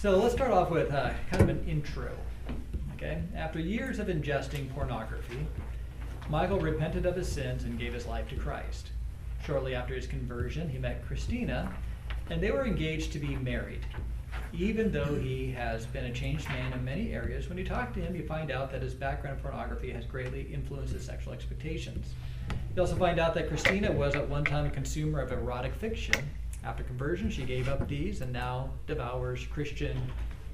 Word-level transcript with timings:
So 0.00 0.16
let's 0.16 0.32
start 0.32 0.50
off 0.50 0.70
with 0.70 0.90
uh, 0.94 1.10
kind 1.30 1.42
of 1.42 1.50
an 1.50 1.62
intro. 1.68 2.10
Okay? 2.94 3.20
After 3.36 3.58
years 3.58 3.98
of 3.98 4.06
ingesting 4.06 4.72
pornography, 4.72 5.46
Michael 6.30 6.58
repented 6.58 7.04
of 7.04 7.16
his 7.16 7.30
sins 7.30 7.64
and 7.64 7.78
gave 7.78 7.92
his 7.92 8.06
life 8.06 8.26
to 8.30 8.36
Christ. 8.36 8.92
Shortly 9.44 9.74
after 9.74 9.94
his 9.94 10.06
conversion, 10.06 10.70
he 10.70 10.78
met 10.78 11.06
Christina, 11.06 11.70
and 12.30 12.42
they 12.42 12.50
were 12.50 12.64
engaged 12.64 13.12
to 13.12 13.18
be 13.18 13.36
married. 13.36 13.84
Even 14.54 14.90
though 14.90 15.16
he 15.16 15.50
has 15.50 15.84
been 15.84 16.06
a 16.06 16.12
changed 16.14 16.48
man 16.48 16.72
in 16.72 16.82
many 16.82 17.12
areas, 17.12 17.50
when 17.50 17.58
you 17.58 17.64
talk 17.66 17.92
to 17.92 18.00
him, 18.00 18.16
you 18.16 18.24
find 18.26 18.50
out 18.50 18.72
that 18.72 18.80
his 18.80 18.94
background 18.94 19.36
in 19.36 19.42
pornography 19.42 19.90
has 19.90 20.06
greatly 20.06 20.48
influenced 20.50 20.94
his 20.94 21.04
sexual 21.04 21.34
expectations. 21.34 22.14
You 22.74 22.80
also 22.80 22.96
find 22.96 23.20
out 23.20 23.34
that 23.34 23.48
Christina 23.48 23.92
was 23.92 24.14
at 24.14 24.26
one 24.26 24.46
time 24.46 24.64
a 24.64 24.70
consumer 24.70 25.20
of 25.20 25.30
erotic 25.30 25.74
fiction. 25.74 26.14
After 26.62 26.82
conversion, 26.84 27.30
she 27.30 27.42
gave 27.42 27.68
up 27.68 27.88
these 27.88 28.20
and 28.20 28.32
now 28.32 28.70
devours 28.86 29.46
Christian 29.46 29.96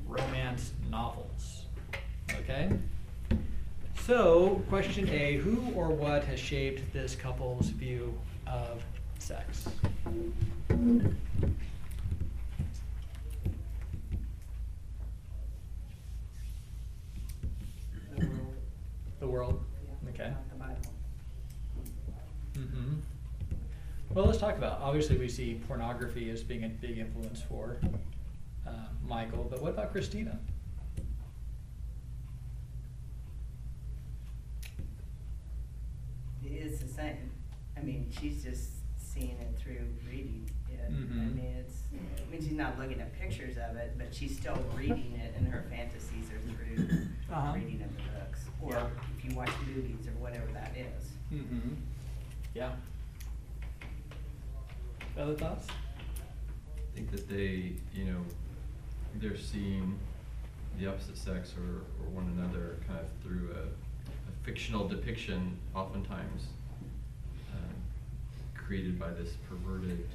romance 0.07 0.72
novels. 0.89 1.64
Okay? 2.40 2.71
So, 4.04 4.62
question 4.68 5.08
A 5.08 5.34
Who 5.39 5.72
or 5.75 5.89
what 5.89 6.25
has 6.25 6.39
shaped 6.39 6.93
this 6.93 7.17
couple's 7.17 7.71
view 7.71 8.17
of 8.46 8.82
sex? 9.18 9.68
The 18.17 18.26
world. 18.26 18.54
The 19.20 19.26
world? 19.26 19.64
Yeah, 19.84 20.11
Okay. 20.11 20.31
Not 20.31 20.48
the 20.48 20.54
Bible. 20.57 20.95
hmm 22.54 22.95
Well, 24.16 24.25
let's 24.25 24.38
talk 24.38 24.56
about. 24.56 24.80
Obviously, 24.80 25.18
we 25.18 25.29
see 25.29 25.61
pornography 25.68 26.30
as 26.30 26.43
being 26.43 26.64
a 26.64 26.70
big 26.70 26.96
influence 26.96 27.43
for 27.43 27.76
uh, 28.66 28.70
Michael, 29.06 29.46
but 29.50 29.61
what 29.61 29.72
about 29.75 29.92
Christina? 29.92 30.39
It 36.42 36.53
is 36.53 36.81
the 36.81 36.89
same. 36.89 37.31
I 37.77 37.81
mean, 37.83 38.11
she's 38.19 38.42
just 38.42 38.70
seeing 38.97 39.36
it 39.39 39.55
through 39.61 39.84
reading 40.08 40.48
it. 40.73 40.80
I 40.86 40.91
Mhm. 40.92 41.34
mean, 41.34 41.56
it's, 41.58 41.83
I 41.92 42.30
mean, 42.30 42.41
she's 42.41 42.53
not 42.56 42.78
looking 42.78 43.01
at 43.03 43.12
pictures 43.19 43.58
of 43.58 43.77
it, 43.77 43.97
but 43.98 44.14
she's 44.14 44.34
still 44.39 44.56
reading 44.75 45.12
it 45.20 45.34
and 45.36 45.47
her 45.48 45.62
fantasies 45.69 46.30
are 46.30 46.39
through 46.41 47.08
Uh-huh. 47.30 47.53
reading 47.55 47.83
of 47.83 47.95
the 47.95 48.03
books. 48.19 48.47
Or 48.62 48.73
Yeah. 48.73 48.89
if 49.19 49.25
you 49.30 49.36
watch 49.36 49.51
movies 49.67 50.06
or 50.08 50.12
whatever 50.12 50.51
that 50.53 50.75
is. 50.75 51.11
Mm-hmm. 51.30 51.75
Yeah. 52.55 52.77
Other 55.19 55.34
thoughts? 55.34 55.67
I 55.69 56.95
think 56.97 57.11
that 57.11 57.28
they, 57.28 57.72
you 57.95 58.05
know, 58.05 58.20
they're 59.17 59.36
seeing 59.36 59.98
the 60.78 60.86
opposite 60.89 61.17
sex 61.17 61.55
or, 61.56 61.81
or 62.05 62.11
one 62.11 62.31
another 62.36 62.77
kind 62.86 63.00
of 63.00 63.06
through 63.23 63.50
a, 63.55 63.62
a 63.62 64.45
fictional 64.45 64.86
depiction, 64.86 65.56
oftentimes 65.75 66.45
um, 67.55 67.75
created 68.55 68.98
by 68.98 69.11
this 69.11 69.31
perverted 69.48 70.06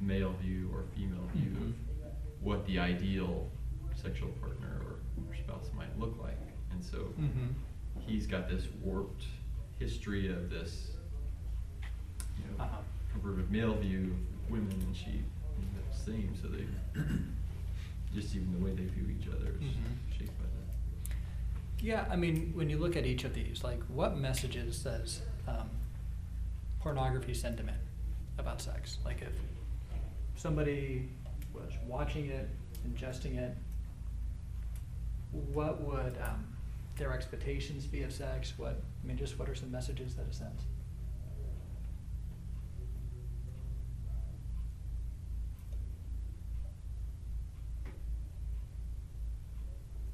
male 0.00 0.32
view 0.42 0.70
or 0.72 0.84
female 0.94 1.26
view 1.34 1.50
Mhm. 1.50 1.68
of 1.70 1.74
what 2.42 2.64
the 2.66 2.78
ideal 2.78 3.48
sexual 3.94 4.28
partner 4.40 4.80
or, 4.86 4.96
or 5.28 5.34
spouse 5.36 5.70
might 5.76 5.98
look 5.98 6.16
like. 6.22 6.38
And 6.70 6.84
so 6.84 6.98
Mm-hmm. 7.20 7.48
he's 8.06 8.26
got 8.26 8.48
this 8.48 8.66
warped 8.84 9.24
history 9.80 10.30
of 10.32 10.50
this, 10.50 10.92
you 12.38 12.44
know, 12.56 12.64
Uh-huh. 12.64 12.76
perverted 13.12 13.50
male 13.50 13.74
view 13.74 14.14
of 14.34 14.35
women, 14.50 14.72
and 14.86 14.96
she 14.96 15.22
up 15.78 15.94
same. 15.94 16.32
So 16.40 16.48
they 16.48 16.64
just 18.14 18.34
even 18.34 18.52
the 18.58 18.64
way 18.64 18.72
they 18.72 18.84
view 18.84 19.14
each 19.18 19.28
other 19.28 19.50
is 19.60 19.62
Mhm. 19.66 20.18
shaped 20.18 20.38
by 20.38 20.44
that. 20.44 21.16
Yeah, 21.84 22.06
I 22.10 22.16
mean, 22.16 22.52
when 22.54 22.70
you 22.70 22.78
look 22.78 22.96
at 22.96 23.04
each 23.06 23.24
of 23.24 23.34
these, 23.34 23.62
like, 23.62 23.82
what 23.84 24.16
messages 24.16 24.82
does 24.82 25.22
um, 25.46 25.68
pornography 26.80 27.34
send 27.34 27.56
to 27.58 27.62
men 27.64 27.78
about 28.38 28.60
sex? 28.62 28.98
Like, 29.04 29.20
if 29.22 29.32
somebody 30.36 31.08
was 31.52 31.72
watching 31.86 32.26
it, 32.26 32.48
ingesting 32.88 33.36
it, 33.36 33.56
what 35.52 35.80
would 35.82 36.16
um, 36.22 36.46
their 36.96 37.12
expectations 37.12 37.84
be 37.86 38.02
of 38.02 38.12
sex? 38.12 38.54
What, 38.56 38.80
I 39.02 39.06
mean, 39.06 39.18
just 39.18 39.38
what 39.38 39.48
are 39.48 39.54
some 39.54 39.70
messages 39.70 40.14
that 40.14 40.22
it 40.26 40.34
sends? 40.34 40.62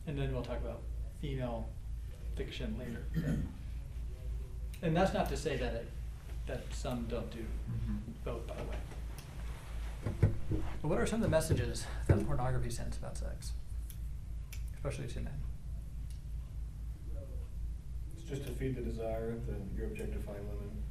And 0.06 0.18
then 0.18 0.32
we'll 0.32 0.42
talk 0.42 0.58
about 0.58 0.80
female 1.20 1.68
fiction 2.36 2.76
later. 2.78 3.04
And 4.82 4.96
that's 4.96 5.14
not 5.14 5.28
to 5.28 5.36
say 5.36 5.56
that 5.56 5.74
it, 5.74 5.88
that 6.46 6.62
some 6.74 7.06
don't 7.06 7.30
do 7.30 7.38
Mhm. 7.70 7.98
both, 8.24 8.46
by 8.46 8.56
the 8.56 8.64
way. 8.64 8.76
But 10.82 10.88
what 10.88 10.98
are 10.98 11.06
some 11.06 11.20
of 11.20 11.22
the 11.22 11.28
messages 11.30 11.86
that 12.08 12.26
pornography 12.26 12.70
sends 12.70 12.96
about 12.96 13.16
sex? 13.16 13.52
Especially 14.74 15.06
to 15.06 15.20
men. 15.20 15.40
It's 18.16 18.28
just 18.28 18.44
to 18.46 18.52
feed 18.52 18.74
the 18.74 18.82
desire 18.82 19.30
that 19.46 19.60
you're 19.76 19.86
objectifying 19.86 20.46
women. 20.48 20.82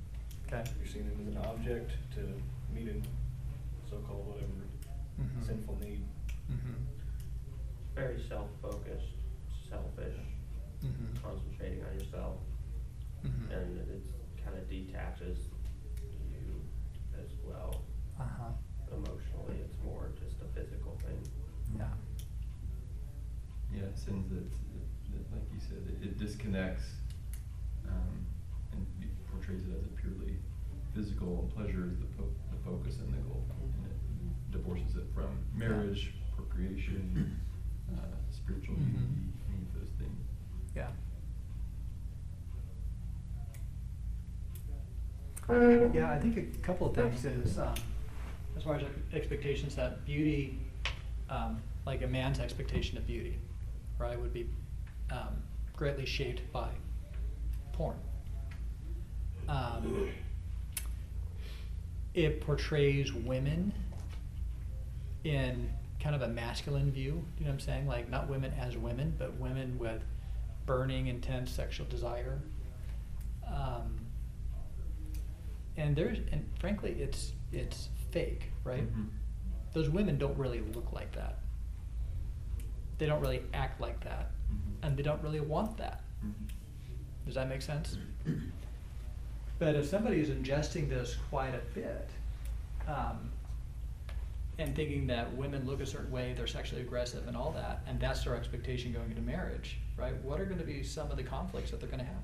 Okay. 0.48 0.64
You're 0.80 0.88
seeing 0.88 1.10
them 1.10 1.20
as 1.22 1.28
an 1.36 1.38
object 1.46 1.92
to 2.16 2.42
meet 2.74 2.88
a 2.88 3.90
so-called 3.90 4.28
whatever 4.28 4.48
Mhm. 5.20 5.46
sinful 5.46 5.78
need. 5.82 6.02
Mm-hmm. 6.50 6.74
Very 7.96 8.20
self-focused, 8.20 9.14
selfish, 9.70 10.18
Mhm. 10.84 11.22
concentrating 11.22 11.84
on 11.86 11.94
yourself, 12.00 12.38
Mhm. 13.24 13.52
and 13.52 13.78
it 13.90 14.04
kind 14.44 14.58
of 14.58 14.68
detaches 14.70 15.50
you 16.32 16.62
as 17.18 17.30
well. 17.44 17.82
Uh-huh. 18.20 18.52
Emotionally, 18.92 19.58
it's 19.60 19.78
more 19.84 20.10
just 20.20 20.42
a 20.42 20.46
physical 20.54 20.98
thing. 20.98 21.20
Yeah. 21.78 21.94
Yeah, 23.74 23.84
it 23.84 23.98
sends 23.98 24.28
that, 24.30 24.52
that 24.52 25.32
like 25.32 25.54
you 25.54 25.60
said, 25.60 25.78
it, 25.88 26.04
it 26.04 26.18
disconnects 26.20 26.96
um, 27.88 28.26
and 28.74 29.00
be- 29.00 29.08
portrays 29.32 29.64
it 29.68 29.74
as 29.78 29.86
a 29.86 29.90
purely 29.90 30.40
physical 30.94 31.40
and 31.42 31.50
pleasure 31.54 31.86
is 31.90 32.00
the, 32.00 32.06
po- 32.18 32.34
the 32.52 32.58
focus 32.66 33.00
and 33.00 33.14
the 33.14 33.18
goal, 33.20 33.46
and 33.50 33.86
it 33.92 34.52
divorces 34.52 34.96
it 34.98 35.06
from 35.14 35.40
marriage, 35.54 36.14
procreation, 36.36 37.40
spiritual 38.44 38.76
Mhm. 38.76 38.80
unity, 38.80 39.34
any 39.50 39.62
of 39.62 39.74
those 39.74 39.90
things. 39.98 40.26
Yeah. 40.76 40.92
Yeah, 45.94 46.12
I 46.12 46.20
think 46.20 46.38
a 46.38 46.44
couple 46.62 46.88
of 46.88 46.96
things 46.96 47.26
is, 47.26 47.58
um, 47.60 47.74
as 48.56 48.64
far 48.64 48.76
as 48.76 48.84
expectations, 49.14 49.76
that 49.76 50.06
beauty, 50.06 50.60
um, 51.30 51.62
like 51.86 52.02
a 52.04 52.08
man's 52.08 52.40
expectation 52.40 52.98
of 52.98 53.06
beauty, 53.06 53.38
right, 53.98 54.20
would 54.20 54.34
be, 54.34 54.50
um, 55.10 55.42
greatly 55.76 56.06
shaped 56.06 56.42
by 56.54 56.70
porn. 57.74 57.98
Um, 59.50 60.10
it 62.14 62.40
portrays 62.42 63.12
women 63.12 63.74
in 65.24 65.70
kind 66.02 66.16
of 66.16 66.22
a 66.24 66.28
masculine 66.28 66.92
view, 66.92 67.24
you 67.38 67.46
know 67.46 67.52
what 67.52 67.54
I'm 67.54 67.60
saying? 67.60 67.88
Like 67.88 68.10
not 68.10 68.28
women 68.28 68.52
as 68.60 68.76
women, 68.78 69.14
but 69.18 69.36
women 69.38 69.78
with 69.80 70.02
burning, 70.66 71.08
intense 71.08 71.52
sexual 71.52 71.86
desire. 71.88 72.40
Um, 73.48 74.00
and 75.78 75.96
there's, 75.96 76.18
and 76.32 76.50
frankly, 76.60 76.92
it's 77.00 77.34
it's 77.52 77.90
fake, 78.12 78.52
right? 78.64 78.84
Mhm. 78.94 79.08
Those 79.74 79.90
women 79.90 80.18
don't 80.18 80.38
really 80.38 80.62
look 80.62 80.92
like 80.94 81.12
that. 81.14 81.40
They 82.98 83.06
don't 83.06 83.22
really 83.22 83.42
act 83.54 83.80
like 83.82 84.00
that, 84.04 84.32
Mhm. 84.52 84.84
and 84.84 84.98
they 84.98 85.04
don't 85.04 85.22
really 85.24 85.40
want 85.40 85.78
that. 85.78 86.02
Mhm. 86.26 86.34
Does 87.26 87.36
that 87.36 87.48
make 87.48 87.62
sense? 87.62 87.98
But 89.60 89.76
if 89.76 89.86
somebody 89.86 90.20
is 90.20 90.30
ingesting 90.30 90.90
this 90.90 91.18
quite 91.30 91.54
a 91.54 91.62
bit, 91.76 92.10
um, 92.88 93.30
and 94.60 94.76
thinking 94.76 95.08
that 95.08 95.34
women 95.36 95.66
look 95.66 95.82
a 95.82 95.86
certain 95.86 96.12
way, 96.12 96.34
they're 96.36 96.48
sexually 96.48 96.82
aggressive 96.82 97.28
and 97.28 97.36
all 97.36 97.52
that, 97.52 97.82
and 97.88 98.00
that's 98.00 98.24
their 98.24 98.36
expectation 98.36 98.92
going 98.92 99.10
into 99.10 99.22
marriage, 99.22 99.78
right? 99.98 100.16
What 100.24 100.40
are 100.40 100.46
gonna 100.46 100.64
be 100.64 100.84
some 100.84 101.10
of 101.10 101.18
the 101.18 101.24
conflicts 101.24 101.72
that 101.72 101.80
they're 101.80 101.90
gonna 101.90 102.04
have? 102.04 102.24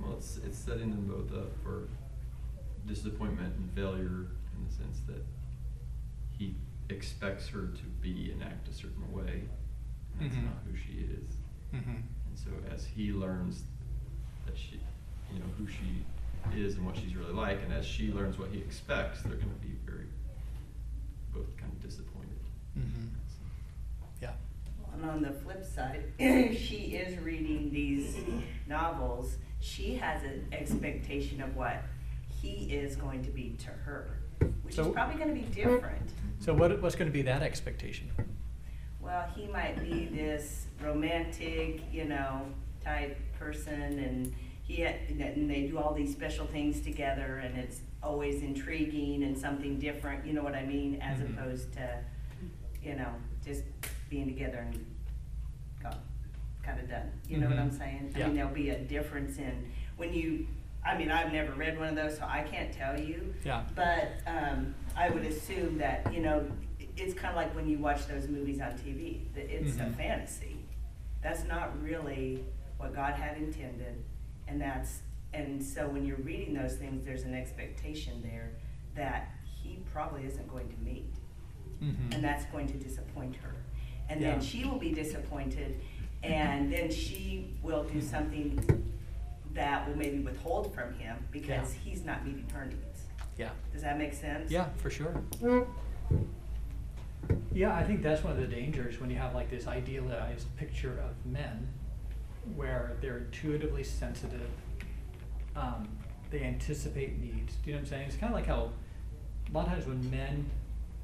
Well, 0.00 0.14
it's, 0.16 0.38
it's 0.44 0.58
setting 0.58 0.90
them 0.90 1.06
both 1.06 1.36
up 1.36 1.52
for 1.62 1.88
disappointment 2.86 3.54
and 3.56 3.70
failure 3.74 4.26
in 4.56 4.66
the 4.66 4.72
sense 4.72 5.00
that 5.06 5.24
he 6.36 6.56
expects 6.88 7.48
her 7.48 7.66
to 7.68 7.82
be 8.00 8.32
and 8.32 8.42
act 8.42 8.68
a 8.68 8.72
certain 8.72 9.10
way. 9.12 9.44
And 10.18 10.30
that's 10.30 10.34
Mhm. 10.36 10.44
not 10.44 10.62
who 10.68 10.76
she 10.76 10.98
is. 11.00 11.36
Mm-hmm. 11.72 11.90
And 11.90 12.38
so 12.38 12.50
as 12.70 12.84
he 12.84 13.12
learns 13.12 13.64
that 14.46 14.58
she, 14.58 14.80
you 15.34 15.40
know, 15.40 15.46
who 15.58 15.66
she 15.66 16.04
is 16.60 16.74
and 16.76 16.84
what 16.86 16.96
she's 16.96 17.14
really 17.16 17.32
like, 17.32 17.60
and 17.62 17.72
as 17.72 17.84
she 17.86 18.12
learns 18.12 18.38
what 18.38 18.50
he 18.50 18.58
expects, 18.58 19.22
they're 19.22 19.36
gonna 19.36 19.50
be 19.62 19.74
very, 19.86 20.06
both 21.32 21.56
kind 21.56 21.72
of 21.72 21.80
disappointed. 21.80 22.28
Mhm. 22.78 23.08
Yeah. 24.20 24.32
And 24.94 25.04
on 25.08 25.22
the 25.22 25.30
flip 25.32 25.64
side, 25.64 26.04
if 26.18 26.58
she 26.68 26.94
is 26.96 27.18
reading 27.18 27.70
these 27.70 28.16
novels. 28.66 29.36
She 29.60 29.94
has 29.94 30.24
an 30.24 30.48
expectation 30.50 31.40
of 31.40 31.54
what 31.54 31.84
he 32.40 32.72
is 32.74 32.96
going 32.96 33.22
to 33.24 33.30
be 33.30 33.50
to 33.60 33.70
her, 33.70 34.18
which 34.62 34.74
So- 34.74 34.88
is 34.88 34.92
probably 34.92 35.14
going 35.22 35.28
to 35.28 35.34
be 35.40 35.46
different. 35.54 36.10
So 36.40 36.52
what, 36.52 36.82
what's 36.82 36.96
gonna 36.96 37.12
be 37.12 37.22
that 37.22 37.40
expectation? 37.42 38.10
Well, 39.00 39.28
he 39.36 39.46
might 39.46 39.78
be 39.80 40.06
this 40.06 40.66
romantic, 40.82 41.80
you 41.92 42.04
know, 42.06 42.46
type 42.84 43.16
person, 43.38 43.80
and 44.00 44.34
he 44.62 44.82
and 44.84 45.50
they 45.50 45.66
do 45.66 45.78
all 45.78 45.92
these 45.94 46.12
special 46.12 46.46
things 46.46 46.80
together, 46.80 47.40
and 47.44 47.56
it's 47.58 47.80
always 48.02 48.42
intriguing 48.42 49.22
and 49.24 49.36
something 49.36 49.78
different. 49.78 50.24
You 50.26 50.32
know 50.34 50.42
what 50.42 50.54
I 50.54 50.64
mean? 50.64 51.00
As 51.00 51.18
Mhm. 51.18 51.38
opposed 51.38 51.72
to, 51.74 51.98
you 52.82 52.94
know, 52.94 53.12
just 53.44 53.64
being 54.08 54.26
together 54.26 54.58
and 54.58 54.84
got 55.82 55.98
kind 56.62 56.78
of 56.80 56.88
done. 56.88 57.10
You 57.28 57.38
know 57.38 57.48
what 57.48 57.58
I'm 57.58 57.70
Mhm. 57.70 57.78
saying? 57.78 58.12
I 58.14 58.18
Yeah. 58.18 58.26
mean, 58.26 58.36
there'll 58.36 58.54
be 58.54 58.70
a 58.70 58.78
difference 58.78 59.38
in 59.38 59.70
when 59.96 60.12
you. 60.12 60.46
I 60.84 60.98
mean, 60.98 61.12
I've 61.12 61.32
never 61.32 61.52
read 61.52 61.78
one 61.78 61.88
of 61.90 61.94
those, 61.94 62.18
so 62.18 62.24
I 62.24 62.42
can't 62.42 62.72
tell 62.72 62.98
you. 63.00 63.32
Yeah. 63.44 63.64
But 63.76 64.08
um, 64.26 64.74
I 64.96 65.10
would 65.10 65.24
assume 65.24 65.78
that, 65.78 66.12
you 66.12 66.20
know, 66.20 66.44
i- 66.80 66.88
it's 66.96 67.14
kind 67.14 67.30
of 67.30 67.36
like 67.36 67.54
when 67.54 67.68
you 67.68 67.78
watch 67.78 68.08
those 68.08 68.26
movies 68.28 68.60
on 68.60 68.76
TV, 68.78 69.20
that 69.34 69.48
it's 69.48 69.76
a 69.76 69.82
Mhm. 69.84 69.94
fantasy. 69.94 70.56
That's 71.20 71.44
not 71.44 71.80
really 71.80 72.42
what 72.78 72.92
God 72.96 73.14
had 73.14 73.36
intended, 73.36 74.02
and 74.52 74.60
that's, 74.60 75.00
and 75.32 75.62
so 75.62 75.88
when 75.88 76.04
you're 76.04 76.18
reading 76.18 76.52
those 76.52 76.74
things, 76.76 77.04
there's 77.06 77.22
an 77.22 77.34
expectation 77.34 78.20
there 78.22 78.50
that 78.94 79.30
he 79.44 79.78
probably 79.90 80.26
isn't 80.26 80.46
going 80.46 80.68
to 80.68 80.76
meet. 80.84 81.10
Mhm. 81.82 82.14
And 82.14 82.22
that's 82.22 82.44
going 82.46 82.66
to 82.68 82.74
disappoint 82.74 83.34
her. 83.36 83.54
And 84.10 84.20
Yeah. 84.20 84.32
then 84.32 84.40
she 84.42 84.64
will 84.66 84.78
be 84.78 84.92
disappointed, 84.92 85.80
and 86.22 86.70
then 86.70 86.90
she 86.90 87.54
will 87.62 87.84
do 87.84 88.00
something 88.02 88.60
that 89.54 89.88
will 89.88 89.96
maybe 89.96 90.18
withhold 90.18 90.74
from 90.74 90.92
him 90.94 91.16
because 91.30 91.74
Yeah. 91.74 91.80
he's 91.80 92.04
not 92.04 92.26
meeting 92.26 92.48
her 92.50 92.66
needs. 92.66 93.06
Yeah. 93.38 93.50
Does 93.72 93.80
that 93.82 93.96
make 93.98 94.12
sense? 94.12 94.50
Yeah, 94.50 94.68
for 94.76 94.90
sure. 94.90 95.14
Yeah, 97.52 97.74
I 97.74 97.84
think 97.84 98.02
that's 98.02 98.22
one 98.22 98.34
of 98.34 98.38
the 98.38 98.46
dangers 98.46 99.00
when 99.00 99.08
you 99.10 99.16
have 99.16 99.34
like 99.34 99.48
this 99.50 99.66
idealized 99.66 100.54
picture 100.56 100.98
of 101.00 101.24
men 101.24 101.68
where 102.56 102.96
they're 103.00 103.18
intuitively 103.18 103.84
sensitive, 103.84 104.50
um, 105.56 105.88
they 106.30 106.42
anticipate 106.42 107.20
needs. 107.20 107.54
Do 107.56 107.70
you 107.70 107.72
know 107.72 107.80
what 107.80 107.86
I'm 107.86 107.90
saying? 107.90 108.08
It's 108.08 108.16
kind 108.16 108.32
of 108.32 108.38
like 108.38 108.46
how 108.46 108.70
a 109.48 109.52
lot 109.52 109.66
of 109.66 109.72
times 109.72 109.86
when 109.86 110.10
men 110.10 110.48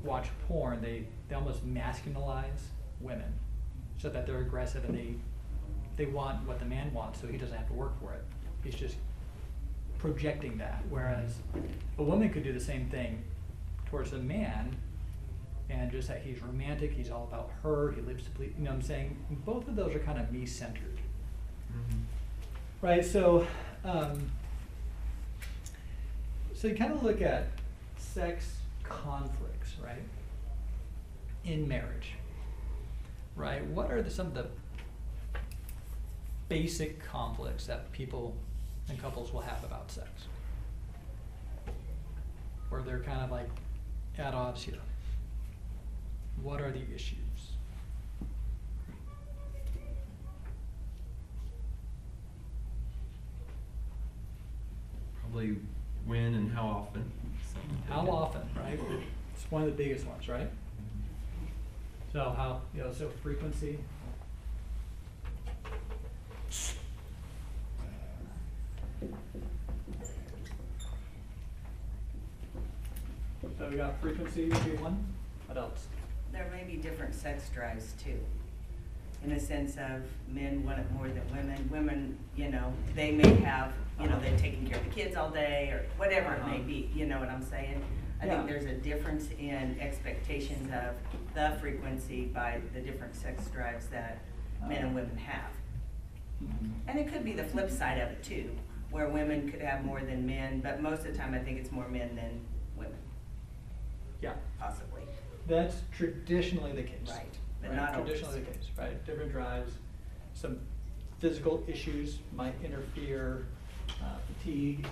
watch 0.03 0.29
porn, 0.47 0.81
they, 0.81 1.05
they 1.29 1.35
almost 1.35 1.67
masculinize 1.67 2.63
women 3.01 3.33
so 3.99 4.09
that 4.09 4.27
they're 4.27 4.41
aggressive 4.41 4.85
and 4.85 4.97
they 4.97 5.15
they 5.97 6.07
want 6.07 6.47
what 6.47 6.61
the 6.61 6.65
man 6.65 6.95
wants, 6.95 7.21
so 7.21 7.27
he 7.27 7.37
doesn't 7.37 7.57
have 7.57 7.67
to 7.67 7.73
work 7.73 8.01
for 8.01 8.13
it. 8.15 8.25
He's 8.63 8.77
just 8.77 8.95
projecting 9.99 10.57
that. 10.59 10.85
Whereas 10.89 11.35
a 11.99 12.03
woman 12.05 12.31
could 12.31 12.45
do 12.45 12.53
the 12.53 12.61
same 12.61 12.89
thing 12.89 13.25
towards 13.87 14.13
a 14.13 14.19
man 14.19 14.77
and 15.71 15.91
just 15.91 16.09
that 16.09 16.23
he's 16.23 16.41
romantic, 16.41 16.93
he's 16.93 17.11
all 17.11 17.25
about 17.25 17.51
her, 17.63 17.91
he 17.93 18.01
lives 18.01 18.25
to 18.25 18.31
please, 18.31 18.53
you 18.57 18.65
know 18.65 18.71
what 18.71 18.77
I'm 18.77 18.83
saying? 18.83 19.17
Both 19.45 19.69
of 19.69 19.77
those 19.77 19.95
are 19.95 19.99
kind 19.99 20.19
of 20.19 20.33
me 20.33 20.47
centered. 20.47 20.98
Right, 22.81 23.05
so, 23.05 23.45
um, 23.85 24.31
so 26.55 26.69
you 26.69 26.77
kind 26.77 26.93
of 26.93 27.03
look 27.03 27.21
at 27.21 27.49
sex 27.97 28.59
conflicts, 28.85 29.75
right? 29.83 30.03
In 31.45 31.67
marriage, 31.67 32.13
right? 33.35 33.65
What 33.67 33.91
are 33.91 34.01
the, 34.01 34.11
some 34.11 34.29
of 34.29 34.35
the 34.35 34.47
basic 36.49 37.03
conflicts 37.05 37.67
that 37.67 37.91
people 37.91 38.37
and 38.89 39.01
couples 39.01 39.33
will 39.33 39.41
have 39.41 39.65
about 39.65 39.91
sex? 39.91 40.09
Where 42.69 42.83
they're 42.83 43.01
kind 43.01 43.23
of 43.23 43.31
like 43.33 43.49
at 44.19 44.35
odds 44.35 44.63
here. 44.63 44.75
What 46.43 46.61
are 46.61 46.71
the 46.71 46.83
issues? 46.95 47.28
Probably 55.31 55.57
when 56.07 56.35
and 56.35 56.51
how 56.51 56.67
often. 56.67 57.11
something 57.53 57.83
How 57.87 58.07
often, 58.09 58.49
right? 58.57 58.81
It's 59.35 59.51
one 59.51 59.63
of 59.63 59.69
the 59.69 59.75
biggest 59.75 60.07
ones, 60.07 60.27
right? 60.27 60.49
So 62.13 62.33
how, 62.35 62.63
you 62.75 62.83
know, 62.83 62.93
so 62.93 63.11
frequency. 63.23 63.79
So 73.59 73.69
we 73.71 73.77
got 73.77 74.01
frequency 74.01 74.49
would 74.49 74.65
be 74.65 74.77
one, 74.77 75.05
what 75.47 75.59
else? 75.59 75.89
There 76.33 76.51
may 76.51 76.65
be 76.65 76.81
different 76.81 77.15
sex 77.15 77.51
drives 77.51 77.93
too. 78.03 78.19
In 79.25 79.31
the 79.35 79.41
sense 79.41 79.77
of 79.77 80.03
men 80.29 80.65
want 80.65 80.79
it 80.79 80.91
more 80.93 81.09
than 81.09 81.23
women. 81.35 81.69
Women, 81.71 82.19
you 82.37 82.51
know, 82.51 82.73
they 82.95 83.11
may 83.11 83.35
have, 83.41 83.73
you 84.01 84.07
know, 84.09 84.19
they're 84.21 84.39
taking 84.39 84.67
care 84.67 84.79
of 84.79 84.85
the 84.85 84.91
kids 84.91 85.17
all 85.17 85.31
day 85.31 85.71
or 85.71 85.85
whatever 85.97 86.35
it 86.35 86.47
may 86.47 86.55
Uh-huh. 86.57 86.63
be, 86.63 86.91
you 86.95 87.05
know 87.07 87.19
what 87.19 87.29
I'm 87.29 87.43
saying? 87.43 87.83
I 88.23 88.27
Yeah. 88.27 88.37
think 88.37 88.49
there's 88.49 88.65
a 88.65 88.75
difference 88.75 89.29
in 89.39 89.79
expectations 89.81 90.71
of 90.73 90.95
the 91.35 91.57
frequency 91.61 92.27
by 92.27 92.61
the 92.75 92.81
different 92.81 93.15
sex 93.17 93.49
drives 93.49 93.87
that 93.89 94.19
men 94.67 94.85
and 94.85 94.95
women 94.95 95.17
have. 95.19 95.51
And 96.87 96.99
it 96.99 97.13
could 97.13 97.25
be 97.25 97.33
the 97.33 97.45
flip 97.45 97.71
side 97.71 97.99
of 97.99 98.11
it 98.11 98.23
too, 98.23 98.57
where 98.91 99.09
women 99.09 99.51
could 99.51 99.61
have 99.61 99.85
more 99.85 100.01
than 100.01 100.25
men, 100.27 100.61
but 100.61 100.81
most 100.81 101.01
of 101.05 101.13
the 101.13 101.19
time 101.19 101.35
I 101.35 101.39
think 101.41 101.59
it's 101.59 101.73
more 101.73 101.89
men 101.89 102.15
than 102.15 102.41
women, 102.77 102.99
Yeah, 104.23 104.35
possibly. 104.61 105.03
that's 105.49 105.83
traditionally 105.93 106.73
the 106.73 106.85
case. 106.85 107.09
Right, 107.09 107.37
but 107.61 107.71
Right, 107.71 107.77
not. 107.77 107.95
Traditionally 107.95 108.41
the 108.41 108.47
case, 108.47 108.71
right? 108.77 109.05
Different 109.07 109.33
drives, 109.33 109.73
some 110.35 110.59
physical 111.19 111.65
issues 111.67 112.19
might 112.35 112.55
interfere, 112.65 113.47
uh, 114.03 114.17
fatigue. 114.27 114.87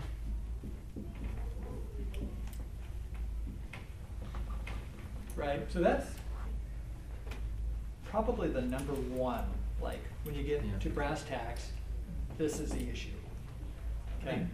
Right, 5.36 5.70
so 5.70 5.80
that's 5.80 6.06
probably 8.04 8.48
the 8.48 8.62
number 8.62 8.94
one, 8.94 9.44
like, 9.82 10.00
when 10.24 10.34
you 10.34 10.42
get 10.42 10.64
Yeah. 10.64 10.78
to 10.78 10.90
brass 10.90 11.22
tacks, 11.24 11.72
this 12.38 12.58
is 12.58 12.70
the 12.70 12.88
issue. 12.88 13.10
Okay? 14.22 14.46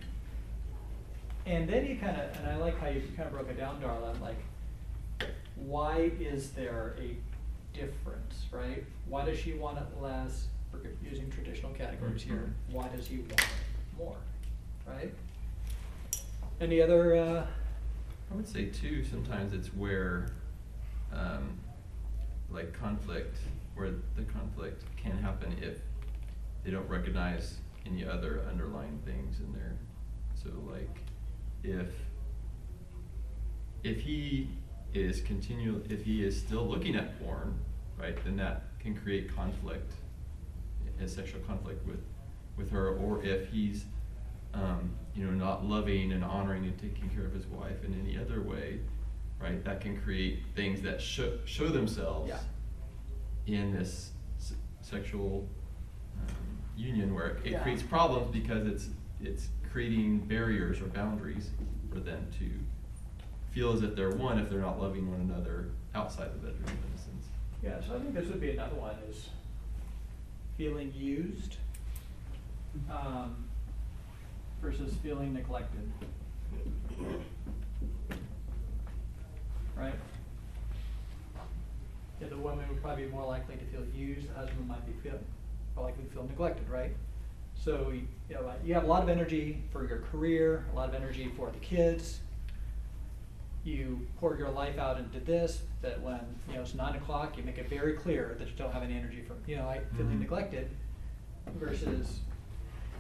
And 1.47 1.69
then 1.69 1.87
you 1.87 1.97
kind 1.99 2.21
of, 2.21 2.37
and 2.37 2.49
I 2.49 2.57
like 2.57 2.79
how 2.79 2.89
you 2.89 3.01
kind 3.17 3.27
of 3.27 3.31
broke 3.33 3.49
it 3.49 3.57
down, 3.57 3.81
Darla, 3.81 4.21
like, 4.21 4.37
why 5.57 6.11
is 6.21 6.51
there 6.53 6.95
a 6.99 7.17
difference, 7.73 8.47
right? 8.51 8.85
Why 9.09 9.25
does 9.25 9.39
she 9.39 9.55
want 9.55 9.79
it 9.79 10.01
less, 10.01 10.47
we're 10.73 10.81
using 11.03 11.31
traditional 11.31 11.73
categories 11.73 12.23
here, 12.23 12.51
Mhm. 12.71 12.75
why 12.75 12.89
does 12.89 13.07
he 13.07 13.19
want 13.19 13.33
it 13.33 13.97
more, 13.97 14.17
right? 14.87 15.13
Any 16.61 16.81
other, 16.81 17.17
uh, 17.17 17.47
I 18.31 18.35
would 18.35 18.47
say 18.49 18.67
too, 18.67 19.05
sometimes 19.05 19.53
it's 19.53 19.75
where, 19.75 20.29
um, 21.13 21.59
like 22.51 22.73
conflict, 22.73 23.39
where 23.75 23.91
the 24.17 24.25
conflict 24.25 24.85
can 24.97 25.17
happen 25.19 25.53
if 25.61 25.81
they 26.65 26.71
don't 26.71 26.89
recognize 26.89 27.59
any 27.87 28.05
other 28.05 28.43
underlying 28.49 28.99
things 29.05 29.41
in 29.41 29.53
there. 29.53 29.77
So 30.35 30.51
like, 30.71 31.01
if, 31.65 31.93
if 33.83 34.01
he 34.01 34.49
is 34.95 35.21
continue, 35.23 35.83
if 35.89 36.05
he 36.05 36.25
is 36.25 36.39
still 36.39 36.67
looking 36.67 36.97
at 36.97 37.19
porn, 37.23 37.55
right, 37.99 38.17
then 38.25 38.37
that 38.37 38.65
can 38.79 38.95
create 38.97 39.35
conflict, 39.35 39.93
a 41.01 41.09
sexual 41.09 41.41
conflict 41.41 41.85
with, 41.87 42.01
with 42.57 42.71
her, 42.71 42.97
or 42.97 43.23
if 43.25 43.49
he's, 43.49 43.85
um, 44.55 44.91
you 45.15 45.25
know, 45.25 45.33
not 45.33 45.65
loving 45.65 46.13
and 46.13 46.23
honoring 46.25 46.65
and 46.65 46.79
taking 46.79 47.09
care 47.11 47.25
of 47.25 47.33
his 47.33 47.47
wife 47.47 47.83
in 47.85 47.99
any 47.99 48.19
other 48.19 48.43
way, 48.43 48.79
right, 49.41 49.65
that 49.65 49.81
can 49.81 50.01
create 50.01 50.41
things 50.55 50.83
that 50.83 51.01
show, 51.01 51.39
show 51.45 51.69
themselves 51.69 52.29
Yeah. 52.29 52.39
in 53.47 53.73
this 53.73 54.13
s- 54.39 54.55
sexual 54.83 55.49
um, 56.19 56.35
union 56.77 57.15
where 57.15 57.37
it 57.45 57.53
Yeah. 57.53 57.63
creates 57.63 57.83
problems 57.83 58.31
because 58.33 58.67
it's 58.67 58.89
it's 59.25 59.49
creating 59.71 60.19
barriers 60.19 60.81
or 60.81 60.87
boundaries 60.87 61.51
for 61.93 62.01
them 62.01 62.27
to 62.41 62.51
feel 63.53 63.73
as 63.73 63.83
if 63.83 63.95
they're 63.95 64.11
one 64.11 64.39
if 64.39 64.51
they're 64.51 64.61
not 64.61 64.81
loving 64.81 65.11
one 65.11 65.21
another 65.21 65.69
outside 65.95 66.33
the 66.33 66.39
bedroom 66.39 66.65
in 66.67 66.95
a 66.95 66.99
sense. 66.99 67.27
yeah, 67.63 67.81
so 67.87 67.97
I 67.97 68.01
think 68.01 68.15
this 68.15 68.29
would 68.29 68.41
be 68.41 68.51
another 68.51 68.77
one 68.77 68.97
is 69.09 69.29
feeling 70.57 70.93
used. 70.97 71.57
Um, 72.91 73.45
versus 74.63 74.95
feeling 75.03 75.35
neglected. 75.35 75.91
Right? 79.77 79.95
Yeah, 82.21 82.29
the 82.29 82.37
woman 82.37 82.67
would 82.69 82.81
probably 82.81 83.07
be 83.07 83.11
more 83.11 83.27
likely 83.27 83.57
to 83.57 83.65
feel 83.65 83.85
used, 83.95 84.31
the 84.31 84.35
husband 84.35 84.69
might 84.69 84.87
be 84.87 84.93
feel, 85.03 85.19
more 85.75 85.87
likely 85.87 86.05
to 86.05 86.11
feel 86.11 86.23
neglected, 86.23 86.69
right? 86.71 86.95
So, 87.57 87.93
you 87.93 88.35
know, 88.35 88.53
you 88.65 88.75
have 88.75 88.85
a 88.85 88.87
lot 88.87 89.03
of 89.03 89.09
energy 89.09 89.63
for 89.73 89.87
your 89.87 89.99
career, 89.99 90.65
a 90.73 90.77
lot 90.77 90.89
of 90.89 90.95
energy 90.95 91.33
for 91.37 91.51
the 91.51 91.59
kids. 91.59 92.21
You 93.65 94.07
pour 94.19 94.37
your 94.37 94.51
life 94.51 94.79
out 94.79 94.99
into 94.99 95.21
this, 95.21 95.63
that 95.83 96.01
when, 96.03 96.21
you 96.49 96.55
know, 96.57 96.63
it's 96.63 96.75
nine 96.75 96.97
o'clock, 96.97 97.37
you 97.37 97.45
make 97.45 97.59
it 97.59 97.69
very 97.69 97.93
clear 97.95 98.35
that 98.39 98.49
you 98.49 98.55
don't 98.57 98.73
have 98.73 98.83
any 98.83 98.95
energy 98.97 99.23
for, 99.23 99.35
you 99.49 99.57
know, 99.57 99.69
I 99.69 99.81
feeling 99.97 100.17
Mhm. 100.17 100.21
neglected 100.21 100.71
versus, 101.55 102.21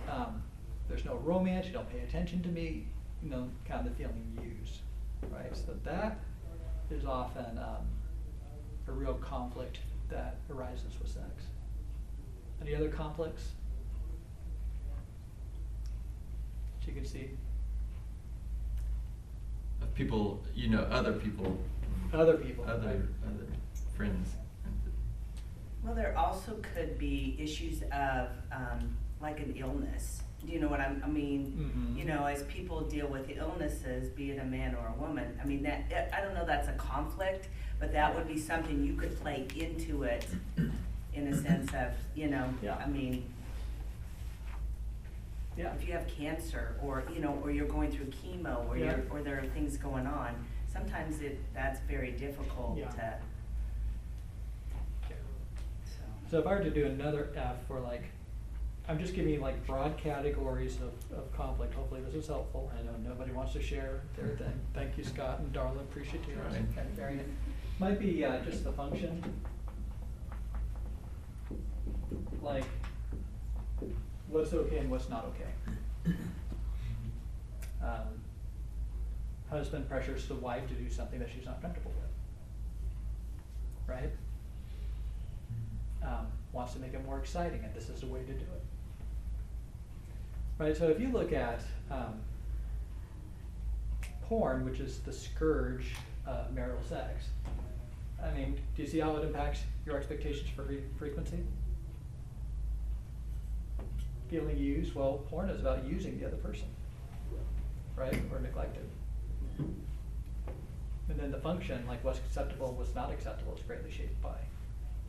um, 0.08 0.42
there's 0.88 1.04
no 1.04 1.16
romance, 1.18 1.66
you 1.66 1.72
don't 1.72 1.90
pay 1.90 2.00
attention 2.00 2.42
to 2.42 2.48
me, 2.48 2.86
you 3.22 3.30
know, 3.30 3.50
kind 3.64 3.84
of 3.86 3.92
the 3.92 4.04
feeling 4.04 4.38
used, 4.40 4.82
right? 5.32 5.56
So 5.56 5.74
that 5.84 6.20
is 6.90 7.04
often, 7.04 7.58
um, 7.58 7.86
a 8.86 8.92
real 8.92 9.14
conflict 9.14 9.78
that 10.08 10.36
arises 10.50 10.98
with 11.00 11.08
sex. 11.08 11.46
Any 12.60 12.74
other 12.76 12.88
conflicts? 12.88 13.52
That 16.80 16.86
you 16.86 16.94
can 16.94 17.04
see? 17.04 17.30
Of 19.82 19.94
people, 19.94 20.42
you 20.54 20.68
know, 20.68 20.82
other 20.90 21.12
people. 21.12 21.58
Other 22.12 22.34
people, 22.36 22.64
Other, 22.68 22.86
right. 22.88 22.96
other 23.26 23.46
friends. 23.96 24.30
Well, 25.82 25.94
there 25.94 26.16
also 26.16 26.56
could 26.74 26.98
be 26.98 27.36
issues 27.40 27.82
of, 27.90 28.28
um, 28.52 28.96
like 29.20 29.40
an 29.40 29.54
illness. 29.56 30.22
Do 30.44 30.52
you 30.52 30.60
know 30.60 30.68
what 30.68 30.80
I'm, 30.80 31.02
I 31.04 31.08
mean, 31.08 31.52
Mhm. 31.56 31.96
you 31.98 32.04
know, 32.04 32.24
as 32.26 32.42
people 32.44 32.82
deal 32.82 33.06
with 33.08 33.30
illnesses, 33.30 34.08
be 34.10 34.30
it 34.32 34.38
a 34.40 34.44
man 34.44 34.74
or 34.74 34.86
a 34.88 34.92
woman, 35.00 35.38
I 35.42 35.46
mean, 35.46 35.62
that, 35.62 35.84
I 36.12 36.20
don't 36.20 36.34
know 36.34 36.44
that's 36.44 36.68
a 36.68 36.72
conflict, 36.72 37.48
but 37.80 37.92
that 37.92 38.14
would 38.14 38.28
be 38.28 38.38
something 38.38 38.84
you 38.84 38.94
could 38.94 39.18
play 39.20 39.46
into 39.56 40.02
it 40.04 40.26
in 41.14 41.28
a 41.28 41.34
sense 41.36 41.72
of, 41.74 41.92
you 42.14 42.28
know, 42.28 42.52
Yeah. 42.62 42.76
I 42.76 42.86
mean, 42.88 43.24
Yeah. 45.56 45.74
if 45.74 45.86
you 45.86 45.92
have 45.92 46.06
cancer 46.08 46.76
or, 46.82 47.04
you 47.12 47.20
know, 47.20 47.38
or 47.42 47.50
you're 47.50 47.66
going 47.68 47.90
through 47.90 48.06
chemo 48.06 48.66
or 48.68 48.76
Yeah. 48.76 48.96
you're, 48.96 49.04
or 49.10 49.22
there 49.22 49.38
are 49.38 49.46
things 49.48 49.76
going 49.76 50.06
on, 50.06 50.34
sometimes 50.72 51.20
it, 51.20 51.38
that's 51.54 51.80
very 51.80 52.12
difficult 52.12 52.78
Yeah. 52.78 52.88
to, 52.88 53.18
so. 55.84 56.02
So 56.30 56.38
if 56.38 56.46
I 56.46 56.54
were 56.54 56.62
to 56.64 56.70
do 56.70 56.86
another 56.86 57.28
F 57.36 57.56
for 57.68 57.80
like, 57.80 58.04
I'm 58.88 58.98
just 58.98 59.14
giving 59.14 59.32
you 59.32 59.40
like 59.40 59.64
broad 59.66 59.96
categories 59.98 60.76
of, 60.76 61.16
of 61.18 61.32
conflict, 61.36 61.74
hopefully 61.74 62.00
this 62.00 62.14
is 62.14 62.26
helpful, 62.26 62.72
I 62.78 62.82
know 62.82 62.96
nobody 63.08 63.32
wants 63.32 63.52
to 63.52 63.62
share 63.62 64.00
their 64.16 64.28
thing, 64.36 64.58
thank 64.74 64.96
you 64.98 65.04
Scott 65.04 65.38
and 65.40 65.52
Darla, 65.52 65.80
appreciate 65.80 66.26
you 66.28 66.34
Right. 66.36 66.56
and 66.76 66.96
Marion. 66.96 67.36
Might 67.78 67.98
be, 67.98 68.24
uh, 68.24 68.40
just 68.44 68.64
the 68.64 68.72
function. 68.72 69.22
Like, 72.42 72.64
what's 74.32 74.52
okay 74.52 74.78
and 74.78 74.90
what's 74.90 75.08
not 75.08 75.26
okay. 75.26 76.14
Um, 77.82 78.22
husband 79.50 79.88
pressures 79.88 80.28
the 80.28 80.36
wife 80.36 80.68
to 80.68 80.74
do 80.74 80.88
something 80.88 81.18
that 81.18 81.28
she's 81.34 81.44
not 81.44 81.60
comfortable 81.60 81.90
with. 81.90 82.10
Right? 83.92 84.12
um, 86.04 86.26
wants 86.52 86.72
to 86.74 86.78
make 86.78 86.94
it 86.94 87.04
more 87.04 87.18
exciting, 87.18 87.62
and 87.64 87.74
this 87.74 87.88
is 87.88 88.00
the 88.00 88.06
way 88.06 88.20
to 88.20 88.32
do 88.32 88.44
it. 88.44 88.62
Right, 90.58 90.76
so 90.76 90.88
if 90.88 91.00
you 91.00 91.08
look 91.08 91.32
at 91.32 91.60
um, 91.90 92.20
porn, 94.22 94.64
which 94.64 94.80
is 94.80 94.98
the 95.00 95.12
scourge 95.12 95.94
of 96.26 96.52
marital 96.52 96.82
sex, 96.88 97.26
I 98.22 98.32
mean, 98.32 98.58
do 98.76 98.82
you 98.82 98.88
see 98.88 99.00
how 99.00 99.16
it 99.16 99.24
impacts 99.24 99.60
your 99.84 99.96
expectations 99.96 100.48
for 100.54 100.64
fre- 100.64 100.74
frequency? 100.98 101.38
Feeling 104.32 104.56
used, 104.56 104.94
well, 104.94 105.20
porn 105.28 105.50
is 105.50 105.60
about 105.60 105.84
using 105.84 106.18
the 106.18 106.26
other 106.26 106.38
person, 106.38 106.64
right, 107.96 108.18
or 108.32 108.40
neglected. 108.40 108.88
And 109.58 111.20
then 111.20 111.30
the 111.30 111.36
function, 111.36 111.86
like 111.86 112.02
what's 112.02 112.18
acceptable, 112.20 112.72
what's 112.72 112.94
not 112.94 113.12
acceptable, 113.12 113.54
is 113.54 113.62
greatly 113.64 113.90
shaped 113.90 114.22
by. 114.22 114.36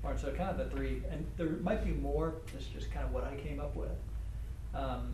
porn. 0.01 0.17
so 0.17 0.33
kind 0.33 0.49
of 0.49 0.57
the 0.57 0.75
three, 0.75 1.03
and 1.09 1.25
there 1.37 1.47
might 1.61 1.85
be 1.85 1.91
more, 1.91 2.33
this 2.53 2.63
is 2.63 2.67
just 2.67 2.91
kind 2.91 3.05
of 3.05 3.13
what 3.13 3.23
I 3.23 3.37
came 3.37 3.61
up 3.61 3.77
with. 3.77 3.95
Um, 4.75 5.13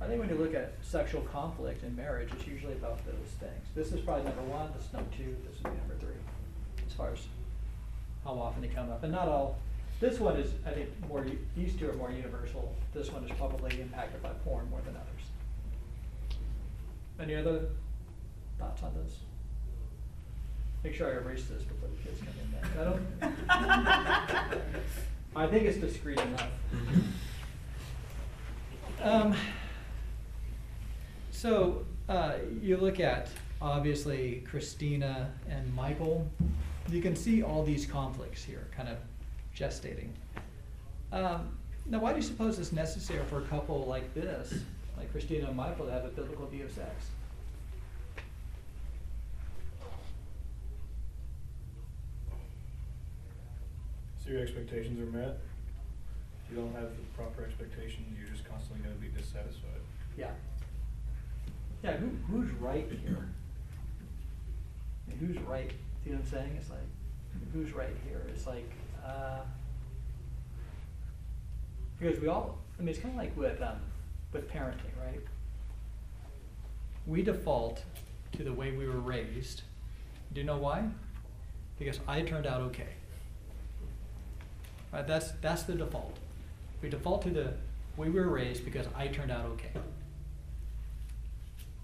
I 0.00 0.06
think 0.06 0.20
when 0.20 0.28
you 0.28 0.36
look 0.36 0.54
at 0.54 0.74
sexual 0.80 1.22
conflict 1.22 1.82
in 1.82 1.96
marriage, 1.96 2.28
it's 2.32 2.46
usually 2.46 2.74
about 2.74 3.04
those 3.04 3.32
things. 3.40 3.66
This 3.74 3.90
is 3.90 4.00
probably 4.02 4.26
number 4.26 4.42
one, 4.42 4.70
this 4.76 4.86
is 4.86 4.92
number 4.92 5.10
two, 5.16 5.34
this 5.44 5.60
would 5.64 5.72
be 5.72 5.78
number 5.80 5.96
three, 5.98 6.20
as 6.86 6.92
far 6.92 7.10
as 7.10 7.18
how 8.22 8.34
often 8.34 8.62
they 8.62 8.68
come 8.68 8.92
up. 8.92 9.02
And 9.02 9.10
not 9.10 9.26
all, 9.26 9.58
this 10.00 10.20
one 10.20 10.36
is, 10.36 10.52
I 10.64 10.70
think, 10.70 10.88
more, 11.08 11.26
these 11.56 11.74
two 11.74 11.90
are 11.90 11.94
more 11.94 12.10
universal. 12.10 12.74
This 12.94 13.10
one 13.10 13.24
is 13.24 13.30
probably 13.36 13.80
impacted 13.80 14.22
by 14.22 14.30
porn 14.44 14.70
more 14.70 14.80
than 14.84 14.94
others. 14.94 16.38
Any 17.20 17.34
other 17.34 17.62
thoughts 18.58 18.82
on 18.82 18.94
this? 18.94 19.16
Make 20.84 20.94
sure 20.94 21.08
I 21.08 21.16
erase 21.16 21.46
this 21.46 21.64
before 21.64 21.88
the 21.88 21.96
kids 21.96 22.20
come 22.20 22.34
in. 22.40 22.48
I 22.80 22.84
don't, 22.84 24.62
I 25.36 25.46
think 25.48 25.64
it's 25.64 25.78
discreet 25.78 26.20
enough. 26.20 26.48
Um, 29.02 29.34
so, 31.32 31.84
uh, 32.08 32.34
you 32.62 32.76
look 32.76 33.00
at, 33.00 33.28
obviously, 33.60 34.44
Christina 34.48 35.32
and 35.48 35.74
Michael, 35.74 36.28
you 36.88 37.02
can 37.02 37.16
see 37.16 37.42
all 37.42 37.64
these 37.64 37.84
conflicts 37.84 38.44
here, 38.44 38.68
kind 38.76 38.88
of 38.88 38.98
gestating. 39.58 40.10
Um, 41.12 41.48
now, 41.86 41.98
why 41.98 42.12
do 42.12 42.18
you 42.18 42.22
suppose 42.22 42.58
it's 42.58 42.72
necessary 42.72 43.24
for 43.24 43.38
a 43.38 43.42
couple 43.42 43.84
like 43.86 44.14
this, 44.14 44.54
like 44.96 45.10
Christina 45.10 45.48
and 45.48 45.56
Michael, 45.56 45.86
to 45.86 45.92
have 45.92 46.04
a 46.04 46.08
biblical 46.08 46.46
view 46.46 46.64
of 46.64 46.72
sex? 46.72 47.06
So 54.22 54.30
your 54.30 54.42
expectations 54.42 55.00
are 55.00 55.10
met? 55.18 55.38
If 56.44 56.50
you 56.50 56.62
don't 56.62 56.74
have 56.74 56.90
the 56.90 57.02
proper 57.16 57.44
expectations, 57.44 58.06
you're 58.18 58.28
just 58.28 58.48
constantly 58.48 58.86
gonna 58.86 59.00
be 59.00 59.08
dissatisfied. 59.08 59.80
Yeah. 60.16 60.30
Yeah, 61.82 61.96
who, 61.96 62.10
who's 62.30 62.50
right 62.52 62.88
here? 63.02 63.28
Who's 65.18 65.38
right? 65.38 65.70
You 66.04 66.12
know 66.12 66.18
what 66.18 66.26
I'm 66.26 66.30
saying? 66.30 66.58
It's 66.60 66.70
like, 66.70 66.78
who's 67.52 67.72
right 67.72 67.96
here? 68.06 68.22
It's 68.28 68.46
like, 68.46 68.70
uh, 69.04 69.40
because 71.98 72.20
we 72.20 72.28
all, 72.28 72.58
I 72.78 72.82
mean, 72.82 72.90
it's 72.90 72.98
kind 72.98 73.14
of 73.14 73.18
like 73.18 73.36
with, 73.36 73.60
um, 73.60 73.78
with 74.32 74.48
parenting, 74.50 74.94
right? 75.04 75.20
We 77.06 77.22
default 77.22 77.82
to 78.32 78.44
the 78.44 78.52
way 78.52 78.72
we 78.72 78.86
were 78.86 79.00
raised. 79.00 79.62
Do 80.32 80.40
you 80.40 80.46
know 80.46 80.58
why? 80.58 80.84
Because 81.78 82.00
I 82.06 82.22
turned 82.22 82.46
out 82.46 82.60
okay. 82.62 82.88
Right, 84.92 85.06
that's, 85.06 85.32
that's 85.40 85.64
the 85.64 85.74
default. 85.74 86.16
We 86.80 86.88
default 86.88 87.22
to 87.22 87.30
the 87.30 87.52
way 87.96 88.08
we 88.08 88.20
were 88.20 88.28
raised 88.28 88.64
because 88.64 88.86
I 88.96 89.08
turned 89.08 89.30
out 89.30 89.44
okay. 89.46 89.72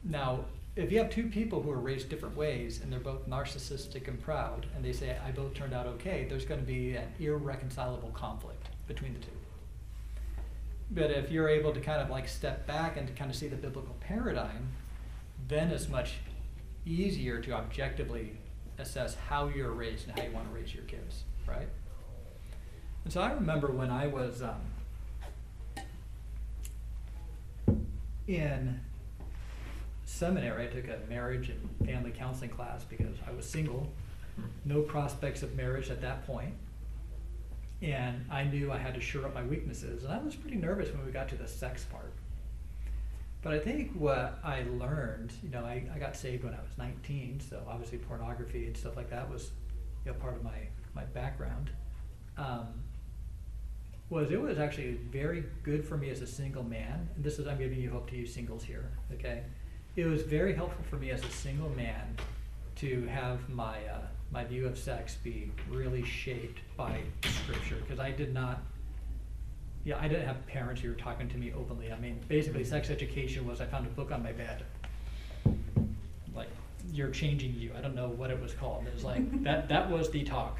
Now, 0.05 0.45
if 0.77 0.91
you 0.91 0.99
have 0.99 1.11
two 1.11 1.29
people 1.29 1.63
who 1.63 1.71
are 1.71 1.79
raised 1.79 2.09
different 2.09 2.37
ways 2.37 2.81
and 2.83 2.93
they're 2.93 2.99
both 3.01 3.29
narcissistic 3.29 4.09
and 4.09 4.21
proud, 4.21 4.67
and 4.75 4.85
they 4.85 4.93
say, 4.93 5.17
I 5.25 5.31
both 5.31 5.55
turned 5.55 5.73
out 5.73 5.87
okay, 5.87 6.27
there's 6.29 6.45
gonna 6.45 6.63
be 6.63 6.97
an 6.97 7.07
irreconcilable 7.21 8.11
conflict 8.11 8.67
between 8.89 9.15
the 9.15 9.21
two. 9.21 9.31
But 10.91 11.11
if 11.11 11.31
you're 11.31 11.49
able 11.49 11.73
to 11.73 11.81
kind 11.81 12.01
of 12.01 12.11
like 12.11 12.29
step 12.29 12.67
back 12.67 12.97
and 12.97 13.07
to 13.07 13.13
kind 13.15 13.31
of 13.31 13.37
see 13.37 13.49
the 13.49 13.57
biblical 13.57 13.95
paradigm, 14.01 14.69
then 15.49 15.71
it's 15.71 15.89
much 15.89 16.15
easier 16.85 17.41
to 17.41 17.53
objectively 17.53 18.37
assess 18.79 19.15
how 19.15 19.49
you're 19.49 19.71
raised 19.71 20.09
and 20.09 20.19
how 20.19 20.25
you 20.25 20.33
want 20.33 20.49
to 20.49 20.55
raise 20.55 20.75
your 20.75 20.85
kids, 20.85 21.23
right? 21.47 21.69
And 23.05 23.13
so 23.13 23.21
I 23.21 23.33
remember 23.33 23.69
when 23.69 23.91
I 23.91 24.07
was 24.07 24.43
um, 24.43 24.61
in 28.27 28.81
seminary, 30.15 30.65
I 30.65 30.67
took 30.69 30.89
a 30.89 30.99
marriage 31.09 31.51
and 31.51 31.87
family 31.87 32.13
counseling 32.17 32.51
class 32.51 32.85
because 32.85 33.17
I 33.27 33.33
was 33.33 33.45
single, 33.49 33.93
no 34.65 34.83
prospects 34.83 35.43
of 35.43 35.55
marriage 35.57 35.91
at 35.91 36.01
that 36.03 36.27
point. 36.27 36.55
And 37.83 38.25
I 38.31 38.45
knew 38.45 38.73
I 38.73 38.79
had 38.79 38.95
to 38.95 39.01
shore 39.01 39.27
up 39.27 39.35
my 39.35 39.43
weaknesses, 39.43 40.05
and 40.05 40.13
I 40.13 40.19
was 40.19 40.35
pretty 40.35 40.57
nervous 40.57 40.91
when 40.91 41.05
we 41.05 41.13
got 41.13 41.29
to 41.31 41.35
the 41.35 41.49
sex 41.49 41.85
part. 41.85 42.13
But 43.43 43.53
I 43.53 43.59
think 43.59 43.93
what 43.93 44.39
I 44.43 44.65
learned, 44.79 45.33
you 45.43 45.51
know, 45.51 45.65
I, 45.65 45.85
I 45.95 45.99
got 45.99 46.17
saved 46.17 46.45
when 46.45 46.55
I 46.55 46.61
was 46.61 46.71
19, 46.79 47.41
so 47.51 47.61
obviously 47.69 47.99
pornography 47.99 48.67
and 48.67 48.77
stuff 48.77 48.97
like 48.97 49.11
that 49.11 49.29
was, 49.29 49.51
you 50.07 50.13
know, 50.13 50.19
part 50.19 50.37
of 50.37 50.45
my, 50.45 50.69
my 50.95 51.05
background. 51.05 51.71
Um, 52.39 52.69
was 54.09 54.31
it 54.31 54.41
was 54.41 54.59
actually 54.59 54.93
very 55.11 55.45
good 55.63 55.85
for 55.85 55.97
me 55.97 56.09
as 56.11 56.23
a 56.23 56.27
single 56.27 56.63
man. 56.63 57.09
And 57.17 57.25
this 57.25 57.39
is 57.39 57.47
I'm 57.47 57.59
giving 57.59 57.81
you 57.81 57.91
hope 57.91 58.09
to 58.11 58.17
you 58.17 58.27
singles 58.27 58.65
here, 58.65 58.91
okay? 59.13 59.43
It 59.97 60.07
was 60.07 60.23
very 60.23 60.55
helpful 60.55 60.85
for 60.91 60.97
me 60.97 61.11
as 61.11 61.23
a 61.25 61.31
single 61.31 61.71
man 61.71 62.17
to 62.77 63.07
have 63.07 63.49
my 63.49 63.77
uh, 63.87 64.01
my 64.33 64.45
view 64.45 64.67
of 64.67 64.77
sex 64.77 65.17
be 65.23 65.53
really 65.71 66.05
shaped 66.05 66.61
by 66.77 67.01
scripture 67.25 67.77
because 67.77 68.01
I 68.01 68.11
did 68.11 68.35
not. 68.35 68.61
Yeah, 69.85 69.99
I 70.01 70.09
didn't 70.09 70.27
have 70.27 70.45
parents 70.47 70.81
who 70.81 70.89
were 70.89 70.95
talking 70.95 71.29
to 71.29 71.37
me 71.37 71.53
openly. 71.57 71.93
I 71.93 71.99
mean, 72.01 72.19
basically, 72.27 72.65
sex 72.65 72.91
education 72.91 73.47
was 73.47 73.61
I 73.61 73.67
found 73.67 73.87
a 73.87 73.91
book 73.91 74.11
on 74.11 74.23
my 74.23 74.33
bed. 74.33 74.65
Like, 76.35 76.49
you're 76.91 77.11
changing 77.11 77.55
you. 77.55 77.71
I 77.77 77.81
don't 77.81 77.95
know 77.95 78.09
what 78.09 78.31
it 78.31 78.41
was 78.41 78.55
called. 78.55 78.87
It 78.87 78.95
was 78.95 79.05
like 79.05 79.45
that. 79.45 79.69
That 79.75 79.91
was 79.91 80.11
the 80.11 80.25
talk. 80.25 80.59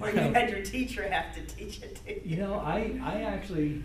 Or 0.00 0.10
you 0.10 0.18
had 0.18 0.50
your 0.50 0.62
teacher 0.62 1.08
have 1.08 1.34
to 1.34 1.42
teach 1.54 1.82
it 1.82 1.98
to 2.04 2.14
you. 2.14 2.20
You 2.24 2.36
know, 2.36 2.54
I, 2.54 3.00
I 3.02 3.22
actually, 3.22 3.82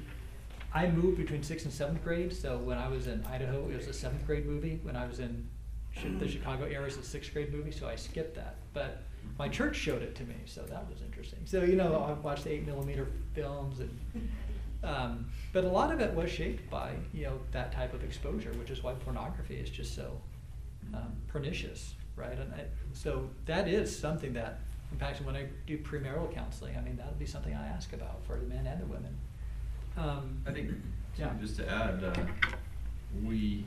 I 0.76 0.92
moved 0.92 1.18
between 1.18 1.42
sixth 1.42 1.66
and 1.66 1.74
seventh 1.74 2.04
grade, 2.04 2.36
so 2.36 2.58
when 2.58 2.78
I 2.78 2.90
was 2.90 3.08
in 3.08 3.26
Idaho, 3.26 3.70
it 3.70 3.78
was 3.78 3.88
a 3.88 3.94
seventh 3.94 4.28
grade 4.28 4.46
movie. 4.46 4.82
When 4.84 4.98
I 4.98 5.08
was 5.08 5.20
in 5.20 5.48
Chi- 5.96 6.10
the 6.20 6.28
Chicago 6.28 6.66
area, 6.66 6.82
it 6.82 6.86
was 6.86 6.98
a 6.98 7.04
sixth 7.04 7.32
grade 7.32 7.54
movie, 7.54 7.72
so 7.72 7.88
I 7.88 7.96
skipped 7.96 8.36
that. 8.36 8.58
But 8.74 9.04
my 9.40 9.48
church 9.48 9.78
showed 9.78 10.02
it 10.02 10.16
to 10.16 10.24
me, 10.24 10.36
so 10.44 10.64
that 10.64 10.86
was 10.90 11.02
interesting. 11.02 11.40
So, 11.46 11.64
you 11.64 11.78
know, 11.78 12.04
I 12.04 12.12
watched 12.22 12.46
eight 12.46 12.66
millimeter 12.66 13.08
films 13.34 13.80
and, 13.80 14.30
um, 14.84 15.28
but 15.54 15.64
a 15.64 15.70
lot 15.70 15.94
of 15.94 16.02
it 16.02 16.14
was 16.14 16.30
shaped 16.30 16.70
by, 16.70 16.92
you 17.14 17.24
know, 17.24 17.40
that 17.52 17.72
type 17.72 17.94
of 17.94 18.04
exposure, 18.04 18.52
which 18.60 18.70
is 18.70 18.84
why 18.84 18.94
pornography 18.96 19.56
is 19.56 19.70
just 19.70 19.96
so, 19.96 20.20
um, 20.94 21.16
pernicious, 21.30 21.96
right? 22.18 22.38
And 22.38 22.54
I, 22.54 22.66
so 22.92 23.30
that 23.46 23.70
is 23.70 23.98
something 23.98 24.34
that 24.34 24.60
impacts 24.92 25.22
when 25.22 25.38
I 25.38 25.48
do 25.66 25.78
premarital 25.78 26.34
counseling. 26.34 26.76
I 26.76 26.82
mean, 26.82 26.98
that 26.98 27.08
would 27.08 27.20
be 27.20 27.26
something 27.26 27.54
I 27.54 27.66
ask 27.68 27.94
about 27.94 28.26
for 28.26 28.38
the 28.38 28.46
men 28.46 28.68
and 28.68 28.82
the 28.82 28.86
women. 28.86 29.18
Um, 29.98 30.42
I 30.48 30.52
think, 30.52 30.72
Yeah. 31.18 31.32
just 31.40 31.56
to 31.58 31.70
add, 31.70 32.04
uh, 32.04 32.14
we, 33.24 33.66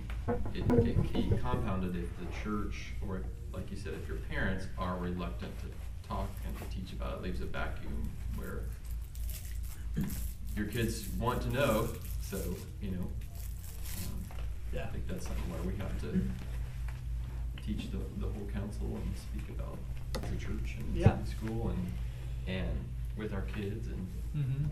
it, 0.54 0.58
it 0.70 0.94
can 0.94 1.02
be 1.30 1.36
compounded 1.42 1.96
if 1.96 2.08
the 2.18 2.26
church, 2.44 2.92
or 3.06 3.22
like 3.52 3.70
you 3.70 3.76
said, 3.76 3.94
if 3.94 4.06
your 4.06 4.18
parents 4.30 4.66
are 4.78 4.96
reluctant 4.98 5.52
to 5.60 5.66
talk 6.08 6.28
and 6.46 6.56
to 6.58 6.64
teach 6.76 6.92
about 6.92 7.14
it, 7.18 7.22
leaves 7.22 7.40
a 7.40 7.46
vacuum 7.46 8.10
where 8.36 8.62
your 10.56 10.66
kids 10.66 11.08
want 11.18 11.40
to 11.42 11.50
know, 11.50 11.88
so, 12.20 12.36
you 12.82 12.90
know. 12.90 12.98
um, 13.00 14.20
Yeah. 14.72 14.84
I 14.84 14.88
think 14.88 15.06
that's 15.08 15.26
something 15.26 15.50
where 15.50 15.62
we 15.62 15.76
have 15.78 15.98
to 16.02 16.20
teach 17.64 17.90
the, 17.90 17.98
the 18.18 18.26
whole 18.32 18.48
counsel 18.52 18.86
and 18.86 19.12
speak 19.16 19.48
about 19.56 19.78
the 20.12 20.36
church 20.36 20.76
and 20.78 20.94
Yeah. 20.96 21.16
School 21.24 21.70
and, 21.70 21.92
and 22.54 22.78
with 23.16 23.32
our 23.32 23.42
kids 23.42 23.88
and. 23.88 24.06
mhm. 24.36 24.68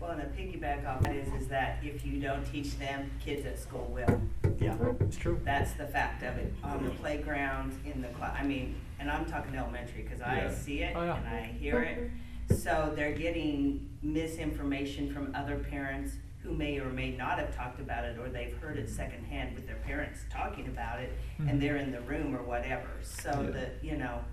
Well, 0.00 0.12
and 0.12 0.22
a 0.22 0.26
piggyback 0.26 0.86
off 0.86 1.02
that 1.02 1.14
is, 1.14 1.30
is 1.34 1.48
that 1.48 1.78
if 1.82 2.06
you 2.06 2.20
don't 2.20 2.44
teach 2.50 2.78
them, 2.78 3.10
kids 3.22 3.44
at 3.44 3.58
school 3.58 3.90
will. 3.92 4.20
Yeah, 4.58 4.76
it's 5.00 5.16
true. 5.16 5.38
That's 5.44 5.72
the 5.74 5.86
fact 5.86 6.22
of 6.22 6.36
it, 6.38 6.54
on 6.64 6.84
the 6.84 6.90
playground, 6.90 7.78
in 7.84 8.00
the 8.00 8.08
class, 8.08 8.34
I 8.38 8.44
mean, 8.44 8.76
and 8.98 9.10
I'm 9.10 9.26
talking 9.26 9.54
elementary, 9.54 10.02
cause 10.02 10.20
I 10.20 10.36
Yeah. 10.42 10.54
see 10.54 10.82
it 10.82 10.96
Oh, 10.96 11.04
yeah. 11.04 11.16
and 11.16 11.28
I 11.28 11.42
hear 11.42 11.82
it. 11.82 12.10
So 12.56 12.92
they're 12.96 13.12
getting 13.12 13.88
misinformation 14.02 15.12
from 15.12 15.34
other 15.34 15.58
parents 15.58 16.16
who 16.42 16.52
may 16.52 16.78
or 16.80 16.88
may 16.88 17.10
not 17.10 17.38
have 17.38 17.54
talked 17.54 17.80
about 17.80 18.04
it, 18.04 18.18
or 18.18 18.30
they've 18.30 18.56
heard 18.56 18.78
it 18.78 18.86
mm-hmm. 18.86 18.94
secondhand 18.94 19.54
with 19.54 19.66
their 19.66 19.76
parents 19.76 20.20
talking 20.30 20.66
about 20.68 21.00
it, 21.00 21.12
and 21.38 21.48
mm-hmm. 21.48 21.58
they're 21.58 21.76
in 21.76 21.92
the 21.92 22.00
room 22.02 22.34
or 22.34 22.42
whatever. 22.42 22.88
So 23.02 23.30
Yeah. 23.42 23.50
that, 23.50 23.84
you 23.84 23.96
know, 23.98 24.24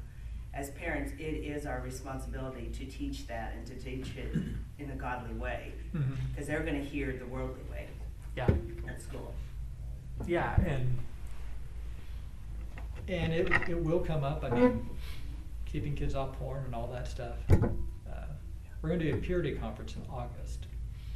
as 0.54 0.70
parents, 0.72 1.12
it 1.20 1.24
is 1.24 1.66
our 1.66 1.82
responsibility 1.82 2.68
to 2.74 2.86
teach 2.86 3.28
that 3.28 3.54
and 3.56 3.66
to 3.68 3.76
teach 3.76 4.16
it 4.18 4.36
in 4.80 4.90
a 4.92 4.96
godly 4.96 5.34
way. 5.36 5.72
Mhm. 5.94 6.16
Cause 6.36 6.48
they're 6.48 6.64
gonna 6.64 6.80
hear 6.80 7.14
the 7.18 7.26
worldly 7.28 7.64
way 7.72 7.88
Yeah. 8.36 8.50
at 8.88 9.02
school. 9.02 9.34
Yeah, 10.26 10.60
and 10.62 10.98
and 13.08 13.32
it 13.34 13.52
it 13.70 13.82
will 13.84 14.00
come 14.00 14.24
up. 14.24 14.44
I 14.44 14.50
mean, 14.50 14.90
keeping 15.66 15.96
kids 15.96 16.16
off 16.16 16.34
porn 16.40 16.66
and 16.66 16.76
all 16.76 16.88
that 16.92 17.08
stuff. 17.08 17.38
Uh, 17.52 18.26
we're 18.82 18.90
going 18.90 19.00
to 19.00 19.12
do 19.12 19.18
a 19.18 19.22
purity 19.22 19.54
conference 19.56 19.96
in 19.96 20.02
August. 20.10 20.66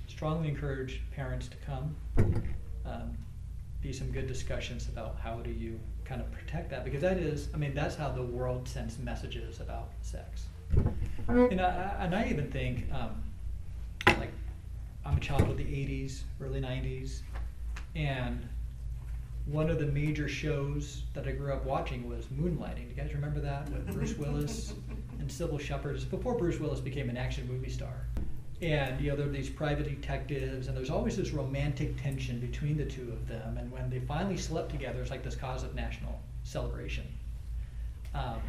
Strongly 0.08 0.50
encourage 0.50 1.02
parents 1.12 1.48
to 1.48 1.58
come. 1.58 1.96
Um, 2.86 3.18
be 3.82 3.92
some 3.94 4.12
good 4.12 4.28
discussions 4.28 4.88
about 4.90 5.18
how 5.20 5.40
do 5.42 5.50
you 5.52 5.80
kind 6.12 6.22
of 6.22 6.30
protect 6.34 6.70
that 6.70 6.84
because 6.84 7.00
that 7.00 7.16
is, 7.18 7.48
I 7.54 7.58
mean, 7.58 7.74
that's 7.74 7.96
how 7.96 8.10
the 8.12 8.22
world 8.22 8.68
sends 8.68 9.00
messages 9.00 9.62
about 9.62 9.92
sex. 10.02 10.48
And 11.28 11.62
I, 11.62 11.66
I- 12.00 12.04
and 12.06 12.14
I 12.14 12.28
even 12.30 12.52
think, 12.52 12.92
um, 12.94 13.24
like, 14.08 14.32
I'm 15.06 15.16
a 15.16 15.20
child 15.22 15.44
of 15.44 15.56
the 15.58 15.64
'80s, 15.64 16.24
early 16.42 16.60
'90s, 16.60 17.22
and 17.96 18.46
one 19.46 19.70
of 19.70 19.80
the 19.80 19.86
major 19.86 20.28
shows 20.28 21.04
that 21.14 21.26
I 21.28 21.32
grew 21.32 21.54
up 21.54 21.64
watching 21.66 22.08
was 22.10 22.26
Moonlighting. 22.26 22.84
Do 22.84 22.90
you 22.90 22.96
guys 22.96 23.14
remember 23.14 23.40
that 23.40 23.70
with 23.70 23.88
Bruce 23.94 24.16
Willis 24.18 24.74
and 25.20 25.30
Cybill 25.30 25.60
Shepherd? 25.62 25.96
It's 25.96 26.04
before 26.06 26.38
Bruce 26.38 26.60
Willis 26.60 26.80
became 26.82 27.10
an 27.10 27.16
action 27.18 27.48
movie 27.48 27.70
star. 27.70 28.06
And 28.62 29.02
you 29.02 29.10
know, 29.10 29.16
there 29.16 29.26
are 29.26 29.32
these 29.32 29.50
private 29.50 29.90
detectives, 29.90 30.68
and 30.68 30.78
there's 30.78 30.92
always 30.92 31.18
this 31.18 31.32
romantic 31.32 32.02
tension 32.02 32.40
between 32.40 32.78
the 32.78 32.86
two 32.86 33.12
of 33.12 33.28
them. 33.28 33.58
And 33.58 33.72
when 33.72 33.90
they 33.90 34.00
finally 34.00 34.38
slept 34.38 34.70
together, 34.70 35.02
it's 35.02 35.10
like 35.10 35.24
this 35.24 35.36
cause 35.36 35.64
of 35.64 35.74
national 35.74 36.20
celebration. 36.44 37.06
Um, 38.14 38.40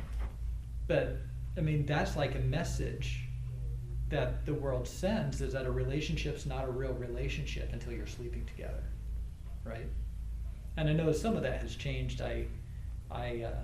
but 0.87 1.17
I 1.57 1.61
mean, 1.61 1.87
that's 1.87 2.17
like 2.17 2.35
a 2.35 2.41
message 2.41 3.25
that 4.11 4.45
the 4.45 4.53
world 4.53 4.87
sends: 4.87 5.41
is 5.41 5.55
that 5.55 5.65
a 5.65 5.71
relationship's 5.71 6.45
not 6.45 6.69
a 6.69 6.71
real 6.71 6.93
relationship 6.93 7.71
until 7.73 7.93
you're 7.93 8.07
sleeping 8.07 8.45
together, 8.45 8.83
right? 9.65 9.87
And 10.77 10.89
I 10.89 10.93
know 10.93 11.11
some 11.13 11.37
of 11.37 11.43
that 11.43 11.63
has 11.63 11.75
changed. 11.75 12.21
I, 12.21 12.47
I 13.11 13.45
uh, 13.47 13.61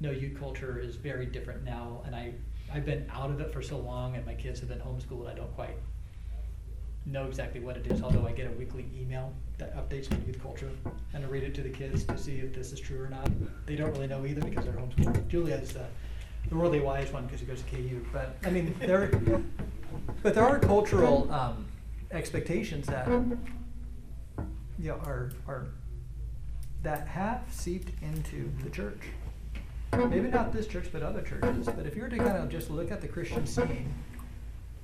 know 0.00 0.10
youth 0.10 0.38
culture 0.38 0.78
is 0.78 0.96
very 0.96 1.26
different 1.26 1.64
now, 1.64 2.02
and 2.04 2.14
I, 2.14 2.34
I've 2.72 2.84
been 2.84 3.08
out 3.12 3.30
of 3.30 3.40
it 3.40 3.52
for 3.52 3.62
so 3.62 3.78
long, 3.78 4.16
and 4.16 4.24
my 4.26 4.34
kids 4.34 4.60
have 4.60 4.68
been 4.68 4.80
homeschooled. 4.80 5.30
I 5.30 5.34
don't 5.34 5.54
quite 5.54 5.76
know 7.06 7.26
exactly 7.26 7.60
what 7.60 7.76
it 7.76 7.86
is, 7.86 8.02
although 8.02 8.26
I 8.26 8.32
get 8.32 8.46
a 8.46 8.50
weekly 8.52 8.86
email 9.00 9.32
that 9.56 9.74
updates 9.76 10.10
my 10.10 10.18
youth 10.26 10.42
culture, 10.42 10.70
and 11.14 11.24
I 11.24 11.28
read 11.28 11.42
it 11.42 11.54
to 11.54 11.62
the 11.62 11.70
kids 11.70 12.04
to 12.04 12.18
see 12.18 12.36
if 12.36 12.54
this 12.54 12.72
is 12.72 12.80
true 12.80 13.02
or 13.02 13.08
not. 13.08 13.30
They 13.66 13.76
don't 13.76 13.92
really 13.92 14.06
know 14.06 14.26
either 14.26 14.42
because 14.42 14.64
they're 14.64 14.74
homeschooled. 14.74 15.28
Julia's 15.28 15.74
uh, 15.74 15.84
the 16.44 16.50
the 16.50 16.56
worldly 16.56 16.80
wise 16.80 17.12
one 17.12 17.24
because 17.24 17.40
he 17.40 17.46
goes 17.46 17.62
to 17.62 17.70
KU, 17.70 18.04
but 18.12 18.36
I 18.44 18.50
mean, 18.50 18.74
there, 18.80 19.10
but 20.22 20.34
there 20.34 20.44
are 20.44 20.58
cultural 20.58 21.30
um, 21.32 21.66
expectations 22.10 22.86
that 22.86 23.08
you 24.78 24.88
know, 24.88 24.94
are, 25.04 25.32
are, 25.46 25.66
that 26.82 27.06
have 27.08 27.42
seeped 27.50 27.90
into 28.02 28.50
the 28.62 28.70
church. 28.70 29.00
Maybe 29.92 30.28
not 30.28 30.52
this 30.52 30.66
church, 30.66 30.88
but 30.92 31.02
other 31.02 31.22
churches. 31.22 31.66
But 31.66 31.86
if 31.86 31.96
you 31.96 32.02
were 32.02 32.08
to 32.08 32.16
kind 32.16 32.36
of 32.36 32.48
just 32.48 32.70
look 32.70 32.90
at 32.90 33.00
the 33.00 33.08
Christian 33.08 33.46
scene, 33.46 33.92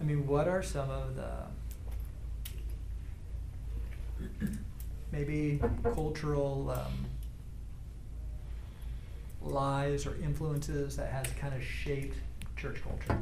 I 0.00 0.04
mean, 0.04 0.26
what 0.26 0.48
are 0.48 0.62
some 0.62 0.90
of 0.90 1.14
the 1.16 1.30
maybe 5.12 5.60
cultural 5.82 6.70
um, 6.70 7.06
lies 9.42 10.06
or 10.06 10.16
influences 10.22 10.96
that 10.96 11.12
has 11.12 11.26
kind 11.38 11.54
of 11.54 11.62
shaped 11.62 12.16
church 12.56 12.82
culture? 12.82 13.18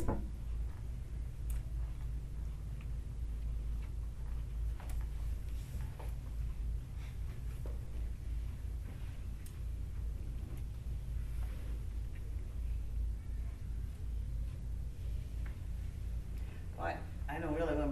Well, 16.79 16.87
I, 16.87 16.97
I 17.29 17.39
don't 17.39 17.55
really 17.55 17.75
wanna 17.75 17.89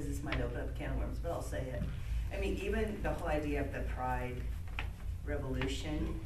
bring 0.00 0.12
this 0.12 0.22
might 0.22 0.40
open 0.40 0.60
up 0.60 0.68
a 0.74 0.78
can 0.78 0.90
of 0.90 0.98
worms, 0.98 1.18
but 1.22 1.30
I'll 1.32 1.42
say 1.42 1.60
it. 1.60 1.82
I 2.34 2.40
mean, 2.40 2.56
even 2.62 2.98
the 3.02 3.12
whole 3.12 3.28
idea 3.28 3.60
of 3.60 3.72
the 3.72 3.80
pride 3.80 4.36
revolution 5.24 6.18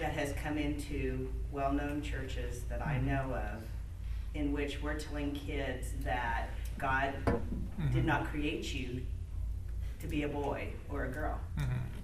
that 0.00 0.12
has 0.12 0.32
come 0.42 0.58
into 0.58 1.30
well-known 1.50 2.02
churches 2.02 2.62
that 2.68 2.84
I 2.84 2.98
know 3.00 3.34
of, 3.34 3.62
in 4.34 4.52
which 4.52 4.82
we're 4.82 4.98
telling 4.98 5.32
kids 5.32 5.88
that 6.04 6.50
God 6.78 7.14
did 7.92 8.02
Mhm. 8.02 8.04
not 8.04 8.26
create 8.26 8.72
you 8.74 9.02
to 10.00 10.06
be 10.06 10.22
a 10.24 10.28
boy 10.28 10.72
or 10.88 11.04
a 11.04 11.08
girl. 11.08 11.38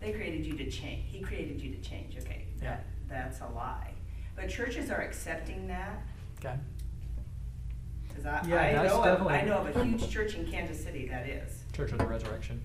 They 0.00 0.12
created 0.12 0.46
you 0.46 0.56
to 0.56 0.70
change. 0.70 1.04
He 1.10 1.20
created 1.20 1.60
you 1.60 1.74
to 1.74 1.80
change. 1.80 2.16
Okay, 2.18 2.44
Yeah. 2.62 2.76
that, 2.76 2.84
that's 3.08 3.40
a 3.40 3.48
lie. 3.48 3.92
But 4.36 4.48
churches 4.48 4.90
are 4.90 5.00
accepting 5.00 5.66
that. 5.68 6.00
Okay. 6.38 6.56
Cause 8.18 8.26
I, 8.26 8.48
Yeah, 8.48 8.60
I 8.60 8.72
that's 8.72 8.94
know 8.94 9.00
of, 9.00 9.26
I 9.26 9.36
definitely- 9.36 9.48
know 9.48 9.58
of 9.58 9.76
a 9.76 9.84
huge 9.84 10.10
church 10.10 10.34
in 10.34 10.50
Kansas 10.50 10.82
City 10.82 11.06
that 11.08 11.28
is. 11.28 11.62
Church 11.72 11.92
of 11.92 11.98
the 11.98 12.06
Resurrection. 12.06 12.60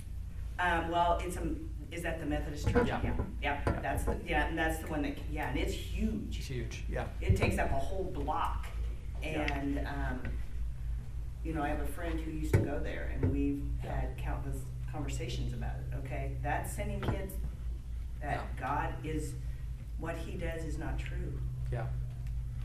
Um, 0.60 0.90
well, 0.90 1.20
it's 1.24 1.38
a, 1.38 1.48
is 1.92 2.02
that 2.02 2.20
the 2.20 2.26
Methodist 2.26 2.68
church? 2.70 2.88
Yeah. 2.88 3.02
Yeah, 3.42 3.62
that's 3.82 4.04
the, 4.06 4.18
yeah, 4.26 4.48
and 4.48 4.58
that's 4.58 4.80
the 4.80 4.88
one 4.88 5.04
that, 5.04 5.16
yeah, 5.32 5.50
and 5.50 5.60
it's 5.60 5.74
huge. 5.74 6.38
It's 6.40 6.48
huge. 6.48 6.84
Yeah. 6.90 7.06
It 7.22 7.36
takes 7.36 7.60
up 7.60 7.70
a 7.72 7.76
whole 7.76 8.06
block. 8.06 8.66
Yeah. 9.22 9.42
And, 9.54 9.80
um, 9.88 10.22
you 11.44 11.54
know, 11.54 11.62
I 11.62 11.70
have 11.70 11.82
a 11.82 11.86
friend 11.88 12.20
who 12.20 12.32
used 12.32 12.54
to 12.54 12.60
go 12.60 12.80
there 12.80 13.14
and 13.22 13.32
we've 13.32 13.62
had 13.80 14.18
countless 14.18 14.58
conversations 14.92 15.54
about 15.54 15.76
it, 15.76 15.98
okay? 16.06 16.32
That's 16.42 16.72
sending 16.72 17.00
kids, 17.02 17.36
that 18.22 18.44
Yeah. 18.58 18.60
God 18.60 18.94
is, 19.06 19.34
what 20.00 20.16
he 20.18 20.36
does 20.38 20.64
is 20.64 20.78
not 20.80 20.98
true. 20.98 21.40
Yeah. 21.72 21.86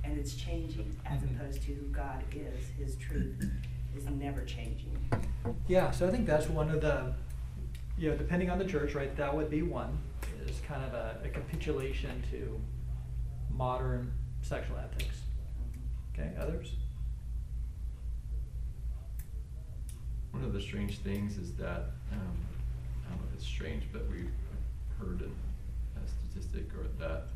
And 0.08 0.18
it's 0.18 0.34
changing 0.36 0.96
as 1.04 1.22
opposed 1.22 1.62
to 1.64 1.74
who 1.74 1.86
God 1.88 2.24
is, 2.32 2.58
his 2.78 2.96
truth 2.96 3.44
is 3.94 4.06
never 4.08 4.42
changing. 4.44 4.96
Yeah, 5.66 5.90
so 5.90 6.08
I 6.08 6.10
think 6.10 6.26
that's 6.26 6.48
one 6.48 6.70
of 6.70 6.80
the, 6.80 7.12
you 7.98 8.10
know, 8.10 8.16
depending 8.16 8.48
on 8.48 8.58
the 8.58 8.64
church, 8.64 8.94
right, 8.94 9.14
that 9.16 9.36
would 9.36 9.50
be 9.50 9.60
one, 9.60 9.98
is 10.46 10.60
kind 10.66 10.82
of 10.82 10.94
a, 10.94 11.18
a 11.24 11.28
capitulation 11.28 12.22
to 12.30 12.58
modern 13.50 14.10
sexual 14.40 14.78
ethics. 14.78 15.20
Okay, 16.14 16.30
others? 16.40 16.72
One 20.30 20.42
of 20.42 20.54
the 20.54 20.60
strange 20.60 21.00
things 21.00 21.36
is 21.36 21.52
that, 21.56 21.90
um, 22.12 22.38
I 23.06 23.10
don't 23.10 23.18
know 23.20 23.26
if 23.28 23.34
it's 23.34 23.46
strange, 23.46 23.84
but 23.92 24.08
we've 24.10 24.30
heard 24.98 25.20
an- 25.20 25.34
a 26.02 26.08
statistic 26.08 26.72
or 26.74 26.86
that 26.98 27.28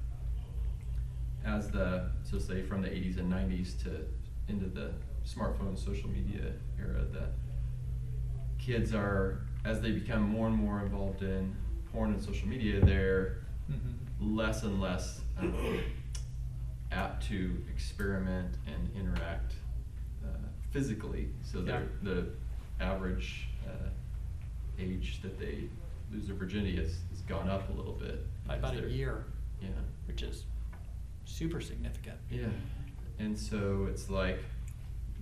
as 1.45 1.71
the, 1.71 2.11
so 2.23 2.39
say 2.39 2.63
from 2.63 2.83
the 2.83 2.93
eighties 2.93 3.17
and 3.19 3.29
nineties 3.29 3.75
to 3.83 4.05
into 4.49 4.67
the 4.67 4.91
smartphone, 5.27 5.79
social 5.79 6.09
media 6.11 6.53
era, 6.79 7.05
that 7.13 7.31
kids 8.59 8.93
are, 8.95 9.39
as 9.65 9.81
they 9.81 9.93
become 9.93 10.23
more 10.23 10.47
and 10.49 10.57
more 10.57 10.81
involved 10.83 11.23
in 11.23 11.55
porn 11.93 12.13
and 12.13 12.23
social 12.23 12.49
media, 12.49 12.85
they're 12.85 13.39
Mhm. 13.71 13.95
less 14.21 14.63
and 14.65 14.81
less 14.81 15.21
um, 15.39 15.55
apt 16.91 17.23
to 17.29 17.65
experiment 17.73 18.57
and 18.67 18.91
interact 18.97 19.55
uh, 20.25 20.29
physically. 20.71 21.29
So 21.43 21.61
Yeah. 21.61 21.83
the 22.03 22.31
average 22.81 23.49
uh, 23.67 23.89
age 24.79 25.21
that 25.23 25.39
they 25.39 25.69
lose 26.11 26.27
their 26.27 26.37
virginity 26.37 26.77
has, 26.77 27.01
has 27.11 27.21
gone 27.23 27.49
up 27.49 27.69
a 27.69 27.73
little 27.73 27.95
bit. 27.95 28.27
By 28.47 28.57
about 28.57 28.75
a 28.77 28.89
year, 28.91 29.25
Yeah. 29.61 29.69
which 30.07 30.23
is 30.23 30.45
super 31.25 31.61
significant. 31.61 32.17
Yeah, 32.31 32.47
and 33.19 33.39
so 33.39 33.87
it's 33.91 34.09
like 34.11 34.39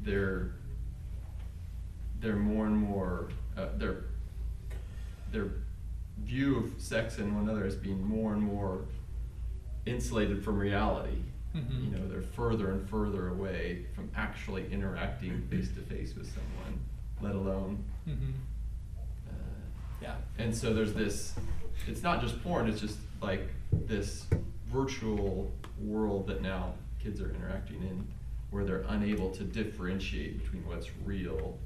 they're 0.03 0.53
they're 2.21 2.37
more 2.37 2.67
and 2.67 2.77
more 2.77 3.29
uh, 3.57 3.67
their 3.77 4.05
their 5.33 5.51
view 6.19 6.57
of 6.59 6.81
sex 6.81 7.19
and 7.19 7.35
one 7.35 7.49
another 7.49 7.65
as 7.65 7.75
being 7.77 8.03
more 8.07 8.33
and 8.35 8.43
more 8.43 8.83
insulated 9.87 10.45
from 10.45 10.59
reality. 10.59 11.17
Mhm. 11.57 11.85
You 11.85 11.99
know, 11.99 12.09
they're 12.09 12.21
further 12.23 12.71
and 12.73 12.89
further 12.89 13.29
away 13.29 13.87
from 13.95 14.11
actually 14.15 14.71
interacting 14.73 15.41
face 15.49 15.69
to 15.75 15.81
face 15.81 16.15
with 16.15 16.27
someone, 16.27 16.79
let 17.23 17.35
alone. 17.35 17.83
Mhm. 18.07 18.33
Uh, 19.29 19.33
Yeah. 20.03 20.17
and 20.39 20.55
so 20.55 20.73
there's 20.75 20.93
this, 20.93 21.35
it's 21.89 22.03
not 22.03 22.21
just 22.21 22.41
porn, 22.43 22.69
it's 22.69 22.81
just 22.81 22.99
like 23.23 23.49
this 23.73 24.27
virtual 24.73 25.51
world 25.81 26.27
that 26.27 26.43
now 26.43 26.75
kids 27.03 27.21
are 27.21 27.31
interacting 27.35 27.83
in 27.83 28.07
where 28.51 28.65
they're 28.65 28.85
unable 28.89 29.31
to 29.31 29.45
differentiate 29.45 30.43
between 30.43 30.67
what's 30.67 30.89
real 31.05 31.57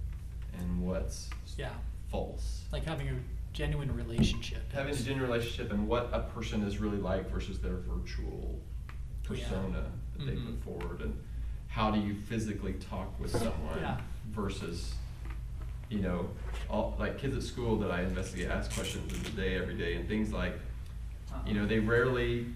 and 0.58 0.82
what's 0.82 1.30
Yeah. 1.56 1.72
false. 2.10 2.64
Like 2.72 2.84
having 2.84 3.08
a 3.08 3.14
genuine 3.52 3.94
relationship. 3.94 4.70
Having 4.72 4.94
a 4.94 4.98
genuine 4.98 5.22
relationship 5.30 5.72
and 5.72 5.88
what 5.88 6.10
a 6.12 6.20
person 6.20 6.62
is 6.62 6.78
really 6.78 6.98
like 6.98 7.30
versus 7.30 7.58
their 7.60 7.76
virtual 7.76 8.60
Yeah. 8.90 9.28
persona 9.28 9.90
that 10.16 10.26
they 10.26 10.32
Mhm. 10.32 10.46
put 10.46 10.62
forward 10.80 11.00
and 11.00 11.16
how 11.68 11.90
do 11.90 11.98
you 12.00 12.14
physically 12.14 12.74
talk 12.74 13.18
with 13.18 13.30
someone 13.30 13.78
Yeah. 13.80 14.00
versus 14.30 14.94
you 15.90 16.00
know 16.00 16.28
all 16.68 16.96
like 16.98 17.18
kids 17.18 17.36
at 17.36 17.42
school 17.42 17.78
that 17.78 17.90
I 17.90 18.02
investigate 18.02 18.48
ask 18.50 18.72
questions 18.72 19.12
of 19.12 19.24
the 19.24 19.30
day 19.42 19.54
every 19.56 19.76
day 19.76 19.94
and 19.94 20.06
things 20.08 20.32
like 20.32 20.58
you 21.46 21.54
know 21.54 21.66
they 21.66 21.78
rarely 21.80 22.46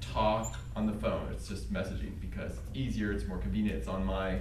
talk 0.00 0.56
on 0.76 0.86
the 0.86 0.92
phone 0.94 1.28
it's 1.32 1.48
just 1.48 1.72
messaging 1.72 2.12
because 2.20 2.52
it's 2.52 2.60
easier 2.74 3.12
it's 3.12 3.26
more 3.26 3.38
convenient 3.38 3.76
it's 3.78 3.88
on 3.88 4.04
my 4.04 4.38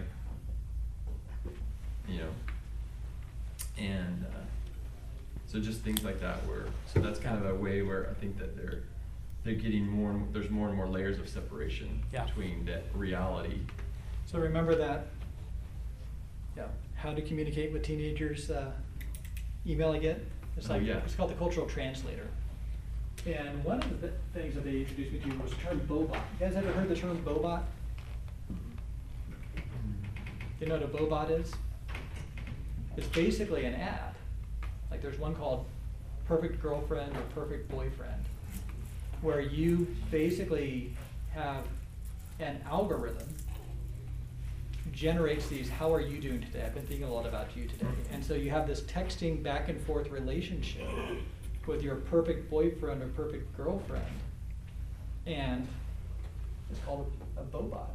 you 2.08 2.18
know 2.20 2.30
and 3.78 4.26
uh, 4.26 4.38
so 5.48 5.60
just 5.60 5.82
things 5.82 6.04
like 6.04 6.20
that 6.22 6.38
where 6.48 6.66
so 6.94 7.00
that's 7.00 7.20
kind 7.20 7.38
of 7.38 7.50
a 7.50 7.56
way 7.56 7.82
where 7.82 8.10
I 8.10 8.14
think 8.20 8.38
that 8.40 8.56
they're 8.56 8.84
they're 9.44 9.56
getting 9.56 9.88
more 9.88 10.12
and 10.12 10.34
there's 10.34 10.50
more 10.50 10.68
and 10.68 10.78
more 10.78 10.88
layers 10.88 11.18
of 11.20 11.28
separation 11.28 12.04
Yeah. 12.14 12.26
between 12.26 12.64
that 12.66 12.84
reality. 12.94 13.60
So 14.28 14.38
remember 14.38 14.76
that, 14.76 15.08
yeah, 16.56 16.68
how 16.96 17.14
to 17.16 17.22
communicate 17.24 17.74
with 17.74 17.82
teenagers, 17.84 18.52
uh, 18.52 18.72
email 19.66 19.94
again? 19.94 20.24
It's 20.58 20.70
Oh, 20.70 20.74
like, 20.74 20.84
yeah. 20.84 20.98
it's 20.98 21.16
called 21.16 21.32
the 21.32 21.36
cultural 21.36 21.66
translator. 21.66 22.28
And 23.26 23.64
one 23.64 23.84
of 23.84 24.02
the 24.02 24.12
things 24.34 24.56
that 24.56 24.64
they 24.64 24.80
introduced 24.80 25.12
me 25.12 25.20
to 25.20 25.38
was 25.38 25.52
the 25.52 25.58
term 25.58 25.80
Bobot. 25.82 26.16
You 26.16 26.48
guys 26.48 26.56
ever 26.56 26.72
heard 26.72 26.90
the 26.90 26.96
term 26.96 27.22
Bobot? 27.24 27.62
You 30.60 30.68
know 30.68 30.80
what 30.80 30.84
a 30.84 30.88
Bobot 30.88 31.40
is? 31.40 31.54
It's 32.98 33.08
basically 33.08 33.66
an 33.66 33.76
app. 33.76 34.16
Like 34.90 35.04
there's 35.04 35.20
one 35.20 35.36
called 35.36 35.66
Perfect 36.28 36.62
Girlfriend 36.62 37.16
or 37.16 37.22
Perfect 37.36 37.70
Boyfriend, 37.70 38.26
where 39.22 39.40
you 39.40 39.88
basically 40.10 40.96
have 41.34 41.66
an 42.40 42.60
algorithm 42.68 43.28
generates 44.92 45.48
these, 45.48 45.70
how 45.70 45.94
are 45.94 46.02
you 46.02 46.20
doing 46.20 46.42
today? 46.42 46.64
I've 46.66 46.74
been 46.74 46.86
thinking 46.86 47.06
a 47.06 47.14
lot 47.14 47.26
about 47.26 47.56
you 47.56 47.68
today. 47.68 47.86
And 48.12 48.24
so 48.26 48.34
you 48.34 48.50
have 48.50 48.68
this 48.68 48.82
texting 48.82 49.42
back 49.42 49.70
and 49.70 49.80
forth 49.82 50.10
relationship 50.10 50.88
with 51.68 51.84
your 51.84 51.96
perfect 51.96 52.50
boyfriend 52.50 53.04
or 53.04 53.08
perfect 53.08 53.56
girlfriend. 53.56 54.06
And 55.26 55.68
it's 56.70 56.80
called 56.80 57.12
a, 57.38 57.42
Bobot. 57.42 57.88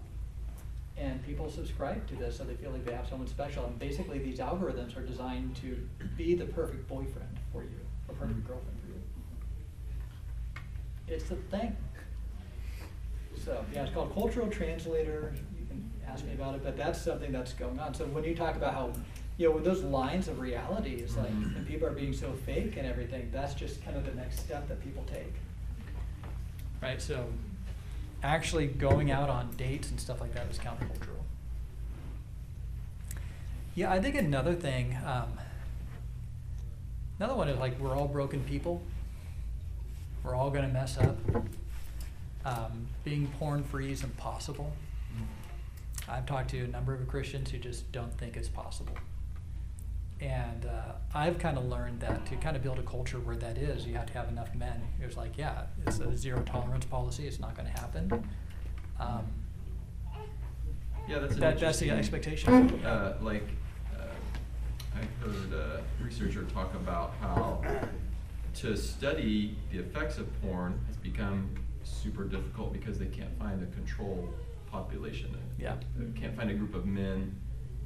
And 0.97 1.25
people 1.27 1.51
subscribe 1.51 2.07
to 2.09 2.17
this 2.17 2.39
so 2.39 2.45
they 2.45 2.55
feel 2.55 2.71
like 2.71 2.85
they 2.85 2.95
have 2.95 3.09
someone 3.09 3.29
special. 3.29 3.67
And 3.67 3.79
basically, 3.79 4.19
these 4.19 4.39
algorithms 4.39 4.97
are 4.97 5.03
designed 5.03 5.57
to 5.57 5.87
be 6.17 6.35
the 6.35 6.47
perfect 6.47 6.89
boyfriend 6.89 7.29
for 7.53 7.63
you, 7.63 7.81
or 8.09 8.15
perfect 8.15 8.47
girlfriend 8.47 8.79
for 8.81 8.89
you. 8.89 9.01
It's 11.09 11.31
a 11.31 11.37
thing. 11.37 11.77
So, 13.45 13.65
yeah, 13.73 13.85
it's 13.85 13.93
called 13.93 14.15
cultural 14.15 14.49
translator. 14.49 15.35
You 15.59 15.67
can 15.67 15.91
ask 16.09 16.25
me 16.25 16.33
about 16.33 16.55
it, 16.55 16.65
but 16.65 16.77
that's 16.77 17.01
something 17.01 17.31
that's 17.31 17.53
going 17.53 17.79
on. 17.79 17.95
So 17.95 18.07
when 18.07 18.25
you 18.25 18.35
talk 18.35 18.57
about 18.57 18.73
how, 18.73 18.93
you 19.39 19.49
know, 19.49 19.55
with 19.55 19.65
those 19.65 19.83
lines 19.83 20.29
of 20.29 20.41
reality, 20.41 20.95
it's 20.95 21.17
like, 21.17 21.29
and 21.29 21.67
people 21.67 21.87
are 21.87 21.93
being 21.93 22.13
so 22.13 22.33
fake 22.47 22.77
and 22.77 22.87
everything, 22.87 23.29
that's 23.33 23.55
just 23.55 23.85
kind 23.85 23.97
of 23.97 24.07
the 24.07 24.15
next 24.15 24.41
step 24.41 24.67
that 24.69 24.83
people 24.83 25.05
take. 25.13 25.35
Right, 26.83 27.01
so 27.01 27.27
actually 28.23 28.67
going 28.67 29.11
out 29.11 29.29
on 29.29 29.51
dates 29.57 29.91
and 29.91 30.01
stuff 30.01 30.21
like 30.21 30.35
that 30.35 30.51
is 30.51 30.59
countercultural. 30.59 31.23
Yeah, 33.75 33.93
I 33.93 34.01
think 34.01 34.15
another 34.15 34.55
thing, 34.55 34.97
um, 35.05 35.39
another 37.19 37.35
one 37.35 37.49
is 37.49 37.59
like 37.59 37.79
we're 37.79 37.95
all 37.95 38.09
broken 38.09 38.43
people. 38.45 38.83
We're 40.25 40.35
all 40.35 40.51
gonna 40.51 40.69
mess 40.69 40.97
up. 40.97 41.17
Um, 42.47 42.89
being 43.05 43.27
porn 43.39 43.65
free 43.65 43.93
is 43.93 44.03
impossible. 44.03 44.73
I've 46.09 46.25
talked 46.25 46.51
to 46.51 46.61
a 46.61 46.69
number 46.69 46.95
of 46.95 47.07
Christians 47.09 47.51
who 47.51 47.59
just 47.59 47.91
don't 47.93 48.17
think 48.17 48.37
it's 48.37 48.49
possible. 48.49 48.97
And 50.21 50.65
uh, 50.67 50.93
I've 51.15 51.39
kind 51.39 51.59
of 51.59 51.67
learned 51.67 52.01
that 52.01 52.25
to 52.27 52.37
kind 52.37 52.57
of 52.57 52.63
build 52.63 52.79
a 52.79 52.83
culture 52.83 53.19
where 53.21 53.37
that 53.37 53.59
is, 53.59 53.87
you 53.87 53.95
have 53.95 54.07
to 54.07 54.13
have 54.15 54.29
enough 54.29 54.55
men. 54.55 54.81
It 55.01 55.07
was 55.07 55.17
like, 55.17 55.37
yeah, 55.37 55.65
it's 55.87 55.99
a 55.99 56.17
zero 56.17 56.43
tolerance 56.47 56.87
policy. 56.87 57.27
It's 57.27 57.39
not 57.39 57.55
going 57.57 57.71
to 57.73 57.79
happen. 57.81 58.29
Um, 58.99 59.27
Yeah, 61.09 61.21
that's 61.21 61.35
an 61.35 61.41
That- 61.41 61.61
that's 61.61 61.79
the 61.79 61.89
interesting, 61.89 61.91
expectation. 62.17 62.85
Uh, 62.85 63.17
like, 63.23 63.45
uh, 63.97 64.03
I 64.97 65.25
heard 65.25 65.53
a 65.53 65.83
researcher 66.03 66.43
talk 66.45 66.75
about 66.75 67.13
how 67.21 67.63
to 68.55 68.77
study 68.77 69.57
the 69.71 69.79
effects 69.79 70.19
of 70.19 70.27
porn 70.43 70.81
has 70.89 70.97
become 70.97 71.49
super 71.85 72.25
difficult 72.25 72.73
because 72.73 72.99
they 72.99 73.07
can't 73.07 73.39
find 73.39 73.63
a 73.63 73.67
control 73.67 74.29
population. 74.69 75.37
Yeah. 75.59 75.77
They 75.97 76.19
Can't 76.19 76.35
find 76.37 76.51
a 76.51 76.55
group 76.55 76.75
of 76.75 76.87
men 76.87 77.39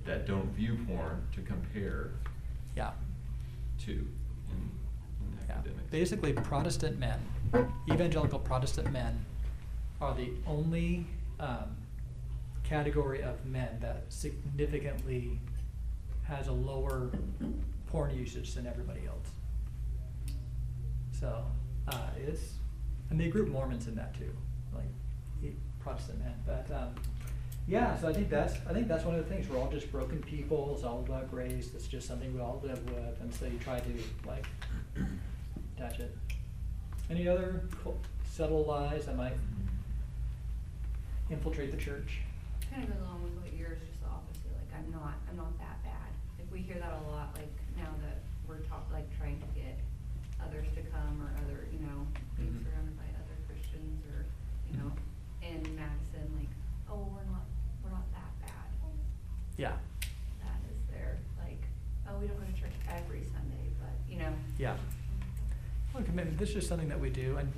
that 0.04 0.26
don't 0.26 0.46
view 0.54 0.78
porn 0.86 1.22
to 1.32 1.40
compare 1.42 2.10
yeah. 2.76 2.90
to 3.84 3.92
in, 3.92 4.00
in 4.00 5.38
Yeah. 5.48 5.54
academics. 5.56 5.90
Basically, 5.90 6.32
Protestant 6.32 6.98
men, 6.98 7.20
evangelical 7.90 8.38
Protestant 8.38 8.90
men, 8.92 9.24
are 10.00 10.14
the 10.14 10.30
only 10.46 11.06
um, 11.38 11.76
category 12.64 13.22
of 13.22 13.44
men 13.44 13.78
that 13.80 14.04
significantly 14.08 15.38
has 16.22 16.48
a 16.48 16.52
lower 16.52 17.10
porn 17.88 18.16
usage 18.16 18.54
than 18.54 18.66
everybody 18.66 19.00
else. 19.06 19.28
So 21.12 21.44
uh, 21.88 22.08
it's, 22.16 22.54
and 23.10 23.20
they 23.20 23.28
group 23.28 23.48
Mormons 23.48 23.88
in 23.88 23.94
that 23.96 24.14
too, 24.14 24.32
like 24.74 25.52
Protestant 25.80 26.20
men. 26.20 26.34
But 26.46 26.66
um, 26.72 26.94
Yeah, 27.66 27.96
so 27.96 28.08
I 28.08 28.12
think 28.12 28.30
that's, 28.30 28.54
I 28.68 28.72
think 28.72 28.88
that's 28.88 29.04
one 29.04 29.14
of 29.14 29.24
the 29.26 29.32
things, 29.32 29.48
we're 29.48 29.58
all 29.58 29.70
just 29.70 29.92
broken 29.92 30.20
people, 30.22 30.72
it's 30.74 30.82
all 30.84 31.00
about 31.06 31.30
grace, 31.30 31.70
it's 31.74 31.86
just 31.86 32.08
something 32.08 32.34
we 32.34 32.40
all 32.40 32.60
live 32.64 32.84
with, 32.90 33.20
and 33.20 33.32
so 33.32 33.46
you 33.46 33.58
try 33.58 33.78
to 33.78 33.92
like 34.26 34.44
attach 35.76 36.00
it. 36.00 36.16
Any 37.10 37.28
other 37.28 37.62
subtle 38.28 38.64
lies 38.64 39.06
that 39.06 39.16
might 39.16 39.34
infiltrate 41.30 41.70
the 41.70 41.76
church? 41.76 42.20
Kind 42.74 42.88
of 42.88 43.00
along 43.02 43.22
with 43.22 43.32
what 43.34 43.52
yours, 43.56 43.78
just 43.86 44.02
opposite, 44.02 44.50
like, 44.58 44.70
I'm 44.76 44.90
not, 44.90 45.14
I'm 45.30 45.36
not 45.36 45.56
that 45.58 45.78
bad. 45.84 46.10
Like, 46.38 46.48
we 46.52 46.58
hear 46.66 46.78
that 46.82 46.90
a 46.90 47.10
lot, 47.10 47.30
like, 47.38 47.54
now 47.78 47.90
that 48.02 48.18
we're 48.48 48.66
talk, 48.66 48.86
like, 48.92 49.06
trying 49.18 49.38
to 49.38 49.46
get 49.54 49.78
others 50.42 50.66
to 50.74 50.82
come, 50.90 51.22
or 51.22 51.30
other, 51.46 51.66
you 51.70 51.78
know, 51.86 52.02
being 52.36 52.50
Mhm. 52.50 52.66
surrounded 52.66 52.96
by 52.98 53.06
other 53.14 53.36
Christians, 53.46 54.02
or, 54.10 54.26
you 54.70 54.74
know, 54.82 54.90
in 55.42 55.62
Madison, 55.78 56.26
like, 56.34 56.50
oh, 56.90 57.10
we're 57.14 57.26
not, 57.30 57.46
we're 57.82 57.90
not 57.90 58.06
that 58.14 58.30
bad. 58.42 58.70
Yeah, 59.60 59.72
That 60.42 60.56
is 60.72 60.78
there, 60.90 61.18
like, 61.38 61.60
oh, 62.08 62.18
we 62.18 62.26
don't 62.26 62.38
go 62.40 62.46
to 62.46 62.58
church 62.58 62.72
every 62.88 63.24
Sunday, 63.24 63.68
but, 63.78 63.90
you 64.10 64.18
know. 64.18 64.32
yeah. 64.56 64.74
Look, 65.94 66.08
I 66.08 66.12
mean, 66.12 66.34
this 66.38 66.48
is 66.48 66.54
just 66.54 66.68
something 66.68 66.88
that 66.88 66.98
we 66.98 67.10
do, 67.10 67.36
and, 67.36 67.52